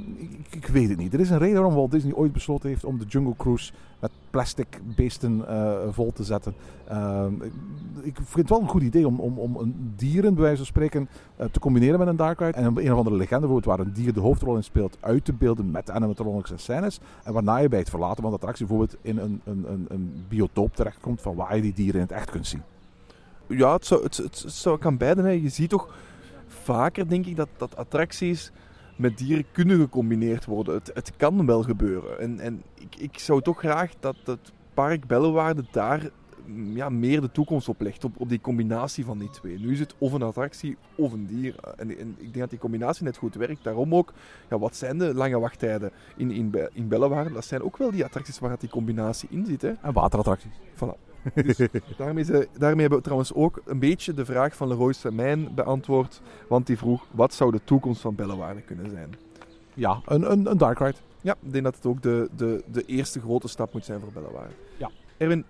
ik, 0.51 0.67
weet 0.67 0.89
het 0.89 0.99
niet. 0.99 1.15
Er 1.15 1.21
is 1.21 1.31
een 1.31 1.39
reden 1.39 1.55
waarom 1.55 1.75
Walt 1.75 1.91
Disney 1.91 2.15
ooit 2.15 2.33
besloten 2.33 2.69
heeft 2.69 2.85
om 2.85 2.99
de 2.99 3.05
Jungle 3.05 3.35
Cruise 3.37 3.73
met 4.01 4.11
plastic 4.31 4.81
beesten 4.97 5.49
eh, 5.49 5.79
vol 5.91 6.13
te 6.13 6.25
zetten. 6.25 6.55
Ehm, 6.89 7.33
ik, 8.03 8.15
vind 8.15 8.35
het 8.35 8.49
wel 8.49 8.61
een 8.61 8.69
goed 8.69 8.83
idee 8.83 9.07
om, 9.07 9.21
om, 9.21 9.39
om 9.39 9.57
een 9.57 9.93
dieren, 9.97 10.35
bij 10.35 10.43
wijze 10.43 10.57
van 10.57 10.67
spreken, 10.67 11.09
eh, 11.37 11.47
te 11.51 11.59
combineren 11.59 11.99
met 11.99 12.09
een 12.09 12.17
dark 12.17 12.39
ride. 12.39 12.53
En 12.53 12.65
een 12.65 12.93
of 12.93 12.99
andere 12.99 13.17
legende 13.17 13.47
bijvoorbeeld 13.47 13.77
waar 13.77 13.87
een 13.87 13.93
dier 13.93 14.13
de 14.13 14.21
hoofdrol 14.21 14.57
in 14.57 14.65
speelt, 14.65 14.97
uit 15.01 15.25
te 15.25 15.33
beelden 15.33 15.71
met 15.71 15.91
animatronics 15.91 16.51
en 16.51 16.59
scènes. 16.59 17.01
En 17.25 17.33
waarna 17.33 17.57
je 17.57 17.69
bij 17.69 17.79
het 17.79 17.91
verlaten 17.91 18.23
van 18.23 18.31
de 18.31 18.37
attractie 18.37 18.67
bijvoorbeeld 18.67 18.99
in 19.03 19.19
een, 19.19 19.41
een, 19.45 19.65
een, 19.69 19.87
een 19.89 20.25
biotoop 20.29 20.77
terechtkomt 20.77 21.21
van 21.21 21.35
waar 21.35 21.57
je 21.57 21.63
die 21.63 21.75
dieren 21.75 22.01
in 22.01 22.07
het 22.07 22.17
echt 22.17 22.31
kunt 22.31 22.47
zien. 22.47 22.63
Ja, 23.47 23.73
het 23.73 23.87
zou, 23.87 24.03
het, 24.03 24.17
het, 24.17 24.43
het 24.43 24.53
zou 24.53 24.79
kan 24.79 24.97
beide. 24.97 25.23
Hè. 25.23 25.29
Je 25.29 25.49
ziet 25.49 25.71
toch 25.71 25.95
vaker, 26.47 27.09
denk 27.09 27.27
ik, 27.27 27.37
dat, 27.37 27.49
dat 27.57 27.77
attracties 27.77 28.53
met 28.97 29.19
dieren 29.19 29.45
kunnen 29.53 29.81
gecombineerd 29.81 30.45
worden. 30.45 30.75
Het, 30.75 30.91
het 30.95 31.17
kan 31.17 31.47
wel 31.47 31.63
gebeuren. 31.63 32.21
En, 32.21 32.41
en 32.41 32.63
ik, 32.75 32.97
ik 32.97 33.19
zou 33.19 33.43
toch 33.43 33.59
graag 33.59 33.93
dat 34.01 34.17
het 34.25 34.53
park 34.75 35.07
Bellewaarde 35.07 35.65
daar 35.71 36.11
mm, 36.47 36.77
ja, 36.77 36.89
meer 36.89 37.21
de 37.21 37.31
toekomst 37.31 37.69
op 37.69 37.81
legt. 37.81 38.05
Op, 38.05 38.21
op 38.21 38.29
die 38.29 38.41
combinatie 38.41 39.05
van 39.05 39.19
die 39.19 39.31
twee. 39.31 39.59
Nu 39.59 39.73
is 39.73 39.81
het 39.81 39.95
of 39.99 40.13
een 40.13 40.23
attractie 40.23 40.77
of 40.95 41.13
een 41.13 41.27
dier. 41.27 41.55
En, 41.77 41.99
en 41.99 42.09
ik 42.19 42.23
denk 42.25 42.39
dat 42.39 42.51
die 42.51 42.59
combinatie 42.59 43.05
net 43.05 43.17
goed 43.17 43.35
werkt. 43.35 43.65
Daarom 43.65 43.95
ook, 43.95 44.13
ja, 44.51 44.59
wat 44.59 44.77
zijn 44.77 44.99
de 44.99 45.15
lange 45.15 45.39
wachttijden 45.39 45.91
in, 46.17 46.31
in, 46.31 46.69
in 46.73 46.89
Bellewaarde? 46.89 47.33
Dat 47.33 47.45
zijn 47.45 47.63
ook 47.63 47.77
wel 47.77 47.91
die 47.91 48.05
attracties 48.05 48.39
waar 48.39 48.51
dat 48.51 48.61
die 48.61 48.71
combinatie 48.71 49.29
in 49.31 49.47
zit. 49.47 49.63
Hè? 49.63 49.73
En 49.83 49.93
waterattracties. 49.93 50.53
Voilà. 50.75 51.14
Dus 51.35 51.61
daarmee, 51.97 52.25
ze- 52.25 52.49
daarmee 52.59 52.81
hebben 52.81 52.99
we 52.99 53.05
trouwens 53.05 53.35
ook 53.35 53.61
een 53.65 53.79
beetje 53.79 54.15
de 54.15 54.25
vraag 54.25 54.57
van 54.57 54.69
Leroy 54.69 54.93
Semijn 54.93 55.55
beantwoord. 55.55 56.21
Want 56.49 56.67
die 56.67 56.79
vroeg, 56.79 57.07
wat 57.11 57.35
zou 57.35 57.51
de 57.53 57.61
toekomst 57.65 58.01
van 58.01 58.15
Bellewaarde 58.15 58.61
kunnen 58.61 58.91
zijn? 58.91 59.11
Ja, 59.75 60.01
een, 60.07 60.31
een, 60.33 60.51
een 60.51 60.59
dark 60.59 60.79
ride. 60.79 60.95
Ja, 61.21 61.37
ik 61.43 61.53
denk 61.53 61.65
dat 61.65 61.75
het 61.75 61.87
ook 61.87 62.03
de, 62.03 62.29
de, 62.37 62.63
de 62.73 62.85
eerste 62.85 63.21
grote 63.21 63.49
stap 63.49 63.73
moet 63.73 63.85
zijn 63.85 64.01
voor 64.01 64.13
Bellewaarde. 64.13 64.55
Ja. 64.77 64.91
Erwin, 65.17 65.45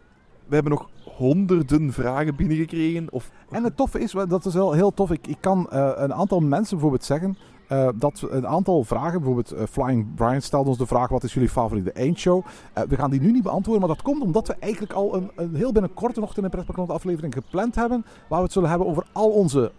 we 0.47 0.55
hebben 0.55 0.73
nog 0.73 0.89
honderden 1.05 1.93
vragen 1.93 2.37
binnengekregen. 2.37 3.07
Of, 3.11 3.31
En 3.51 3.65
het 3.65 3.77
toffe 3.77 4.01
is, 4.01 4.13
dat 4.29 4.45
is 4.45 4.55
wel 4.55 4.73
heel 4.73 4.95
tof. 4.95 5.11
Ik, 5.11 5.27
ik 5.27 5.37
kan 5.41 5.71
eh, 5.71 5.93
een 5.95 6.15
aantal 6.15 6.41
mensen 6.41 6.71
bijvoorbeeld 6.77 7.05
zeggen 7.05 7.37
eh, 7.69 7.89
dat 7.95 8.27
een 8.31 8.47
aantal 8.47 8.85
vragen, 8.85 9.13
bijvoorbeeld 9.13 9.53
eh, 9.53 9.63
Flying 9.71 10.15
Brian 10.15 10.43
stelde 10.43 10.69
ons 10.69 10.79
de 10.79 10.87
vraag: 10.87 11.09
wat 11.09 11.23
is 11.23 11.35
jullie 11.35 11.49
favoriete 11.49 11.93
eindshow? 11.93 12.45
Eh, 12.73 12.83
we 12.89 12.97
gaan 12.97 13.11
die 13.11 13.21
nu 13.21 13.33
niet 13.33 13.43
beantwoorden, 13.43 13.87
maar 13.87 13.97
dat 13.97 14.05
komt 14.05 14.23
omdat 14.23 14.47
we 14.47 14.57
eigenlijk 14.59 14.93
al 14.93 15.15
een, 15.15 15.31
een 15.35 15.55
heel 15.55 15.73
binnenkort 15.73 16.17
nog 16.17 16.37
in 16.37 16.45
een 16.45 16.51
pretparkland 16.51 16.91
aflevering 16.91 17.35
gepland 17.35 17.75
hebben, 17.75 18.05
waar 18.29 18.39
we 18.39 18.45
het 18.45 18.53
zullen 18.53 18.69
hebben 18.69 18.89
over 18.89 19.07
al 19.13 19.31
onze 19.31 19.73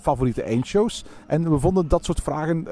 favoriete 0.00 0.42
eindshows. 0.42 1.04
En 1.26 1.50
we 1.50 1.58
vonden 1.58 1.88
dat 1.88 2.04
soort 2.04 2.20
vragen, 2.20 2.64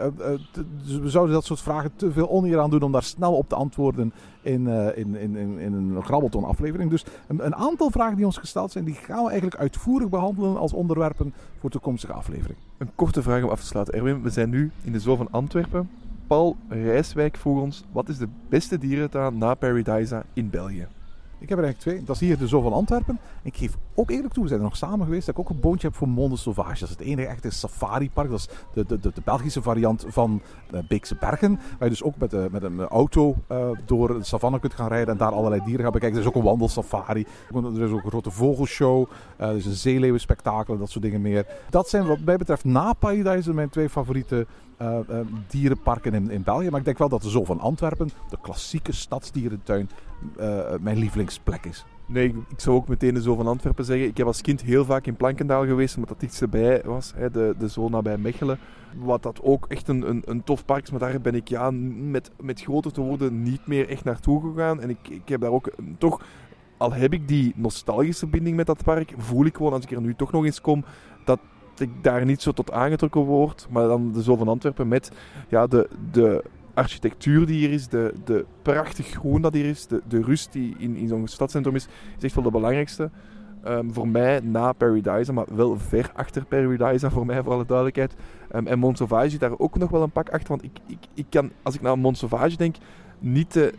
dus 0.85 0.99
we 0.99 1.11
zouden 1.11 1.35
dat 1.35 1.45
soort 1.45 1.61
vragen 1.61 1.91
te 1.97 2.13
veel 2.13 2.31
oneer 2.31 2.61
aan 2.61 2.71
doen 2.71 2.83
om 2.83 2.93
daar 2.93 3.03
snel 3.03 3.35
op 3.35 3.49
te 3.49 3.55
antwoorden 3.55 4.13
in, 4.45 4.69
eh, 4.69 4.97
in, 4.97 5.17
in, 5.17 5.37
in, 5.59 5.73
een 5.73 6.05
grabbelton 6.05 6.45
aflevering. 6.45 6.91
Dus 6.91 7.05
een, 7.27 7.55
aantal 7.55 7.91
vragen 7.91 8.17
die 8.17 8.27
ons 8.27 8.37
gesteld 8.37 8.73
zijn, 8.73 8.85
die 8.85 8.95
gaan 8.95 9.23
we 9.23 9.31
eigenlijk 9.31 9.61
uitvoerig 9.61 10.09
behandelen 10.09 10.57
als 10.57 10.73
onderwerpen 10.73 11.35
voor 11.61 11.71
toekomstige 11.71 12.13
afleveringen. 12.13 12.63
een 12.79 12.91
korte 12.95 13.23
vraag 13.23 13.43
om 13.43 13.49
af 13.49 13.61
te 13.61 13.67
sluiten. 13.67 13.95
Erwin, 13.95 14.23
we 14.23 14.31
zijn 14.31 14.51
nu 14.51 14.71
in 14.83 14.93
de 14.93 15.01
zoo 15.01 15.17
van 15.17 15.29
Antwerpen. 15.31 15.91
Paul 16.27 16.57
Rijswijk 16.69 17.37
vroeg 17.37 17.61
ons, 17.61 17.85
wat 17.93 18.09
is 18.09 18.19
de 18.19 18.29
beste 18.49 18.79
dierentuin 18.79 19.39
na 19.39 19.55
Paradisa 19.55 20.25
in 20.33 20.51
België? 20.51 20.87
Ik 21.39 21.49
heb 21.49 21.59
er 21.59 21.65
eigenlijk 21.65 21.79
twee. 21.79 22.07
Dat 22.07 22.15
is 22.15 22.21
hier 22.21 22.39
de 22.39 22.49
Zoo 22.49 22.61
van 22.61 22.73
Antwerpen. 22.73 23.19
Ik 23.43 23.57
geef 23.57 23.77
ook 23.95 24.11
eerlijk 24.11 24.33
toe, 24.33 24.43
we 24.43 24.49
zijn 24.49 24.61
er 24.61 24.67
nog 24.67 24.77
samen 24.77 25.05
geweest, 25.05 25.27
dat 25.27 25.35
ik 25.35 25.41
ook 25.41 25.51
een 25.51 25.61
boontje 25.61 25.87
heb 25.87 25.97
voor 25.97 26.09
Monde 26.09 26.37
Sauvage. 26.37 26.81
Dat 26.81 26.89
is 26.89 26.97
het 26.97 27.01
enige 27.01 27.29
echte 27.29 27.51
safaripark. 27.51 28.31
Dat 28.31 28.39
is 28.39 28.49
de, 28.73 28.85
de, 28.87 28.99
de, 28.99 29.23
Belgische 29.25 29.63
variant 29.63 30.05
van 30.09 30.43
eh, 30.71 30.81
Beekse 30.89 31.17
Bergen. 31.21 31.55
Waar 31.55 31.79
je 31.79 31.89
dus 31.89 32.03
ook 32.03 32.17
met, 32.17 32.31
de, 32.31 32.49
met 32.51 32.63
een 32.63 32.81
auto 32.81 33.35
eh, 33.47 33.71
door 33.85 34.09
de 34.09 34.25
savanne 34.25 34.59
kunt 34.59 34.75
gaan 34.75 34.89
rijden 34.89 35.13
en 35.13 35.19
daar 35.19 35.33
allerlei 35.33 35.61
dieren 35.65 35.83
gaan 35.83 35.93
bekijken. 35.93 36.19
Er 36.19 36.25
is 36.25 36.31
ook 36.31 36.37
een 36.37 36.49
wandelsafari. 36.49 37.27
Er 37.55 37.83
is 37.83 37.91
ook 37.91 38.05
een 38.05 38.11
grote 38.11 38.31
vogelshow. 38.31 39.07
eh, 39.37 39.49
er 39.49 39.57
is 39.57 39.67
een 39.67 39.73
zeeleeuwenspectakel, 39.73 40.79
dat 40.79 40.91
soort 40.91 41.05
dingen 41.05 41.21
meer. 41.21 41.47
Dat 41.71 41.89
zijn 41.89 42.07
wat 42.07 42.21
mij 42.25 42.37
betreft 42.37 42.65
na 42.65 42.93
Paradise 42.93 43.55
mijn 43.55 43.69
twee 43.69 43.89
favoriete 43.89 44.47
eh, 44.77 44.99
eh, 44.99 45.27
dierenparken 45.49 46.15
in, 46.15 46.31
in 46.31 46.43
België. 46.43 46.71
Maar 46.71 46.79
ik 46.79 46.85
denk 46.85 46.99
wel 46.99 47.09
dat 47.09 47.23
de 47.23 47.31
Zoo 47.31 47.45
van 47.45 47.61
Antwerpen, 47.61 48.11
de 48.29 48.39
klassieke 48.43 48.93
stadsdierentuin, 48.93 49.91
eh, 50.37 50.75
mijn 50.81 50.97
lievelingsplek 50.97 51.65
is. 51.65 51.85
Nee, 52.07 52.29
ik, 52.29 52.61
zou 52.61 52.77
ook 52.77 52.89
meteen 52.89 53.15
de 53.15 53.23
Zoo 53.23 53.35
van 53.35 53.47
Antwerpen 53.47 53.85
zeggen. 53.85 54.07
Ik 54.07 54.17
heb 54.17 54.27
als 54.27 54.41
kind 54.41 54.63
heel 54.63 54.85
vaak 54.85 55.07
in 55.07 55.17
Plankendaal 55.17 55.67
geweest, 55.67 55.97
omdat 55.97 56.11
dat 56.11 56.23
iets 56.23 56.41
erbij 56.41 56.83
was. 56.85 57.13
Hè, 57.17 57.31
de, 57.31 57.55
de 57.59 57.69
Zoo 57.69 57.89
nabij 57.89 58.19
Mechelen. 58.19 58.59
Wat 58.99 59.23
dat 59.23 59.43
ook 59.43 59.67
echt 59.69 59.89
een, 59.89 60.09
een, 60.09 60.23
een 60.25 60.45
tof 60.45 60.65
park 60.65 60.83
is. 60.83 60.91
Maar 60.91 61.01
daar 61.01 61.21
ben 61.21 61.35
ik 61.35 61.49
ja, 61.49 61.71
met, 61.71 62.31
met 62.41 62.61
groter 62.61 62.93
te 62.93 63.01
worden 63.01 63.43
niet 63.43 63.67
meer 63.67 63.89
echt 63.89 64.05
naartoe 64.05 64.41
gegaan. 64.41 64.81
En 64.81 64.91
ik, 64.91 65.09
ik 65.09 65.29
heb 65.29 65.41
daar 65.41 65.51
ook 65.51 65.67
eh, 65.67 65.85
toch... 65.99 66.23
Al 66.77 66.93
heb 66.93 67.13
ik 67.13 67.29
die 67.29 67.53
nostalgische 67.57 68.27
binding 68.27 68.57
met 68.57 68.67
dat 68.67 68.85
park, 68.85 69.15
voel 69.17 69.45
ik 69.45 69.57
gewoon 69.57 69.73
als 69.73 69.85
ik 69.85 69.91
er 69.91 70.01
nu 70.01 70.15
toch 70.15 70.33
nog 70.33 70.45
eens 70.45 70.61
kom, 70.61 70.85
dat 71.25 71.39
ik 71.81 71.91
daar 72.03 72.25
niet 72.25 72.43
zo 72.43 72.53
tot 72.53 72.73
aangetrokken 72.73 73.21
word. 73.21 73.67
Maar 73.71 73.89
dan 73.89 74.13
de 74.13 74.23
Zoo 74.23 74.37
van 74.37 74.49
Antwerpen 74.49 74.89
met 74.89 75.11
ja, 75.49 75.67
de, 75.67 75.89
de 76.11 76.45
architectuur 76.75 77.47
die 77.47 77.59
hier 77.59 77.73
is, 77.73 77.89
de, 77.89 78.15
de 78.25 78.45
prachtig 78.63 79.07
groen 79.07 79.43
dat 79.43 79.53
hier 79.53 79.65
is, 79.65 79.87
de, 79.87 80.03
de 80.09 80.23
rust 80.23 80.53
die 80.53 80.75
in, 80.79 80.97
in 80.97 81.09
zo'n 81.09 81.29
stadscentrum 81.29 81.75
is, 81.75 81.87
is 82.17 82.25
echt 82.25 82.35
wel 82.35 82.45
de 82.45 82.51
belangrijkste. 82.51 83.11
Ehm, 83.65 83.91
voor 83.91 84.09
mij 84.09 84.41
na 84.41 84.73
Paradise, 84.73 85.33
maar 85.33 85.47
wel 85.55 85.79
ver 85.79 86.11
achter 86.15 86.45
Paradise 86.45 87.11
voor 87.11 87.27
mij, 87.27 87.43
voor 87.43 87.53
alle 87.53 87.67
duidelijkheid. 87.67 88.15
Ehm, 88.51 88.67
en 88.67 88.79
Mont 88.79 88.97
Sauvage 88.97 89.29
zit 89.29 89.41
daar 89.41 89.59
ook 89.59 89.79
nog 89.79 89.91
wel 89.91 90.03
een 90.03 90.11
pak 90.11 90.29
achter, 90.29 90.49
want 90.49 90.65
ik, 90.65 90.79
ik, 90.87 90.99
ik 91.15 91.27
kan, 91.29 91.51
als 91.63 91.75
ik 91.75 91.81
naar 91.81 91.99
Mont 91.99 92.19
Sauvage 92.19 92.57
denk, 92.57 92.77
niet 93.19 93.53
de, 93.53 93.75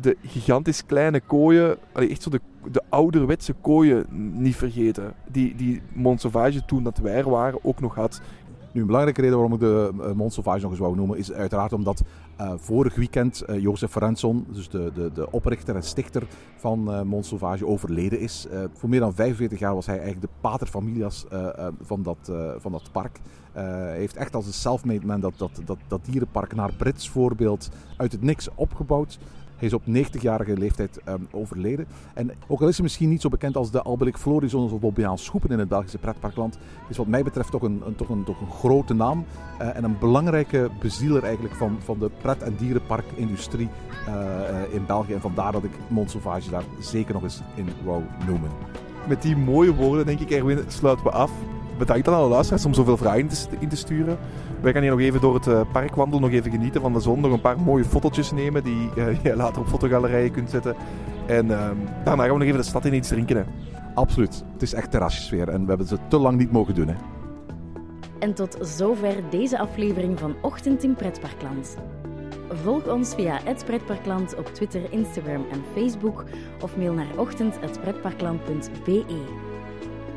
de 0.00 0.16
gigantisch 0.22 0.86
kleine 0.86 1.20
kooien, 1.20 1.76
echt 1.94 2.22
zo 2.22 2.30
de, 2.30 2.40
de 2.72 2.82
ouderwetse 2.88 3.54
kooien 3.60 4.06
niet 4.32 4.56
vergeten. 4.56 5.14
Die, 5.30 5.54
die 5.54 5.82
Mont 5.92 6.20
Sauvage 6.20 6.64
toen 6.64 6.82
dat 6.82 6.98
wij 6.98 7.14
er 7.14 7.30
waren 7.30 7.58
ook 7.62 7.80
nog 7.80 7.94
had. 7.94 8.20
Nu, 8.74 8.80
een 8.80 8.86
belangrijke 8.86 9.20
reden 9.20 9.36
waarom 9.36 9.54
ik 9.54 9.60
de 9.60 9.90
uh, 9.98 10.12
Mont 10.12 10.32
Sauvage 10.32 10.60
nog 10.60 10.70
eens 10.70 10.80
wou 10.80 10.96
noemen, 10.96 11.18
is 11.18 11.32
uiteraard 11.32 11.72
omdat 11.72 12.02
uh, 12.40 12.52
vorig 12.56 12.94
weekend 12.94 13.44
uh, 13.46 13.60
Jozef 13.60 13.90
Ferenzon, 13.90 14.46
dus 14.52 14.68
de, 14.68 14.90
de, 14.94 15.12
de 15.12 15.30
oprichter 15.30 15.74
en 15.74 15.82
stichter 15.82 16.26
van 16.56 17.06
uh, 17.12 17.68
overleden 17.68 18.20
is. 18.20 18.46
Voor 18.72 18.88
meer 18.88 19.00
dan 19.00 19.14
45 19.14 19.58
jaar 19.58 19.74
was 19.74 19.86
hij 19.86 19.98
eigenlijk 19.98 20.26
de 20.26 20.38
pater 20.40 20.66
familias 20.66 21.26
van, 21.80 22.02
dat, 22.02 22.32
van 22.58 22.72
dat 22.72 22.92
park. 22.92 23.20
hij 23.52 23.96
heeft 23.96 24.16
echt 24.16 24.34
als 24.34 24.46
een 24.46 24.52
self-made 24.52 25.06
man 25.06 25.20
dat, 25.20 25.32
dat, 25.36 25.60
dat, 25.64 25.78
dat 25.88 26.04
dierenpark 26.04 26.54
naar 26.54 26.72
Brits 26.72 27.08
voorbeeld 27.08 27.70
uit 27.96 28.12
het 28.12 28.22
niks 28.22 28.48
opgebouwd. 28.54 29.18
Hij 29.56 29.68
is 29.68 29.72
op 29.72 29.82
90-jarige 29.88 30.56
leeftijd 30.56 31.00
um, 31.08 31.28
overleden. 31.30 31.86
En 32.14 32.30
ook 32.46 32.60
al 32.60 32.68
is 32.68 32.74
hij 32.74 32.82
misschien 32.82 33.08
niet 33.08 33.20
zo 33.20 33.28
bekend 33.28 33.56
als 33.56 33.70
de 33.70 33.82
Albelik 33.82 34.16
Florizon 34.16 34.72
of 34.72 34.80
Bobbejaан 34.80 35.18
Schoepen 35.18 35.50
in 35.50 35.58
het 35.58 35.68
Belgische 35.68 35.98
pretparkland, 35.98 36.58
is 36.88 36.96
wat 36.96 37.06
mij 37.06 37.22
betreft 37.22 37.50
toch 37.50 37.62
een, 37.62 37.82
een, 37.86 37.94
toch 37.94 38.08
een, 38.08 38.24
toch 38.24 38.40
een 38.40 38.50
grote 38.50 38.94
naam 38.94 39.24
uh, 39.60 39.76
en 39.76 39.84
een 39.84 39.98
belangrijke 39.98 40.70
bezieler 40.80 41.24
eigenlijk 41.24 41.54
van, 41.54 41.76
van 41.80 41.98
de 41.98 42.10
pret- 42.20 42.42
en 42.42 42.56
dierenparkindustrie 42.56 43.68
uh, 44.08 44.74
in 44.74 44.86
België. 44.86 45.12
En 45.12 45.20
vandaar 45.20 45.52
dat 45.52 45.64
ik 45.64 45.72
Mont 45.88 46.10
Sauvage 46.10 46.50
daar 46.50 46.64
zeker 46.80 47.14
nog 47.14 47.22
eens 47.22 47.40
in 47.54 47.68
wou 47.84 48.02
noemen. 48.26 48.50
Met 49.08 49.22
die 49.22 49.36
mooie 49.36 49.74
woorden, 49.74 50.06
denk 50.06 50.20
ik, 50.20 50.30
Erwin, 50.30 50.64
sluiten 50.68 51.04
we 51.04 51.10
af. 51.10 51.30
Bedankt 51.78 52.08
aan 52.08 52.14
alle 52.14 52.28
luisteraars 52.28 52.64
om 52.64 52.74
zoveel 52.74 52.96
vragen 52.96 53.28
in 53.58 53.68
te 53.68 53.76
sturen. 53.76 54.18
Wij 54.64 54.72
gaan 54.72 54.82
hier 54.82 54.90
nog 54.90 55.00
even 55.00 55.20
door 55.20 55.34
het 55.34 55.46
uh, 55.46 55.60
park 55.72 55.94
wandelen, 55.94 56.22
nog 56.22 56.30
even 56.30 56.50
genieten 56.50 56.80
van 56.80 56.92
de 56.92 57.00
zon. 57.00 57.20
Nog 57.20 57.32
een 57.32 57.40
paar 57.40 57.60
mooie 57.60 57.84
fotootjes 57.84 58.32
nemen 58.32 58.64
die 58.64 58.88
je 59.22 59.36
later 59.36 59.60
op 59.60 59.68
fotogalerijen 59.68 60.30
kunt 60.30 60.50
zetten. 60.50 60.76
En 61.26 61.46
uh, 61.46 61.70
daarna 62.04 62.22
gaan 62.22 62.32
we 62.32 62.38
nog 62.38 62.42
even 62.42 62.58
de 62.58 62.66
stad 62.66 62.84
in 62.84 62.94
iets 62.94 63.08
drinken. 63.08 63.36
Hè. 63.36 63.42
Absoluut. 63.94 64.44
Het 64.52 64.62
is 64.62 64.74
echt 64.74 64.90
terrasjesfeer 64.90 65.48
en 65.48 65.62
we 65.62 65.68
hebben 65.68 65.86
ze 65.86 65.96
te 66.08 66.18
lang 66.18 66.38
niet 66.38 66.52
mogen 66.52 66.74
doen. 66.74 66.88
Hè. 66.88 66.94
En 68.18 68.34
tot 68.34 68.58
zover 68.60 69.14
deze 69.30 69.58
aflevering 69.58 70.18
van 70.18 70.34
Ochtend 70.42 70.82
in 70.82 70.94
Pretparkland. 70.94 71.76
Volg 72.62 72.88
ons 72.88 73.14
via 73.14 73.40
het 73.44 73.64
Pretparkland 73.64 74.36
op 74.36 74.46
Twitter, 74.46 74.92
Instagram 74.92 75.44
en 75.52 75.62
Facebook 75.74 76.24
of 76.60 76.76
mail 76.76 76.92
naar 76.92 77.16
ochtend.pretparkland.be. 77.16 79.43